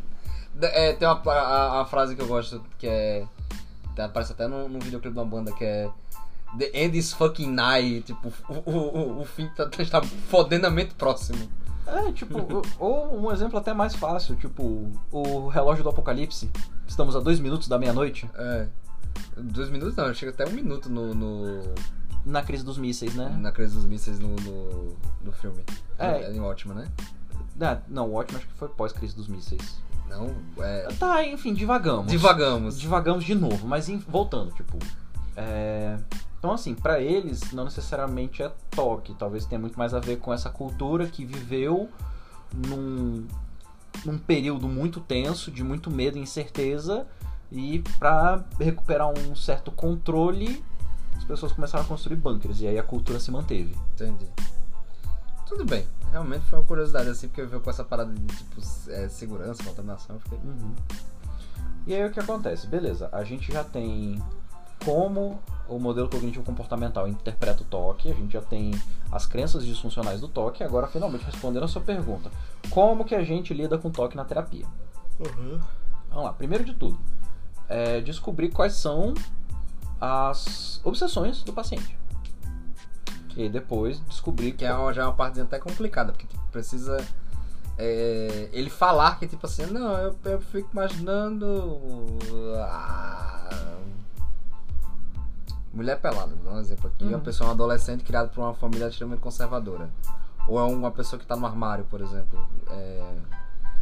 é, 0.62 0.92
tem 0.92 1.06
uma 1.06 1.20
a, 1.32 1.80
a 1.80 1.84
frase 1.84 2.14
que 2.16 2.22
eu 2.22 2.26
gosto 2.26 2.62
que 2.78 2.86
é. 2.86 3.24
Aparece 3.98 4.32
até 4.32 4.46
num, 4.46 4.68
num 4.68 4.78
videoclipe 4.78 5.14
de 5.14 5.18
uma 5.20 5.26
banda 5.26 5.52
que 5.52 5.64
é. 5.64 5.90
The 6.58 6.70
end 6.72 6.96
is 6.96 7.12
fucking 7.12 7.50
nigh. 7.50 8.02
Tipo, 8.02 8.32
o, 8.48 8.70
o, 8.70 9.20
o, 9.20 9.24
fim 9.24 9.48
tá, 9.56 9.68
tá 9.68 10.00
próximo. 10.96 11.48
É, 11.86 12.12
tipo, 12.12 12.38
ou 12.78 13.18
um 13.20 13.30
exemplo 13.30 13.58
até 13.58 13.74
mais 13.74 13.94
fácil, 13.94 14.36
tipo, 14.36 14.90
o 15.12 15.48
relógio 15.48 15.82
do 15.84 15.90
apocalipse. 15.90 16.50
Estamos 16.86 17.14
a 17.14 17.20
dois 17.20 17.38
minutos 17.40 17.68
da 17.68 17.78
meia-noite. 17.78 18.28
É. 18.34 18.68
Dois 19.36 19.68
minutos 19.68 19.94
não, 19.96 20.12
chega 20.14 20.32
até 20.32 20.46
um 20.46 20.52
minuto 20.52 20.88
no, 20.88 21.14
no- 21.14 21.74
Na 22.24 22.42
crise 22.42 22.64
dos 22.64 22.78
mísseis, 22.78 23.14
né? 23.14 23.28
na 23.38 23.52
crise 23.52 23.74
dos 23.74 23.84
mísseis 23.84 24.18
no, 24.18 24.34
no, 24.36 24.96
no 25.22 25.32
filme. 25.32 25.62
É. 25.98 26.32
em 26.32 26.40
ótimo, 26.40 26.72
né? 26.72 26.88
Ah, 27.60 27.78
não, 27.88 28.08
o 28.10 28.14
ótimo 28.14 28.38
acho 28.38 28.46
que 28.48 28.54
foi 28.54 28.68
pós-crise 28.68 29.14
dos 29.14 29.28
mísseis. 29.28 29.82
Não, 30.16 30.34
é. 30.64 30.88
Tá, 30.98 31.24
enfim, 31.26 31.52
divagamos. 31.52 32.10
Divagamos. 32.10 32.78
Divagamos 32.78 33.24
de 33.24 33.34
novo, 33.34 33.66
mas 33.66 33.88
voltando, 34.08 34.52
tipo. 34.52 34.78
é, 35.36 35.98
Então, 36.38 36.52
assim, 36.52 36.74
pra 36.74 37.00
eles, 37.00 37.52
não 37.52 37.64
necessariamente 37.64 38.42
é 38.42 38.52
toque. 38.70 39.14
Talvez 39.14 39.44
tenha 39.46 39.58
muito 39.58 39.78
mais 39.78 39.92
a 39.94 40.00
ver 40.00 40.16
com 40.18 40.32
essa 40.32 40.50
cultura 40.50 41.06
que 41.06 41.24
viveu 41.24 41.88
num, 42.54 43.26
num 44.04 44.18
período 44.18 44.68
muito 44.68 45.00
tenso, 45.00 45.50
de 45.50 45.64
muito 45.64 45.90
medo 45.90 46.18
e 46.18 46.20
incerteza. 46.20 47.06
E 47.50 47.82
pra 47.98 48.44
recuperar 48.60 49.08
um 49.08 49.34
certo 49.34 49.70
controle, 49.70 50.62
as 51.16 51.24
pessoas 51.24 51.52
começaram 51.52 51.84
a 51.84 51.88
construir 51.88 52.16
bunkers. 52.16 52.60
E 52.60 52.66
aí 52.66 52.78
a 52.78 52.82
cultura 52.82 53.18
se 53.18 53.30
manteve. 53.30 53.74
Entendi. 53.94 54.26
Tudo 55.46 55.64
bem. 55.64 55.86
Realmente 56.14 56.44
foi 56.44 56.60
uma 56.60 56.64
curiosidade 56.64 57.08
assim, 57.08 57.26
porque 57.26 57.40
eu 57.40 57.48
vi 57.48 57.58
com 57.58 57.68
essa 57.68 57.82
parada 57.82 58.12
de 58.14 58.24
tipo 58.36 58.60
é, 58.88 59.08
segurança, 59.08 59.64
contaminação, 59.64 60.14
eu 60.14 60.20
fiquei. 60.20 60.38
Uhum. 60.38 60.72
E 61.88 61.92
aí 61.92 62.06
o 62.06 62.12
que 62.12 62.20
acontece? 62.20 62.68
Beleza, 62.68 63.08
a 63.10 63.24
gente 63.24 63.52
já 63.52 63.64
tem 63.64 64.22
como 64.84 65.40
o 65.68 65.76
modelo 65.76 66.08
cognitivo 66.08 66.44
comportamental 66.44 67.08
interpreta 67.08 67.62
o 67.62 67.66
toque, 67.66 68.12
a 68.12 68.14
gente 68.14 68.32
já 68.32 68.40
tem 68.40 68.70
as 69.10 69.26
crenças 69.26 69.66
disfuncionais 69.66 70.20
do 70.20 70.28
toque, 70.28 70.62
agora 70.62 70.86
finalmente 70.86 71.24
respondendo 71.24 71.64
a 71.64 71.68
sua 71.68 71.82
pergunta. 71.82 72.30
Como 72.70 73.04
que 73.04 73.16
a 73.16 73.24
gente 73.24 73.52
lida 73.52 73.76
com 73.76 73.90
toque 73.90 74.16
na 74.16 74.24
terapia? 74.24 74.66
Vamos 76.10 76.24
lá, 76.26 76.32
primeiro 76.32 76.64
de 76.64 76.74
tudo, 76.74 76.96
é 77.68 78.00
descobrir 78.00 78.50
quais 78.50 78.74
são 78.74 79.14
as 80.00 80.80
obsessões 80.84 81.42
do 81.42 81.52
paciente. 81.52 81.98
E 83.36 83.48
depois 83.48 84.00
descobrir 84.06 84.52
Que 84.52 84.64
é 84.64 84.72
uma, 84.72 84.92
já 84.92 85.02
é 85.02 85.04
uma 85.06 85.14
parte 85.14 85.40
até 85.40 85.58
complicada, 85.58 86.12
porque 86.12 86.26
tipo, 86.26 86.42
precisa 86.52 87.04
é, 87.76 88.48
ele 88.52 88.70
falar 88.70 89.18
que 89.18 89.26
tipo 89.26 89.44
assim, 89.46 89.66
não, 89.66 89.98
eu, 89.98 90.16
eu 90.24 90.40
fico 90.40 90.68
imaginando. 90.72 92.18
ah, 92.60 93.78
mulher 95.72 96.00
pelada, 96.00 96.34
vou 96.36 96.44
dar 96.44 96.58
um 96.58 96.60
exemplo 96.60 96.88
aqui. 96.88 97.04
Uhum. 97.04 97.10
Uma 97.10 97.20
pessoa, 97.20 97.50
um 97.50 97.52
adolescente 97.52 98.04
criado 98.04 98.30
por 98.30 98.40
uma 98.40 98.54
família 98.54 98.86
extremamente 98.86 99.20
conservadora. 99.20 99.90
Ou 100.46 100.58
é 100.58 100.62
uma 100.62 100.90
pessoa 100.90 101.18
que 101.18 101.26
tá 101.26 101.34
no 101.34 101.46
armário, 101.46 101.84
por 101.86 102.00
exemplo. 102.00 102.46
É, 102.70 103.14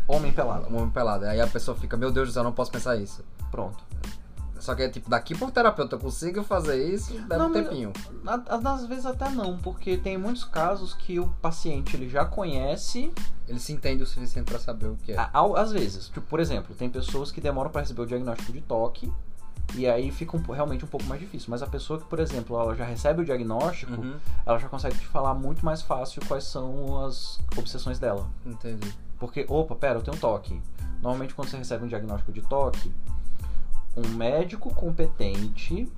homem 0.09 0.33
pelado. 0.33 0.67
homem 0.75 0.91
pelado. 0.91 1.27
Aí 1.27 1.41
a 1.41 1.47
pessoa 1.47 1.77
fica, 1.77 1.97
meu 1.97 2.11
Deus 2.11 2.29
do 2.29 2.33
céu, 2.33 2.41
eu 2.41 2.45
não 2.45 2.53
posso 2.53 2.71
pensar 2.71 2.97
isso. 2.97 3.23
Pronto. 3.51 3.85
Só 4.63 4.77
que 4.77 4.83
é 4.83 4.89
tipo, 4.89 5.11
daqui 5.11 5.35
pro 5.37 5.51
terapeuta 5.51 5.97
eu 5.97 5.99
consigo 5.99 6.45
fazer 6.45 6.89
isso, 6.89 7.13
leva 7.29 7.37
Não, 7.37 7.49
um 7.49 7.53
tempinho. 7.53 7.93
Às 8.25 8.87
vezes 8.87 9.05
até 9.05 9.29
não, 9.29 9.59
porque 9.59 9.97
tem 9.97 10.17
muitos 10.17 10.45
casos 10.45 10.95
que 10.95 11.19
o 11.19 11.27
paciente 11.43 11.97
ele 11.97 12.09
já 12.09 12.25
conhece 12.25 13.13
Ele 13.49 13.59
se 13.59 13.73
entende 13.73 14.05
o 14.05 14.07
suficiente 14.07 14.49
pra 14.49 14.61
saber 14.61 14.87
o 14.87 14.97
que 14.97 15.13
é. 15.13 15.31
Às 15.57 15.73
vezes, 15.73 16.07
tipo, 16.07 16.21
por 16.21 16.39
exemplo, 16.39 16.77
tem 16.77 16.89
pessoas 16.89 17.33
que 17.33 17.41
demoram 17.41 17.71
para 17.71 17.81
receber 17.81 18.03
o 18.03 18.07
diagnóstico 18.07 18.53
de 18.53 18.61
toque 18.61 19.13
e 19.75 19.89
aí 19.89 20.13
fica 20.13 20.37
um 20.37 20.41
realmente 20.53 20.85
um 20.85 20.89
pouco 20.89 21.07
mais 21.07 21.21
difícil. 21.21 21.49
Mas 21.51 21.61
a 21.61 21.67
pessoa 21.67 21.99
que, 21.99 22.05
por 22.05 22.21
exemplo, 22.21 22.57
ela 22.57 22.77
já 22.77 22.85
recebe 22.85 23.23
o 23.23 23.25
diagnóstico, 23.25 24.01
Uhum, 24.01 24.15
ela 24.47 24.59
já 24.61 24.69
consegue 24.69 24.97
te 24.97 25.07
falar 25.07 25.35
muito 25.35 25.65
mais 25.65 25.83
fácil 25.83 26.23
quais 26.29 26.45
são 26.45 27.05
as 27.05 27.41
obsessões 27.57 27.99
dela. 27.99 28.29
entendi. 28.47 28.95
Porque, 29.19 29.45
opa, 29.49 29.75
pera, 29.75 29.99
eu 29.99 30.03
tenho 30.03 30.17
toque. 30.17 30.63
Normalmente 31.03 31.35
quando 31.35 31.49
você 31.49 31.57
recebe 31.57 31.85
um 31.85 31.89
diagnóstico 31.89 32.33
de 32.33 32.43
toque, 32.43 32.93
um 33.97 34.09
médico 34.09 34.75
competente 34.75 35.91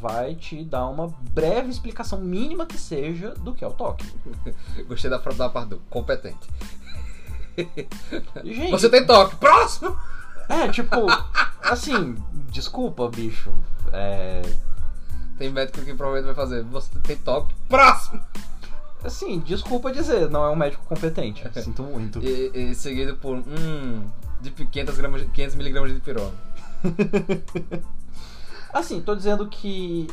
vai 0.00 0.34
te 0.34 0.64
dar 0.64 0.86
uma 0.86 1.08
breve 1.32 1.70
explicação 1.70 2.20
mínima 2.20 2.66
que 2.66 2.76
seja 2.76 3.30
do 3.34 3.54
que 3.54 3.64
é 3.64 3.68
o 3.68 3.72
toque. 3.72 4.06
Gostei 4.88 5.10
da, 5.10 5.18
da 5.18 5.48
parte 5.48 5.68
do 5.70 5.78
competente. 5.90 6.48
Gente, 8.44 8.70
Você 8.70 8.88
tem 8.88 9.06
toque, 9.06 9.36
próximo! 9.36 9.96
é 10.48 10.68
tipo, 10.68 11.06
assim, 11.62 12.16
desculpa, 12.50 13.08
bicho. 13.08 13.52
É, 13.92 14.42
Tem 15.38 15.50
médico 15.50 15.80
que 15.82 15.94
provavelmente 15.94 16.26
vai 16.26 16.34
fazer. 16.34 16.62
Você 16.64 16.98
tem 17.00 17.16
toque, 17.16 17.54
próximo! 17.68 18.20
Assim, 19.04 19.38
desculpa 19.40 19.92
dizer, 19.92 20.28
não 20.30 20.44
é 20.44 20.50
um 20.50 20.56
médico 20.56 20.84
competente. 20.86 21.44
Sinto 21.62 21.82
muito. 21.82 22.20
E, 22.22 22.50
e 22.54 22.74
seguido 22.74 23.14
por, 23.16 23.36
hum, 23.36 24.04
de 24.40 24.50
500, 24.50 24.96
gramas, 24.96 25.22
500 25.32 25.54
miligramas 25.54 25.92
de 25.92 26.00
pirona. 26.00 26.32
Assim, 28.72 29.00
tô 29.00 29.14
dizendo 29.14 29.46
que 29.48 30.06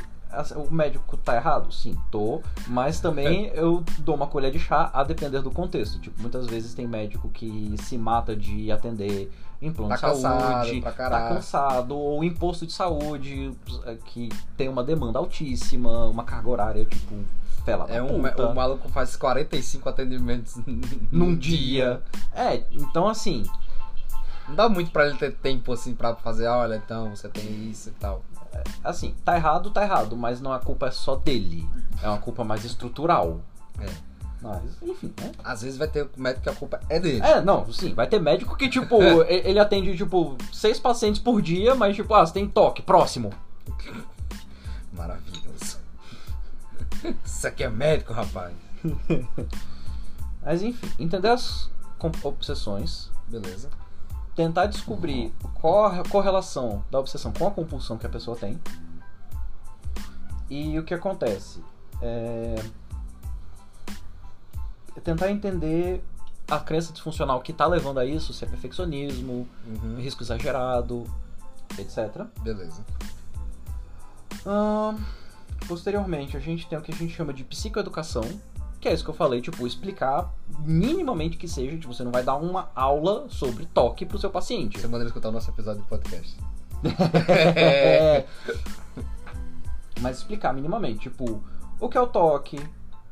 o 0.55 0.73
médico 0.73 1.15
tá 1.17 1.35
errado? 1.35 1.71
Sim, 1.71 1.95
tô. 2.09 2.41
Mas 2.67 2.99
também 2.99 3.51
eu 3.53 3.83
dou 3.99 4.15
uma 4.15 4.27
colher 4.27 4.51
de 4.51 4.59
chá 4.59 4.89
a 4.93 5.03
depender 5.03 5.41
do 5.41 5.51
contexto. 5.51 5.99
Tipo, 5.99 6.19
muitas 6.21 6.47
vezes 6.47 6.73
tem 6.73 6.87
médico 6.87 7.29
que 7.29 7.75
se 7.77 7.97
mata 7.97 8.35
de 8.35 8.71
atender 8.71 9.31
em 9.61 9.71
plano 9.71 9.89
Tá 9.89 9.95
de 9.95 10.01
cansado 10.01 10.63
saúde, 10.63 10.81
pra 10.81 10.91
tá 10.91 11.29
cansado, 11.29 11.95
ou 11.95 12.23
imposto 12.23 12.65
de 12.65 12.73
saúde 12.73 13.53
é, 13.85 13.95
que 14.05 14.29
tem 14.57 14.67
uma 14.67 14.83
demanda 14.83 15.19
altíssima, 15.19 16.05
uma 16.05 16.23
carga 16.23 16.49
horária, 16.49 16.85
tipo, 16.85 17.15
fela 17.63 17.85
da 17.87 17.93
É 17.93 18.01
um, 18.01 18.21
puta. 18.21 18.47
o 18.47 18.55
maluco 18.55 18.89
faz 18.89 19.15
45 19.15 19.87
atendimentos 19.87 20.57
num 21.11 21.35
dia. 21.37 22.01
É, 22.35 22.63
então 22.71 23.07
assim. 23.07 23.43
Não 24.47 24.55
dá 24.55 24.67
muito 24.67 24.91
pra 24.91 25.07
ele 25.07 25.17
ter 25.17 25.33
tempo, 25.35 25.71
assim, 25.71 25.95
pra 25.95 26.15
fazer, 26.15 26.47
olha, 26.47 26.75
então, 26.75 27.15
você 27.15 27.29
tem 27.29 27.69
isso 27.69 27.89
e 27.89 27.91
tal. 27.93 28.23
Assim, 28.83 29.15
tá 29.23 29.35
errado, 29.35 29.71
tá 29.71 29.83
errado, 29.83 30.15
mas 30.15 30.39
não 30.39 30.53
a 30.53 30.59
culpa 30.59 30.87
é 30.87 30.91
só 30.91 31.15
dele. 31.15 31.67
É 32.01 32.07
uma 32.07 32.19
culpa 32.19 32.43
mais 32.43 32.63
estrutural. 32.65 33.41
É. 33.79 33.89
Mas, 34.41 34.61
enfim, 34.81 35.13
né? 35.19 35.31
Às 35.43 35.61
vezes 35.61 35.77
vai 35.77 35.87
ter 35.87 36.07
médico 36.17 36.43
que 36.43 36.49
a 36.49 36.55
culpa 36.55 36.79
é 36.89 36.99
dele. 36.99 37.21
É, 37.21 37.41
não, 37.41 37.71
sim, 37.71 37.93
vai 37.93 38.05
ter 38.07 38.19
médico 38.19 38.57
que, 38.57 38.67
tipo, 38.67 39.01
ele 39.27 39.57
atende, 39.57 39.95
tipo, 39.95 40.37
seis 40.51 40.79
pacientes 40.79 41.21
por 41.21 41.41
dia, 41.41 41.73
mas, 41.75 41.95
tipo, 41.95 42.13
ah, 42.13 42.25
você 42.25 42.33
tem 42.33 42.47
toque, 42.47 42.81
próximo. 42.81 43.31
Maravilhoso. 44.91 45.79
Isso 47.25 47.47
aqui 47.47 47.63
é 47.63 47.69
médico, 47.69 48.13
rapaz. 48.13 48.53
Mas, 50.45 50.61
enfim, 50.61 50.91
entender 50.99 51.29
as 51.29 51.69
obsessões, 52.21 53.09
Beleza. 53.27 53.69
Tentar 54.35 54.65
descobrir 54.65 55.33
qual 55.55 55.85
a 55.85 56.03
correlação 56.03 56.83
da 56.89 56.99
obsessão 56.99 57.31
com 57.31 57.47
a 57.47 57.51
compulsão 57.51 57.97
que 57.97 58.05
a 58.05 58.09
pessoa 58.09 58.35
tem. 58.35 58.59
E 60.49 60.77
o 60.77 60.83
que 60.83 60.93
acontece? 60.93 61.63
É... 62.01 62.55
é 64.95 64.99
tentar 64.99 65.31
entender 65.31 66.03
a 66.47 66.59
crença 66.59 66.91
disfuncional 66.91 67.41
que 67.41 67.51
está 67.51 67.65
levando 67.65 67.99
a 67.99 68.05
isso, 68.05 68.33
se 68.33 68.43
é 68.43 68.47
perfeccionismo, 68.47 69.47
Uhum. 69.65 69.95
risco 69.97 70.23
exagerado, 70.23 71.05
etc. 71.77 72.25
Beleza. 72.41 72.83
Posteriormente, 75.67 76.35
a 76.35 76.39
gente 76.39 76.67
tem 76.67 76.77
o 76.77 76.81
que 76.81 76.91
a 76.91 76.95
gente 76.95 77.13
chama 77.13 77.33
de 77.33 77.43
psicoeducação, 77.43 78.23
que 78.83 78.89
é 78.89 78.93
isso 78.93 79.05
que 79.05 79.09
eu 79.09 79.15
falei, 79.15 79.39
tipo, 79.39 79.65
explicar 79.65 80.29
minimamente 80.59 81.37
que 81.37 81.47
seja, 81.47 81.77
tipo, 81.77 81.93
você 81.93 82.03
não 82.03 82.11
vai 82.11 82.21
dar 82.21 82.35
uma 82.35 82.69
aula 82.75 83.29
sobre 83.29 83.65
toque 83.65 84.05
pro 84.05 84.19
seu 84.19 84.29
paciente. 84.29 84.77
Você 84.77 84.87
manda 84.87 85.05
ele 85.05 85.07
escutar 85.07 85.29
o 85.29 85.31
nosso 85.31 85.49
episódio 85.49 85.81
de 85.81 85.87
podcast. 85.87 86.37
É. 87.55 88.25
Mas 90.01 90.17
explicar 90.17 90.53
minimamente, 90.53 91.09
tipo, 91.09 91.41
o 91.79 91.87
que 91.87 91.97
é 91.97 92.01
o 92.01 92.07
toque, 92.07 92.59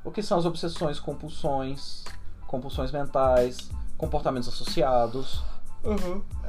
o 0.03 0.11
que 0.11 0.21
são 0.21 0.37
as 0.37 0.45
obsessões, 0.45 0.99
compulsões, 0.99 2.03
compulsões 2.47 2.91
mentais, 2.91 3.69
comportamentos 3.97 4.49
associados, 4.49 5.41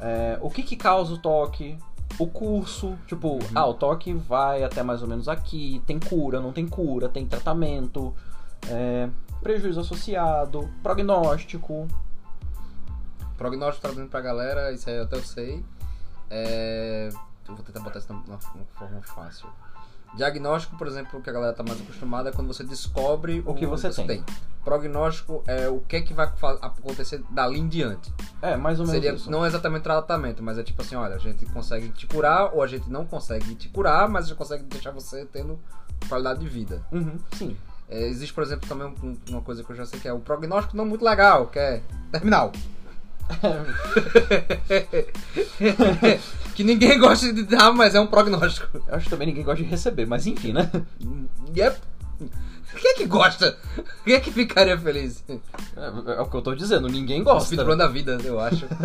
é, 0.01 0.37
o 0.41 0.49
que 0.49 0.63
que 0.63 0.75
causa 0.75 1.13
o 1.13 1.17
toque, 1.17 1.77
o 2.19 2.27
curso, 2.27 2.97
tipo, 3.07 3.39
ah, 3.55 3.65
o 3.67 3.73
toque 3.73 4.13
vai 4.13 4.65
até 4.65 4.83
mais 4.83 5.01
ou 5.01 5.07
menos 5.07 5.29
aqui, 5.29 5.81
tem 5.87 5.97
cura, 5.97 6.41
não 6.41 6.51
tem 6.51 6.67
cura, 6.67 7.07
tem 7.07 7.25
tratamento, 7.25 8.13
é, 8.69 9.09
prejuízo 9.41 9.79
associado, 9.79 10.69
prognóstico, 10.81 11.87
Prognóstico 13.37 13.81
traduzindo 13.81 14.09
pra 14.09 14.21
galera, 14.21 14.71
isso 14.71 14.89
aí 14.89 14.99
até 14.99 15.15
eu 15.15 15.23
sei. 15.23 15.63
É... 16.29 17.09
Eu 17.47 17.55
vou 17.55 17.65
tentar 17.65 17.81
botar 17.81 17.99
isso 17.99 18.13
numa, 18.13 18.21
numa 18.25 18.39
forma 18.73 19.01
fácil. 19.01 19.49
Diagnóstico, 20.15 20.77
por 20.77 20.87
exemplo, 20.87 21.19
que 21.21 21.29
a 21.29 21.33
galera 21.33 21.53
tá 21.53 21.63
mais 21.63 21.81
acostumada 21.81 22.29
é 22.29 22.31
quando 22.31 22.47
você 22.47 22.63
descobre 22.63 23.43
O 23.45 23.53
que 23.55 23.65
você 23.65 23.89
tem. 24.05 24.23
Prognóstico 24.63 25.43
é 25.47 25.67
o 25.67 25.79
que 25.81 25.97
é 25.97 26.01
que 26.01 26.13
vai 26.13 26.31
acontecer 26.61 27.21
dali 27.31 27.59
em 27.59 27.67
diante. 27.67 28.13
é, 28.41 28.55
mais 28.55 28.79
ou 28.79 28.85
menos 28.85 29.01
Seria 29.01 29.15
isso. 29.15 29.29
não 29.29 29.45
exatamente 29.45 29.81
tratamento, 29.81 30.41
mas 30.41 30.57
é 30.57 30.63
tipo 30.63 30.81
assim, 30.81 30.95
olha, 30.95 31.15
a 31.15 31.19
gente 31.19 31.45
consegue 31.47 31.89
te 31.89 32.07
curar 32.07 32.53
ou 32.53 32.61
a 32.61 32.67
gente 32.67 32.89
não 32.89 33.05
consegue 33.05 33.55
te 33.55 33.67
curar, 33.67 34.07
mas 34.07 34.25
a 34.25 34.27
gente 34.29 34.37
consegue 34.37 34.63
deixar 34.63 34.91
você 34.91 35.25
tendo 35.25 35.59
qualidade 36.07 36.39
de 36.39 36.47
vida. 36.47 36.81
Uhum, 36.91 37.19
sim. 37.33 37.57
É, 37.89 38.07
existe, 38.07 38.33
por 38.33 38.43
exemplo, 38.43 38.67
também 38.67 38.87
um- 39.03 39.17
uma 39.29 39.41
coisa 39.41 39.63
que 39.63 39.69
eu 39.71 39.75
já 39.75 39.85
sei 39.85 39.99
que 39.99 40.07
é 40.07 40.13
o 40.13 40.19
prognóstico 40.19 40.75
não 40.77 40.85
muito 40.85 41.03
legal, 41.05 41.47
que 41.47 41.59
é 41.59 41.81
terminal. 42.11 42.51
que 46.55 46.63
ninguém 46.63 46.99
gosta 46.99 47.31
de 47.33 47.43
dar, 47.43 47.71
mas 47.73 47.95
é 47.95 47.99
um 47.99 48.07
prognóstico. 48.07 48.77
Eu 48.87 48.95
acho 48.95 49.05
que 49.05 49.09
também 49.09 49.27
ninguém 49.27 49.43
gosta 49.43 49.63
de 49.63 49.69
receber, 49.69 50.05
mas 50.05 50.27
enfim, 50.27 50.53
né? 50.53 50.69
Yep. 51.55 51.77
Quem 52.75 52.91
é 52.91 52.93
que 52.95 53.05
gosta? 53.05 53.55
Quem 54.03 54.15
é 54.15 54.19
que 54.19 54.31
ficaria 54.31 54.77
feliz? 54.77 55.23
É, 55.29 55.37
é 56.17 56.21
o 56.21 56.25
que 56.25 56.35
eu 56.35 56.41
tô 56.41 56.55
dizendo, 56.55 56.89
ninguém 56.89 57.21
O 57.21 57.23
gosta. 57.23 57.45
speedrun 57.45 57.77
da 57.77 57.87
vida, 57.87 58.17
eu 58.23 58.39
acho. 58.39 58.65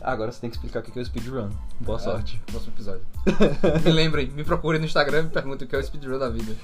Agora 0.00 0.32
você 0.32 0.40
tem 0.40 0.50
que 0.50 0.56
explicar 0.56 0.80
o 0.80 0.82
que 0.82 0.98
é 0.98 1.02
o 1.02 1.04
speedrun. 1.04 1.50
Boa 1.80 1.98
sorte. 1.98 2.42
É, 2.46 2.50
próximo 2.50 2.72
episódio. 2.72 3.02
me 3.84 3.90
lembrem, 3.92 4.28
me 4.30 4.44
procurem 4.44 4.80
no 4.80 4.86
Instagram 4.86 5.20
e 5.20 5.22
me 5.24 5.30
perguntem 5.30 5.66
o 5.66 5.68
que 5.68 5.76
é 5.76 5.78
o 5.78 5.82
speedrun 5.82 6.18
da 6.18 6.30
vida. 6.30 6.56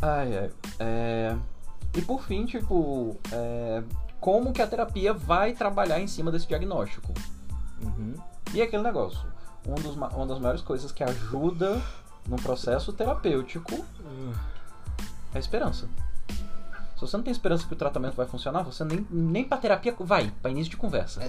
Ai, 0.00 0.38
ai. 0.38 0.50
É... 0.78 1.36
E 1.96 2.02
por 2.02 2.22
fim, 2.22 2.44
tipo, 2.46 3.16
é... 3.32 3.82
como 4.20 4.52
que 4.52 4.62
a 4.62 4.66
terapia 4.66 5.12
vai 5.12 5.52
trabalhar 5.52 6.00
em 6.00 6.06
cima 6.06 6.30
desse 6.30 6.46
diagnóstico? 6.46 7.12
Uhum. 7.82 8.14
E 8.52 8.62
aquele 8.62 8.82
negócio. 8.82 9.26
Um 9.66 9.74
dos 9.74 9.96
ma- 9.96 10.08
uma 10.08 10.26
das 10.26 10.38
maiores 10.38 10.60
coisas 10.60 10.92
que 10.92 11.02
ajuda 11.02 11.80
no 12.28 12.36
processo 12.36 12.92
terapêutico 12.92 13.84
é 15.32 15.36
a 15.36 15.40
esperança. 15.40 15.88
Se 16.94 17.00
você 17.00 17.16
não 17.16 17.24
tem 17.24 17.32
esperança 17.32 17.66
que 17.66 17.72
o 17.72 17.76
tratamento 17.76 18.14
vai 18.14 18.26
funcionar, 18.26 18.62
você 18.62 18.84
nem, 18.84 19.04
nem 19.10 19.44
pra 19.44 19.58
terapia 19.58 19.94
vai, 19.98 20.32
pra 20.40 20.50
início 20.50 20.70
de 20.70 20.76
conversa. 20.76 21.20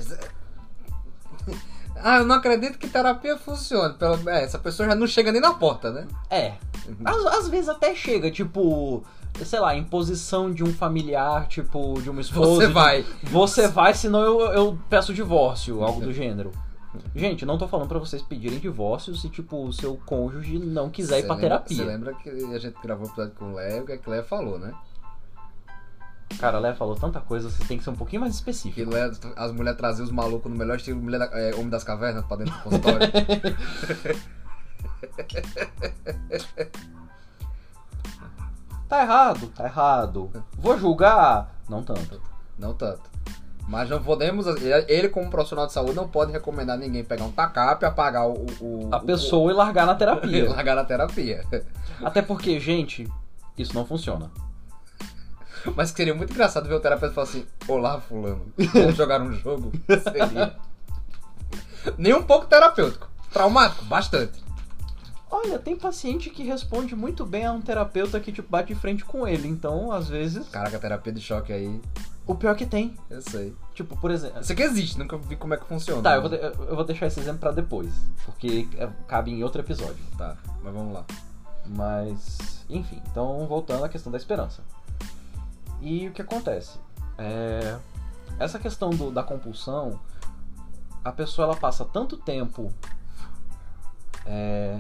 Ah, 1.98 2.18
eu 2.18 2.26
não 2.26 2.36
acredito 2.36 2.78
que 2.78 2.90
terapia 2.90 3.38
funcione. 3.38 3.94
Pelo... 3.96 4.30
É, 4.30 4.44
essa 4.44 4.60
pessoa 4.60 4.88
já 4.88 4.94
não 4.94 5.08
chega 5.08 5.32
nem 5.32 5.40
na 5.42 5.54
porta, 5.54 5.92
né? 5.92 6.06
É. 6.30 6.54
Às, 7.06 7.26
às 7.26 7.48
vezes 7.48 7.70
até 7.70 7.96
chega, 7.96 8.30
tipo, 8.30 9.02
sei 9.44 9.60
lá, 9.62 9.76
imposição 9.76 10.52
de 10.52 10.62
um 10.62 10.74
familiar, 10.74 11.48
tipo, 11.48 12.00
de 12.02 12.10
uma 12.10 12.20
esposa. 12.20 12.52
Você 12.62 12.68
de- 12.68 12.74
vai. 12.74 13.06
Você 13.24 13.68
vai, 13.70 13.94
senão 13.94 14.22
eu, 14.22 14.40
eu 14.52 14.80
peço 14.90 15.14
divórcio, 15.14 15.84
algo 15.84 16.02
do 16.02 16.12
gênero. 16.14 16.52
Gente, 17.16 17.46
não 17.46 17.58
tô 17.58 17.68
falando 17.68 17.88
pra 17.88 17.98
vocês 17.98 18.22
pedirem 18.22 18.60
divórcio 18.60 19.16
se, 19.16 19.30
tipo, 19.30 19.66
o 19.66 19.72
seu 19.74 19.98
cônjuge 20.06 20.60
não 20.60 20.90
quiser 20.90 21.20
ir 21.20 21.22
Você 21.22 21.28
pra 21.28 21.36
lembra- 21.38 21.50
terapia. 21.50 21.78
Você 21.78 21.84
lembra 21.86 22.14
que 22.14 22.30
a 22.30 22.60
gente 22.60 22.76
gravou 22.84 23.06
um 23.08 23.10
episódio 23.10 23.34
com 23.40 23.46
o 23.52 23.56
Léo, 23.56 23.84
o 23.84 23.86
que 23.86 23.92
é 23.94 23.98
que 23.98 24.08
o 24.08 24.12
Léo 24.12 24.24
falou, 24.26 24.60
né? 24.60 24.74
Cara, 26.40 26.58
a 26.58 26.60
Léa 26.60 26.76
falou 26.76 26.96
tanta 26.96 27.22
coisa, 27.22 27.50
você 27.50 27.64
tem 27.66 27.78
que 27.78 27.84
ser 27.84 27.92
um 27.92 27.96
pouquinho 27.96 28.22
mais 28.22 28.36
específico. 28.36 28.92
Léo, 28.92 29.12
as 29.36 29.52
mulheres 29.52 29.78
traziam 29.78 30.06
os 30.06 30.12
malucos 30.12 30.52
no 30.52 30.58
melhor 30.58 30.78
estilo 30.78 31.02
mulher 31.02 31.30
é, 31.32 31.54
Homem 31.56 31.70
das 31.70 31.84
Cavernas 31.84 32.26
pra 32.26 32.38
dentro 32.38 32.54
do 32.54 32.60
consultório. 32.62 33.08
Tá 38.88 39.02
errado, 39.02 39.48
tá 39.48 39.66
errado. 39.66 40.32
Vou 40.58 40.78
julgar? 40.78 41.54
Não 41.68 41.84
tanto. 41.84 42.22
não 42.58 42.74
tanto. 42.74 43.10
Mas 43.68 43.90
não 43.90 44.02
podemos. 44.02 44.46
Ele, 44.88 45.10
como 45.10 45.30
profissional 45.30 45.66
de 45.66 45.74
saúde, 45.74 45.96
não 45.96 46.08
pode 46.08 46.32
recomendar 46.32 46.78
ninguém 46.78 47.04
pegar 47.04 47.26
um 47.26 47.32
tacape 47.32 47.84
e 47.84 47.88
apagar 47.88 48.28
o. 48.28 48.46
o 48.62 48.90
A 48.92 49.00
pessoa 49.00 49.52
e 49.52 49.56
largar 49.56 49.88
na 49.88 49.94
O, 49.94 49.98
terapia. 49.98 50.50
largar 50.54 50.76
na 50.76 50.86
terapia. 50.86 51.44
Até 52.04 52.22
porque, 52.22 52.60
gente, 52.60 53.12
isso 53.58 53.74
não 53.74 53.86
funciona. 53.86 54.30
Mas 55.76 55.92
que 55.92 55.98
seria 55.98 56.14
muito 56.14 56.32
engraçado 56.34 56.68
ver 56.68 56.76
o 56.76 56.80
terapeuta 56.80 57.14
falar 57.14 57.28
assim: 57.28 57.46
Olá, 57.68 58.00
Fulano, 58.02 58.52
vamos 58.74 58.96
jogar 58.96 59.22
um 59.22 59.32
jogo? 59.34 59.72
Seria. 59.88 60.56
Nem 61.98 62.14
um 62.14 62.24
pouco 62.24 62.46
terapêutico. 62.48 63.10
Traumático, 63.32 63.86
bastante. 63.86 64.44
Olha, 65.30 65.60
tem 65.60 65.76
paciente 65.76 66.30
que 66.30 66.44
responde 66.44 66.96
muito 66.96 67.26
bem 67.26 67.46
a 67.46 67.52
um 67.52 67.62
terapeuta 67.62 68.20
que, 68.20 68.32
tipo, 68.32 68.50
bate 68.50 68.74
de 68.74 68.80
frente 68.80 69.04
com 69.04 69.28
ele. 69.28 69.48
Então, 69.48 69.92
às 69.92 70.08
vezes, 70.08 70.48
Caraca, 70.50 70.80
terapia 70.80 71.12
de 71.12 71.20
choque 71.20 71.52
aí, 71.52 71.82
o 72.26 72.34
pior 72.36 72.56
que 72.56 72.66
tem. 72.66 72.96
eu 73.10 73.22
sei. 73.22 73.54
Tipo, 73.74 73.98
por 74.00 74.12
exemplo. 74.12 74.40
Isso 74.42 74.52
aqui 74.54 74.64
existe, 74.64 74.98
nunca 74.98 75.18
vi 75.18 75.36
como 75.36 75.54
é 75.54 75.58
que 75.58 75.66
funciona. 75.66 76.02
Tá, 76.02 76.16
eu 76.16 76.22
vou, 76.22 76.30
de- 76.30 76.38
eu 76.42 76.76
vou 76.76 76.86
deixar 76.86 77.08
esse 77.08 77.20
exemplo 77.20 77.40
pra 77.40 77.52
depois. 77.52 77.92
Porque 78.26 78.68
é, 78.78 78.88
cabe 79.08 79.32
em 79.32 79.44
outro 79.44 79.62
episódio. 79.62 79.98
Tá, 80.18 80.38
mas 80.64 80.74
vamos 80.74 80.94
lá. 80.94 81.04
Mas, 81.68 82.64
enfim, 82.70 83.02
então 83.12 83.46
voltando 83.48 83.84
à 83.84 83.90
questão 83.90 84.12
da 84.12 84.18
esperança. 84.18 84.64
E 85.86 86.08
o 86.08 86.12
que 86.12 86.22
acontece? 86.24 86.80
É, 87.18 87.78
essa 88.40 88.58
questão 88.58 88.90
do- 88.90 89.12
da 89.12 89.22
compulsão, 89.24 90.00
a 91.04 91.12
pessoa 91.12 91.46
ela 91.50 91.56
passa 91.56 91.86
tanto 91.86 92.18
tempo. 92.18 92.74
é, 94.28 94.80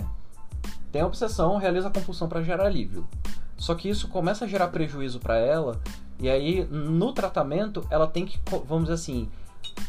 tem 0.92 1.04
a 1.04 1.06
obsessão, 1.06 1.58
realiza 1.58 1.88
a 1.88 1.92
compulsão 1.92 2.28
para 2.28 2.42
gerar 2.42 2.66
alívio. 2.66 3.08
Só 3.56 3.76
que 3.76 3.88
isso 3.88 4.08
começa 4.08 4.44
a 4.46 4.48
gerar 4.48 4.70
prejuízo 4.70 5.20
para 5.20 5.38
ela, 5.38 5.80
e 6.18 6.28
aí 6.28 6.66
no 6.66 7.14
tratamento 7.14 7.86
ela 7.92 8.08
tem 8.08 8.26
que, 8.26 8.40
vamos 8.66 8.86
dizer 8.86 8.94
assim, 8.94 9.30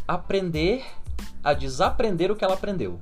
aprender 0.07 0.85
a 1.43 1.55
desaprender 1.55 2.31
o 2.31 2.37
que 2.37 2.45
ela 2.45 2.53
aprendeu. 2.53 3.01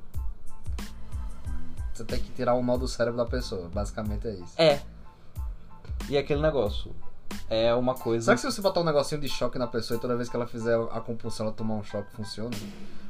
Você 1.93 2.05
tem 2.05 2.19
que 2.21 2.31
tirar 2.31 2.53
o 2.53 2.63
nó 2.63 2.77
do 2.77 2.87
cérebro 2.87 3.17
da 3.17 3.25
pessoa, 3.25 3.67
basicamente 3.67 4.27
é 4.29 4.33
isso. 4.35 4.53
É. 4.57 4.81
E 6.07 6.17
aquele 6.17 6.41
negócio. 6.41 6.95
É 7.49 7.73
uma 7.73 7.93
coisa. 7.93 8.25
Será 8.25 8.35
que 8.35 8.41
se 8.41 8.51
você 8.51 8.61
botar 8.61 8.81
um 8.81 8.83
negocinho 8.83 9.21
de 9.21 9.29
choque 9.29 9.59
na 9.59 9.67
pessoa 9.67 9.97
e 9.97 10.01
toda 10.01 10.15
vez 10.15 10.29
que 10.29 10.35
ela 10.35 10.47
fizer 10.47 10.75
a 10.91 10.99
compulsão 10.99 11.45
ela 11.45 11.55
tomar 11.55 11.75
um 11.75 11.83
choque, 11.83 12.11
funciona? 12.15 12.55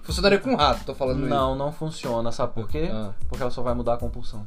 Funcionaria 0.03 0.39
com 0.39 0.51
um 0.51 0.55
rato, 0.55 0.85
tô 0.85 0.93
falando 0.93 1.21
isso. 1.21 1.29
Não, 1.29 1.55
não 1.55 1.71
funciona. 1.71 2.31
Sabe 2.31 2.53
por 2.53 2.67
quê? 2.67 2.89
Ah. 2.91 3.13
Porque 3.27 3.41
ela 3.41 3.51
só 3.51 3.61
vai 3.61 3.73
mudar 3.73 3.95
a 3.95 3.97
compulsão. 3.97 4.45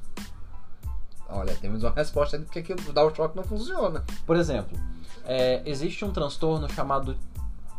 Olha, 1.29 1.55
temos 1.57 1.83
uma 1.83 1.93
resposta 1.93 2.37
aí 2.37 2.43
do 2.43 2.49
que 2.49 2.63
que 2.63 2.75
dar 2.93 3.05
o 3.05 3.15
choque 3.15 3.37
não 3.37 3.45
funciona. 3.45 4.05
Por 4.25 4.37
exemplo, 4.37 4.79
é, 5.25 5.63
existe 5.67 6.05
um 6.05 6.11
transtorno 6.11 6.69
chamado 6.71 7.17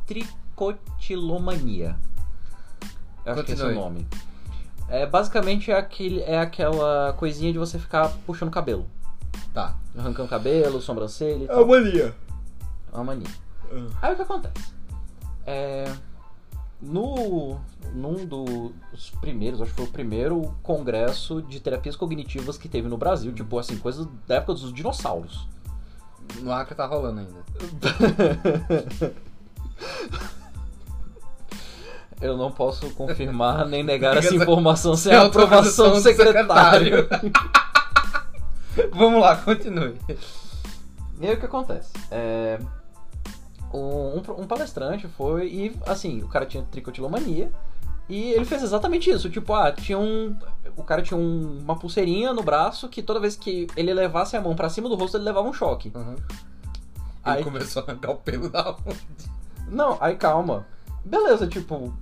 tricotilomania. 0.05 1.95
Eu 3.25 3.33
acho 3.33 3.43
que 3.43 3.51
esse 3.53 3.61
é 3.61 3.65
o 3.65 3.73
nome. 3.73 4.07
É, 4.87 5.05
basicamente 5.05 5.71
é, 5.71 5.77
aquele, 5.77 6.21
é 6.21 6.39
aquela 6.39 7.13
coisinha 7.13 7.51
de 7.51 7.59
você 7.59 7.77
ficar 7.77 8.09
puxando 8.25 8.51
cabelo. 8.51 8.87
Tá. 9.53 9.75
Arrancando 9.97 10.29
cabelo, 10.29 10.81
sobrancelha 10.81 11.43
e 11.43 11.47
tal. 11.47 11.65
mania. 11.65 12.15
É 12.91 12.95
uma 12.95 13.03
mania. 13.03 13.27
Aí 14.01 14.13
o 14.13 14.15
que 14.15 14.21
acontece? 14.21 14.73
É, 15.45 15.91
no, 16.81 17.59
num 17.93 18.25
dos 18.25 19.09
primeiros, 19.19 19.61
acho 19.61 19.71
que 19.71 19.77
foi 19.77 19.85
o 19.85 19.91
primeiro 19.91 20.55
congresso 20.63 21.41
de 21.41 21.59
terapias 21.59 21.95
cognitivas 21.95 22.57
que 22.57 22.69
teve 22.69 22.87
no 22.87 22.97
Brasil, 22.97 23.33
tipo 23.33 23.59
assim, 23.59 23.77
coisas 23.77 24.07
da 24.27 24.35
época 24.35 24.53
dos 24.53 24.73
dinossauros. 24.73 25.47
No 26.41 26.51
Acre 26.51 26.75
tá 26.75 26.85
rolando 26.85 27.19
ainda. 27.21 27.43
Eu 32.21 32.35
não 32.35 32.51
posso 32.51 32.89
confirmar 32.91 33.65
nem 33.65 33.81
negar 33.81 34.15
essa 34.17 34.35
informação 34.35 34.95
sem 34.95 35.11
a 35.15 35.25
aprovação 35.25 35.91
do 35.91 36.01
secretário. 36.01 37.07
Vamos 38.93 39.21
lá, 39.21 39.35
continue. 39.37 39.95
E 41.19 41.27
aí 41.27 41.33
o 41.33 41.39
que 41.39 41.45
acontece? 41.45 41.91
É, 42.11 42.59
um, 43.73 44.17
um 44.41 44.47
palestrante 44.47 45.07
foi 45.07 45.47
e, 45.47 45.75
assim, 45.85 46.21
o 46.23 46.27
cara 46.27 46.45
tinha 46.45 46.63
tricotilomania 46.63 47.51
e 48.07 48.31
ele 48.31 48.45
fez 48.45 48.63
exatamente 48.63 49.09
isso. 49.09 49.29
Tipo, 49.29 49.53
ah, 49.53 49.71
tinha 49.71 49.99
um. 49.99 50.35
O 50.75 50.83
cara 50.83 51.01
tinha 51.01 51.17
um- 51.17 51.59
uma 51.61 51.77
pulseirinha 51.77 52.33
no 52.33 52.41
braço 52.41 52.87
que 52.89 53.03
toda 53.03 53.19
vez 53.19 53.35
que 53.35 53.67
ele 53.75 53.93
levasse 53.93 54.35
a 54.35 54.41
mão 54.41 54.55
pra 54.55 54.69
cima 54.69 54.89
do 54.89 54.95
rosto, 54.95 55.17
ele 55.17 55.25
levava 55.25 55.47
um 55.47 55.53
choque. 55.53 55.91
Uhum. 55.93 56.15
Ele 56.15 56.19
Aí- 57.23 57.43
começou 57.43 57.81
a 57.83 57.85
arrancar 57.85 58.11
o 58.11 58.15
pelo 58.15 58.49
da 58.49 58.71
onde? 58.85 58.99
Não, 59.67 59.97
aí 60.01 60.15
calma. 60.15 60.65
Beleza, 61.05 61.45
tipo. 61.47 61.93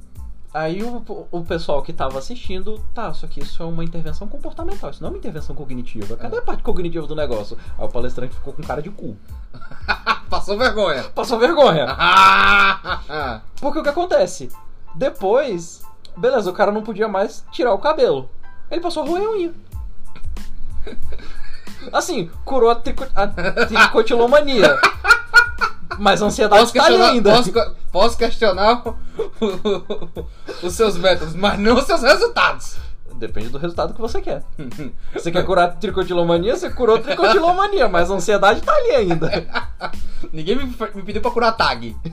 Aí 0.53 0.81
o, 0.81 1.03
o 1.29 1.43
pessoal 1.43 1.81
que 1.83 1.91
tava 1.91 2.17
assistindo, 2.17 2.83
tá, 2.93 3.13
só 3.13 3.27
que 3.27 3.41
isso 3.41 3.61
é 3.61 3.65
uma 3.65 3.83
intervenção 3.83 4.27
comportamental, 4.27 4.89
isso 4.89 5.01
não 5.01 5.09
é 5.09 5.11
uma 5.11 5.17
intervenção 5.17 5.55
cognitiva. 5.55 6.15
Cadê 6.15 6.37
a 6.37 6.41
parte 6.41 6.63
cognitiva 6.63 7.05
do 7.05 7.15
negócio? 7.15 7.57
Aí 7.77 7.85
o 7.85 7.89
palestrante 7.89 8.33
ficou 8.33 8.53
com 8.53 8.63
cara 8.63 8.81
de 8.81 8.89
cu. 8.89 9.17
Passou 10.29 10.57
vergonha. 10.57 11.03
Passou 11.15 11.37
vergonha. 11.37 11.87
Porque 13.59 13.79
o 13.79 13.83
que 13.83 13.89
acontece? 13.89 14.49
Depois, 14.95 15.83
beleza, 16.15 16.49
o 16.49 16.53
cara 16.53 16.71
não 16.71 16.81
podia 16.81 17.07
mais 17.07 17.45
tirar 17.51 17.73
o 17.73 17.79
cabelo. 17.79 18.29
Ele 18.69 18.81
passou 18.81 19.03
a 19.03 19.05
roer 19.07 19.29
unha. 19.29 19.53
Assim, 21.93 22.29
curou 22.43 22.69
a, 22.69 22.75
trico, 22.75 23.05
a 23.15 23.27
tricotilomania. 23.27 24.77
Mas 25.99 26.21
a 26.21 26.25
ansiedade 26.25 26.61
Posso 26.61 26.73
tá 26.73 26.85
ainda. 27.09 27.31
posso, 27.31 27.51
posso 27.91 28.17
questionar 28.17 28.83
o- 28.87 28.95
o- 29.41 30.25
os 30.63 30.73
seus 30.73 30.97
métodos, 30.97 31.33
mas 31.35 31.57
não 31.59 31.75
os 31.77 31.85
seus 31.85 32.01
resultados. 32.01 32.77
Depende 33.15 33.49
do 33.49 33.57
resultado 33.57 33.93
que 33.95 34.01
você 34.01 34.21
quer. 34.21 34.43
Você 35.13 35.31
quer 35.31 35.43
curar 35.43 35.75
tricotilomania, 35.79 36.55
você 36.55 36.69
curou 36.69 36.99
tricotilomania, 36.99 37.87
mas 37.89 38.11
a 38.11 38.13
ansiedade 38.13 38.61
tá 38.61 38.71
ali 38.75 38.91
ainda. 38.91 39.31
Ninguém 40.31 40.55
me, 40.55 40.65
me 40.93 41.01
pediu 41.03 41.21
pra 41.21 41.31
curar 41.31 41.51
tag. 41.53 41.95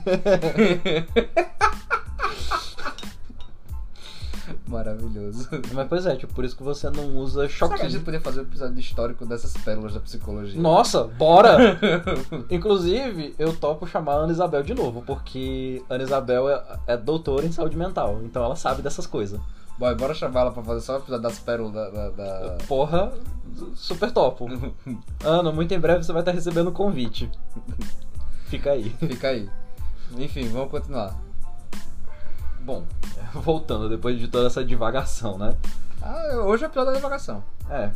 Maravilhoso. 4.67 5.47
Mas 5.73 5.87
pois 5.87 6.05
é, 6.05 6.15
tipo, 6.15 6.33
por 6.33 6.43
isso 6.43 6.55
que 6.57 6.63
você 6.63 6.89
não 6.89 7.17
usa 7.17 7.47
Será 7.47 7.67
que 7.69 7.73
a 7.73 7.77
choque. 7.77 7.89
gente 7.89 8.03
podia 8.03 8.19
fazer 8.19 8.39
um 8.39 8.43
episódio 8.43 8.79
histórico 8.79 9.25
dessas 9.25 9.53
pérolas 9.57 9.93
da 9.93 9.99
psicologia? 9.99 10.59
Nossa, 10.59 11.03
bora! 11.03 11.77
Inclusive, 12.49 13.35
eu 13.37 13.55
topo 13.55 13.85
chamar 13.87 14.13
a 14.13 14.15
Ana 14.17 14.31
Isabel 14.33 14.63
de 14.63 14.73
novo, 14.73 15.03
porque 15.05 15.83
Ana 15.89 16.03
Isabel 16.03 16.49
é, 16.49 16.63
é 16.87 16.97
doutora 16.97 17.45
em 17.45 17.51
saúde 17.51 17.77
mental, 17.77 18.21
então 18.23 18.43
ela 18.43 18.55
sabe 18.55 18.81
dessas 18.81 19.05
coisas. 19.05 19.39
Boy, 19.77 19.93
bora 19.95 20.13
chamar 20.13 20.41
ela 20.41 20.51
pra 20.51 20.63
fazer 20.63 20.81
só 20.81 20.93
o 20.93 20.97
episódio 20.99 21.21
das 21.23 21.37
pérolas 21.37 21.73
da... 21.73 21.89
da- 21.89 22.09
da- 22.09 22.57
Porra, 22.67 23.11
super 23.75 24.09
topo. 24.11 24.47
Ana, 25.23 25.51
muito 25.51 25.73
em 25.73 25.79
breve 25.79 26.03
você 26.03 26.13
vai 26.13 26.21
estar 26.21 26.31
recebendo 26.31 26.69
o 26.69 26.71
convite. 26.71 27.29
Fica 28.45 28.71
aí. 28.71 28.89
Fica 28.99 29.27
aí. 29.27 29.49
Enfim, 30.17 30.47
vamos 30.47 30.71
continuar. 30.71 31.13
Bom, 32.65 32.83
voltando 33.31 33.87
depois 33.87 34.19
de 34.19 34.27
toda 34.27 34.47
essa 34.47 34.65
divagação, 34.65 35.37
né? 35.37 35.55
Ah, 36.01 36.37
hoje 36.45 36.63
é 36.63 36.67
o 36.67 36.69
episódio 36.69 36.93
da 36.93 36.97
divagação. 36.97 37.43
É. 37.69 37.91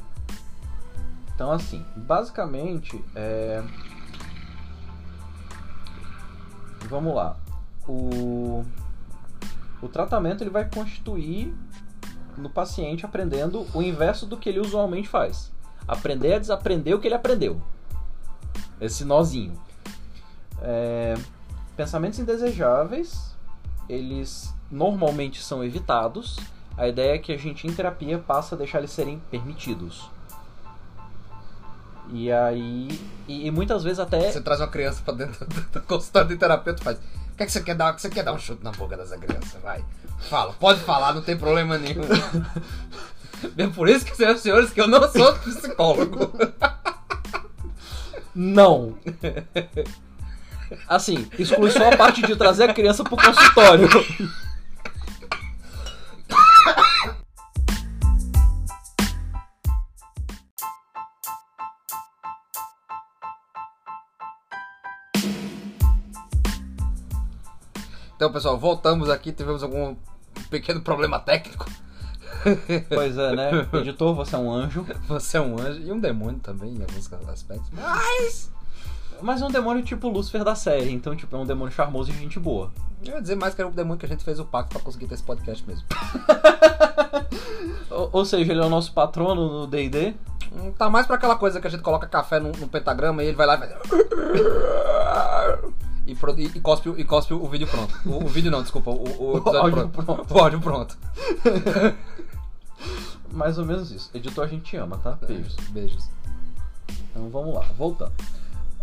Então, 1.34 1.52
assim, 1.52 1.84
basicamente, 1.96 3.04
é. 3.16 3.64
Vamos 6.88 7.16
lá. 7.16 7.36
O, 7.88 8.64
o 9.82 9.88
tratamento 9.88 10.44
ele 10.44 10.52
vai 10.52 10.70
constituir 10.70 11.52
no 12.38 12.50
paciente 12.50 13.04
aprendendo 13.04 13.66
o 13.74 13.82
inverso 13.82 14.28
do 14.28 14.38
que 14.38 14.50
ele 14.50 14.60
usualmente 14.60 15.10
faz. 15.10 15.52
Aprender 15.88 16.36
a 16.36 16.40
desaprender 16.40 16.96
o 16.96 17.00
que 17.00 17.08
ele 17.08 17.16
aprendeu. 17.16 17.60
Esse 18.80 19.04
nozinho. 19.04 19.60
É, 20.62 21.16
Pensamentos 21.76 22.20
indesejáveis, 22.20 23.36
eles 23.88 24.54
normalmente 24.72 25.42
são 25.42 25.64
evitados. 25.64 26.38
A 26.78 26.88
ideia 26.88 27.16
é 27.16 27.18
que 27.18 27.32
a 27.32 27.38
gente 27.38 27.68
em 27.68 27.74
terapia 27.74 28.20
passa 28.20 28.56
a 28.56 28.58
deixar 28.58 28.80
eles 28.80 28.92
serem 28.92 29.22
permitidos. 29.30 30.10
E 32.12 32.32
aí. 32.32 33.00
E, 33.28 33.48
e 33.48 33.52
muitas 33.52 33.84
vezes 33.84 34.00
até. 34.00 34.32
Você 34.32 34.42
traz 34.42 34.60
uma 34.60 34.68
criança 34.68 35.02
pra 35.04 35.14
dentro 35.14 35.46
do 35.46 35.82
consultório 35.82 36.30
de 36.30 36.38
terapeuta 36.38 36.82
e 36.82 36.84
faz. 36.84 36.98
O 36.98 37.38
que, 37.38 37.44
é 37.44 37.46
que 37.46 37.52
você 37.52 37.62
quer 37.62 37.76
dar? 37.76 37.98
Você 37.98 38.10
quer 38.10 38.24
dar 38.24 38.34
um 38.34 38.40
chute 38.40 38.64
na 38.64 38.72
boca 38.72 38.98
dessa 38.98 39.18
criança? 39.18 39.60
Vai. 39.60 39.84
Fala, 40.30 40.54
pode 40.54 40.80
falar, 40.82 41.14
não 41.14 41.22
tem 41.22 41.38
problema 41.38 41.78
nenhum. 41.78 42.02
Bem 43.54 43.70
por 43.72 43.88
isso 43.88 44.06
que, 44.06 44.16
senhoras 44.16 44.40
e 44.40 44.44
senhores, 44.44 44.70
que 44.72 44.82
eu 44.82 44.88
não 44.88 45.10
sou 45.10 45.34
psicólogo. 45.36 46.34
Não! 48.36 48.98
Assim, 50.88 51.28
exclui 51.38 51.72
só 51.72 51.90
a 51.90 51.98
parte 51.98 52.22
de 52.22 52.36
trazer 52.36 52.70
a 52.70 52.74
criança 52.74 53.04
pro 53.04 53.18
consultório. 53.18 53.88
Então, 68.20 68.34
pessoal, 68.34 68.58
voltamos 68.58 69.10
aqui, 69.10 69.32
tivemos 69.32 69.64
algum 69.64 69.96
pequeno 70.50 70.82
problema 70.82 71.22
técnico. 71.22 71.66
Pois 72.90 73.18
é, 73.18 73.34
né? 73.34 73.66
Editor, 73.74 74.14
você 74.14 74.36
é 74.36 74.38
um 74.38 74.52
anjo. 74.52 74.86
Você 75.08 75.38
é 75.38 75.42
um 75.42 75.58
anjo 75.58 75.82
e 75.82 75.90
um 75.90 75.98
demônio 76.00 76.38
também, 76.42 76.74
em 76.74 76.82
alguns 76.82 77.10
aspectos. 77.30 77.70
Mas. 77.72 78.52
Mas 79.22 79.42
é 79.42 79.46
um 79.46 79.50
demônio 79.50 79.82
tipo 79.84 80.10
Lúcifer 80.10 80.44
da 80.44 80.54
série, 80.54 80.92
então, 80.92 81.16
tipo, 81.16 81.34
é 81.34 81.40
um 81.40 81.46
demônio 81.46 81.74
charmoso 81.74 82.12
e 82.12 82.14
gente 82.14 82.38
boa. 82.40 82.72
Eu 83.06 83.16
ia 83.16 83.22
dizer 83.22 83.36
mais 83.36 83.56
que 83.56 83.62
era 83.62 83.70
o 83.70 83.74
demônio 83.74 83.98
que 83.98 84.06
a 84.06 84.10
gente 84.10 84.26
fez 84.26 84.38
o 84.38 84.44
pacto 84.44 84.74
pra 84.74 84.84
conseguir 84.84 85.08
ter 85.08 85.14
esse 85.16 85.24
podcast 85.24 85.66
mesmo. 85.66 85.86
Ou, 87.90 88.10
ou 88.12 88.26
seja, 88.26 88.52
ele 88.52 88.62
é 88.62 88.66
o 88.66 88.70
nosso 88.70 88.92
patrono 88.92 89.62
no 89.62 89.68
DD. 89.68 90.14
Hum, 90.54 90.74
Tá 90.74 90.90
mais 90.90 91.08
pra 91.08 91.16
aquela 91.16 91.38
coisa 91.38 91.62
que 91.62 91.68
a 91.68 91.70
gente 91.70 91.82
coloca 91.84 92.06
café 92.06 92.38
no, 92.40 92.52
no 92.52 92.68
pentagrama 92.68 93.24
e 93.24 93.28
ele 93.28 93.38
vai 93.38 93.48
lá 93.48 93.56
e 93.56 93.60
faz. 93.60 93.72
E, 96.12 96.45
e, 96.57 96.62
cospe, 96.62 96.89
o- 96.89 96.99
e 96.99 97.03
cospe 97.03 97.34
o 97.34 97.47
vídeo 97.47 97.68
pronto. 97.68 97.93
O, 98.05 98.24
o 98.26 98.28
vídeo 98.28 98.49
não, 98.51 98.62
desculpa. 98.62 98.91
O, 98.91 99.34
o 99.34 99.38
episódio 99.38 99.60
áudio 99.62 99.89
pronto. 99.89 100.05
pronto. 100.16 100.34
O 100.34 100.39
áudio 100.39 100.60
pronto. 100.62 100.97
Mais 103.32 103.57
ou 103.57 103.66
menos 103.66 103.91
isso. 103.91 104.10
Editor, 104.14 104.43
a 104.45 104.47
gente 104.47 104.64
te 104.64 104.78
ama, 104.78 104.97
tá? 104.97 105.12
Beijos. 105.26 105.55
Beijos. 105.70 106.10
Então 107.12 107.30
vamos 107.30 107.53
lá, 107.53 107.62
voltando. 107.78 108.12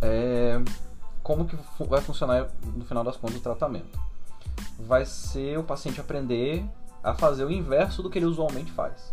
É, 0.00 0.60
Como 1.22 1.46
que 1.46 1.56
vai 1.84 2.00
funcionar 2.00 2.46
no 2.76 2.84
final 2.84 3.02
das 3.02 3.16
contas 3.16 3.38
o 3.38 3.40
tratamento? 3.40 3.98
Vai 4.78 5.04
ser 5.04 5.58
o 5.58 5.64
paciente 5.64 6.00
aprender 6.00 6.64
a 7.02 7.14
fazer 7.14 7.44
o 7.44 7.50
inverso 7.50 8.02
do 8.02 8.10
que 8.10 8.18
ele 8.18 8.26
usualmente 8.26 8.70
faz. 8.72 9.12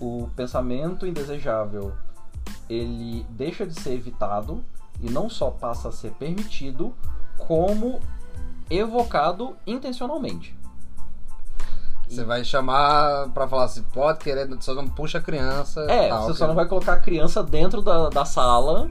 O 0.00 0.28
pensamento 0.36 1.06
indesejável 1.06 1.92
ele 2.68 3.24
deixa 3.30 3.66
de 3.66 3.78
ser 3.80 3.92
evitado 3.94 4.62
e 5.00 5.10
não 5.10 5.28
só 5.30 5.50
passa 5.50 5.88
a 5.88 5.92
ser 5.92 6.12
permitido, 6.12 6.94
como 7.46 8.00
evocado 8.70 9.56
intencionalmente. 9.66 10.56
Você 12.08 12.24
vai 12.24 12.44
chamar 12.44 13.30
pra 13.30 13.48
falar 13.48 13.64
assim, 13.64 13.82
pode 13.82 14.18
querer, 14.18 14.46
só 14.60 14.74
não 14.74 14.86
puxa 14.86 15.18
a 15.18 15.20
criança. 15.20 15.80
É, 15.88 16.08
tal, 16.08 16.24
você 16.24 16.38
só 16.38 16.46
não 16.46 16.54
vai 16.54 16.66
colocar 16.66 16.94
a 16.94 17.00
criança 17.00 17.42
dentro 17.42 17.80
da, 17.80 18.10
da 18.10 18.24
sala 18.26 18.90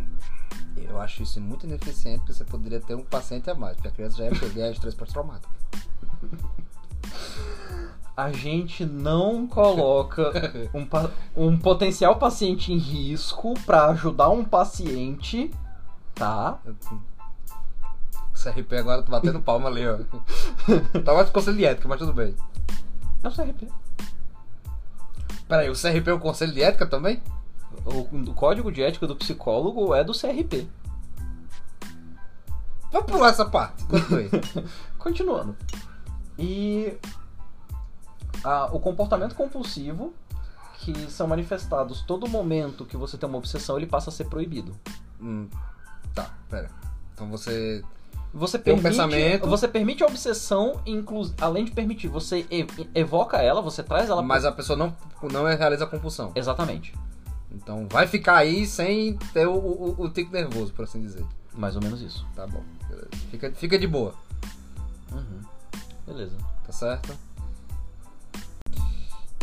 Eu 0.75 0.99
acho 0.99 1.21
isso 1.21 1.39
muito 1.39 1.67
ineficiente, 1.67 2.19
porque 2.19 2.33
você 2.33 2.43
poderia 2.43 2.79
ter 2.79 2.95
um 2.95 3.03
paciente 3.03 3.49
a 3.49 3.53
mais, 3.53 3.75
porque 3.75 3.89
a 3.89 3.91
criança 3.91 4.17
já 4.17 4.25
ia 4.25 4.31
pegar 4.31 4.71
estresse 4.71 4.97
pós-traumático. 4.97 5.53
a 8.17 8.31
gente 8.31 8.85
não 8.85 9.47
coloca 9.47 10.31
um, 10.73 10.87
um 11.47 11.57
potencial 11.59 12.15
paciente 12.15 12.73
em 12.73 12.77
risco 12.77 13.53
pra 13.65 13.87
ajudar 13.89 14.29
um 14.29 14.43
paciente, 14.43 15.51
tá? 16.15 16.59
CRP 18.43 18.77
agora 18.77 19.03
tá 19.03 19.11
batendo 19.11 19.41
palma 19.41 19.69
ali, 19.69 19.83
ó. 19.87 19.97
tá 21.03 21.13
mais 21.13 21.29
conselho 21.29 21.57
de 21.57 21.65
ética, 21.65 21.87
mas 21.87 21.99
tudo 21.99 22.13
bem. 22.13 22.35
É 23.23 23.27
o 23.27 23.31
CRP. 23.31 23.67
Peraí, 25.47 25.69
o 25.69 25.73
CRP 25.73 26.09
é 26.09 26.13
o 26.13 26.19
Conselho 26.19 26.53
de 26.53 26.63
Ética 26.63 26.87
também? 26.87 27.21
O, 27.85 27.99
o 27.99 28.33
código 28.33 28.71
de 28.71 28.81
ética 28.81 29.05
do 29.05 29.17
psicólogo 29.17 29.93
é 29.93 30.01
do 30.01 30.13
CRP. 30.13 30.65
Vamos 32.89 33.11
pular 33.11 33.29
essa 33.29 33.45
parte. 33.45 33.83
Continuando. 34.97 35.55
E 36.39 36.97
ah, 38.43 38.69
o 38.71 38.79
comportamento 38.79 39.35
compulsivo, 39.35 40.13
que 40.79 41.11
são 41.11 41.27
manifestados 41.27 42.01
todo 42.01 42.29
momento 42.29 42.85
que 42.85 42.95
você 42.95 43.17
tem 43.17 43.27
uma 43.27 43.37
obsessão, 43.37 43.77
ele 43.77 43.87
passa 43.87 44.09
a 44.09 44.13
ser 44.13 44.25
proibido. 44.25 44.73
hum, 45.19 45.49
tá, 46.15 46.33
pera. 46.49 46.69
Então 47.13 47.29
você. 47.29 47.83
Você 48.33 48.57
Tem 48.57 48.73
um 48.73 48.77
permite, 48.77 48.91
pensamento. 48.97 49.47
você 49.49 49.67
permite 49.67 50.03
a 50.03 50.07
obsessão, 50.07 50.79
inclu, 50.85 51.29
além 51.41 51.65
de 51.65 51.71
permitir, 51.71 52.07
você 52.07 52.45
evoca 52.95 53.37
ela, 53.41 53.61
você 53.61 53.83
traz 53.83 54.09
ela 54.09 54.21
Mas 54.21 54.45
a 54.45 54.51
pessoa 54.53 54.77
não, 54.77 54.95
não 55.31 55.43
realiza 55.43 55.83
a 55.83 55.87
compulsão. 55.87 56.31
Exatamente. 56.33 56.93
Então 57.51 57.85
vai 57.89 58.07
ficar 58.07 58.37
aí 58.37 58.65
sem 58.65 59.17
ter 59.33 59.45
o, 59.47 59.53
o, 59.53 59.95
o 60.03 60.09
tique 60.09 60.31
nervoso, 60.31 60.71
por 60.71 60.83
assim 60.85 61.01
dizer. 61.01 61.25
Mais 61.53 61.75
ou 61.75 61.81
menos 61.83 62.01
isso. 62.01 62.25
Tá 62.33 62.47
bom. 62.47 62.63
beleza. 62.87 63.09
Fica, 63.29 63.51
fica 63.51 63.77
de 63.77 63.87
boa, 63.87 64.13
Uhum. 65.11 65.41
Beleza. 66.07 66.37
tá 66.65 66.71
certo? 66.71 67.13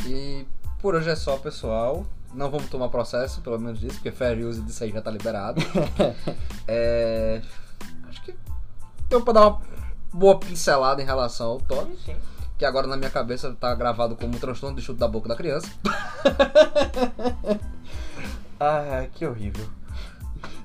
E 0.06 0.46
por 0.80 0.94
hoje 0.94 1.10
é 1.10 1.16
só, 1.16 1.36
pessoal. 1.36 2.06
Não 2.32 2.50
vamos 2.50 2.68
tomar 2.68 2.88
processo, 2.88 3.40
pelo 3.40 3.58
menos 3.58 3.78
disso, 3.80 3.94
porque 3.96 4.10
fair 4.12 4.44
use 4.46 4.60
disso 4.62 4.84
aí 4.84 4.90
já 4.92 5.00
tá 5.00 5.10
liberado. 5.10 5.60
é, 6.68 7.40
deu 9.08 9.22
pra 9.22 9.32
dar 9.32 9.46
uma 9.48 9.60
boa 10.12 10.38
pincelada 10.38 11.00
em 11.02 11.04
relação 11.04 11.48
ao 11.52 11.60
toque, 11.60 11.96
sim. 12.04 12.16
que 12.58 12.64
agora 12.64 12.86
na 12.86 12.96
minha 12.96 13.10
cabeça 13.10 13.54
tá 13.58 13.74
gravado 13.74 14.16
como 14.16 14.38
transtorno 14.38 14.76
de 14.76 14.82
chute 14.82 14.98
da 14.98 15.08
boca 15.08 15.28
da 15.28 15.36
criança. 15.36 15.68
Ah, 18.60 19.06
que 19.14 19.24
horrível. 19.24 19.64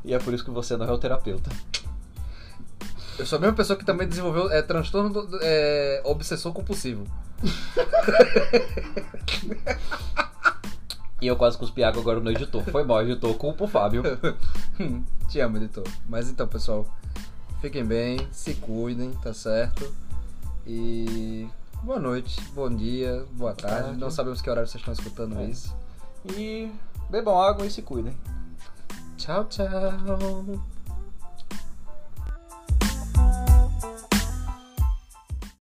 E 0.04 0.16
é 0.16 0.18
por 0.20 0.34
isso 0.34 0.44
que 0.44 0.50
você 0.50 0.76
não 0.76 0.88
é 0.88 0.92
o 0.92 0.98
terapeuta. 0.98 1.48
Eu 3.20 3.26
sou 3.28 3.38
a 3.38 3.40
mesma 3.40 3.56
pessoa 3.56 3.78
que 3.78 3.86
também 3.86 4.08
desenvolveu 4.08 4.52
é, 4.52 4.64
transtorno 4.64 5.12
do- 5.12 5.40
é, 5.40 6.02
obsessor 6.04 6.52
compulsivo. 6.54 7.06
E 11.22 11.28
eu 11.28 11.36
quase 11.36 11.56
cuspi 11.58 11.84
água 11.84 12.02
agora 12.02 12.20
no 12.20 12.32
editor. 12.32 12.64
Foi 12.64 12.84
mal, 12.84 13.02
editor. 13.04 13.34
Culpa 13.36 13.64
o 13.64 13.68
Fábio. 13.68 14.02
Te 15.30 15.40
amo, 15.40 15.58
editor. 15.58 15.84
Mas 16.10 16.30
então, 16.30 16.48
pessoal, 16.48 16.86
fiquem 17.64 17.86
bem, 17.86 18.28
se 18.30 18.56
cuidem, 18.56 19.14
tá 19.24 19.34
certo? 19.34 19.90
E 20.68 21.48
boa 21.82 21.98
noite, 21.98 22.42
bom 22.54 22.70
dia, 22.70 23.26
boa 23.32 23.54
tarde. 23.54 23.84
tarde. 23.86 24.00
Não 24.02 24.12
sabemos 24.12 24.42
que 24.42 24.50
horário 24.50 24.68
vocês 24.70 24.82
estão 24.82 24.94
escutando 24.94 25.40
É. 25.40 25.46
isso. 25.46 25.74
E 26.26 26.70
bebam 27.10 27.42
água 27.42 27.66
e 27.66 27.72
se 27.72 27.82
cuidem. 27.82 28.18
Tchau, 29.16 29.46
tchau. 29.46 30.60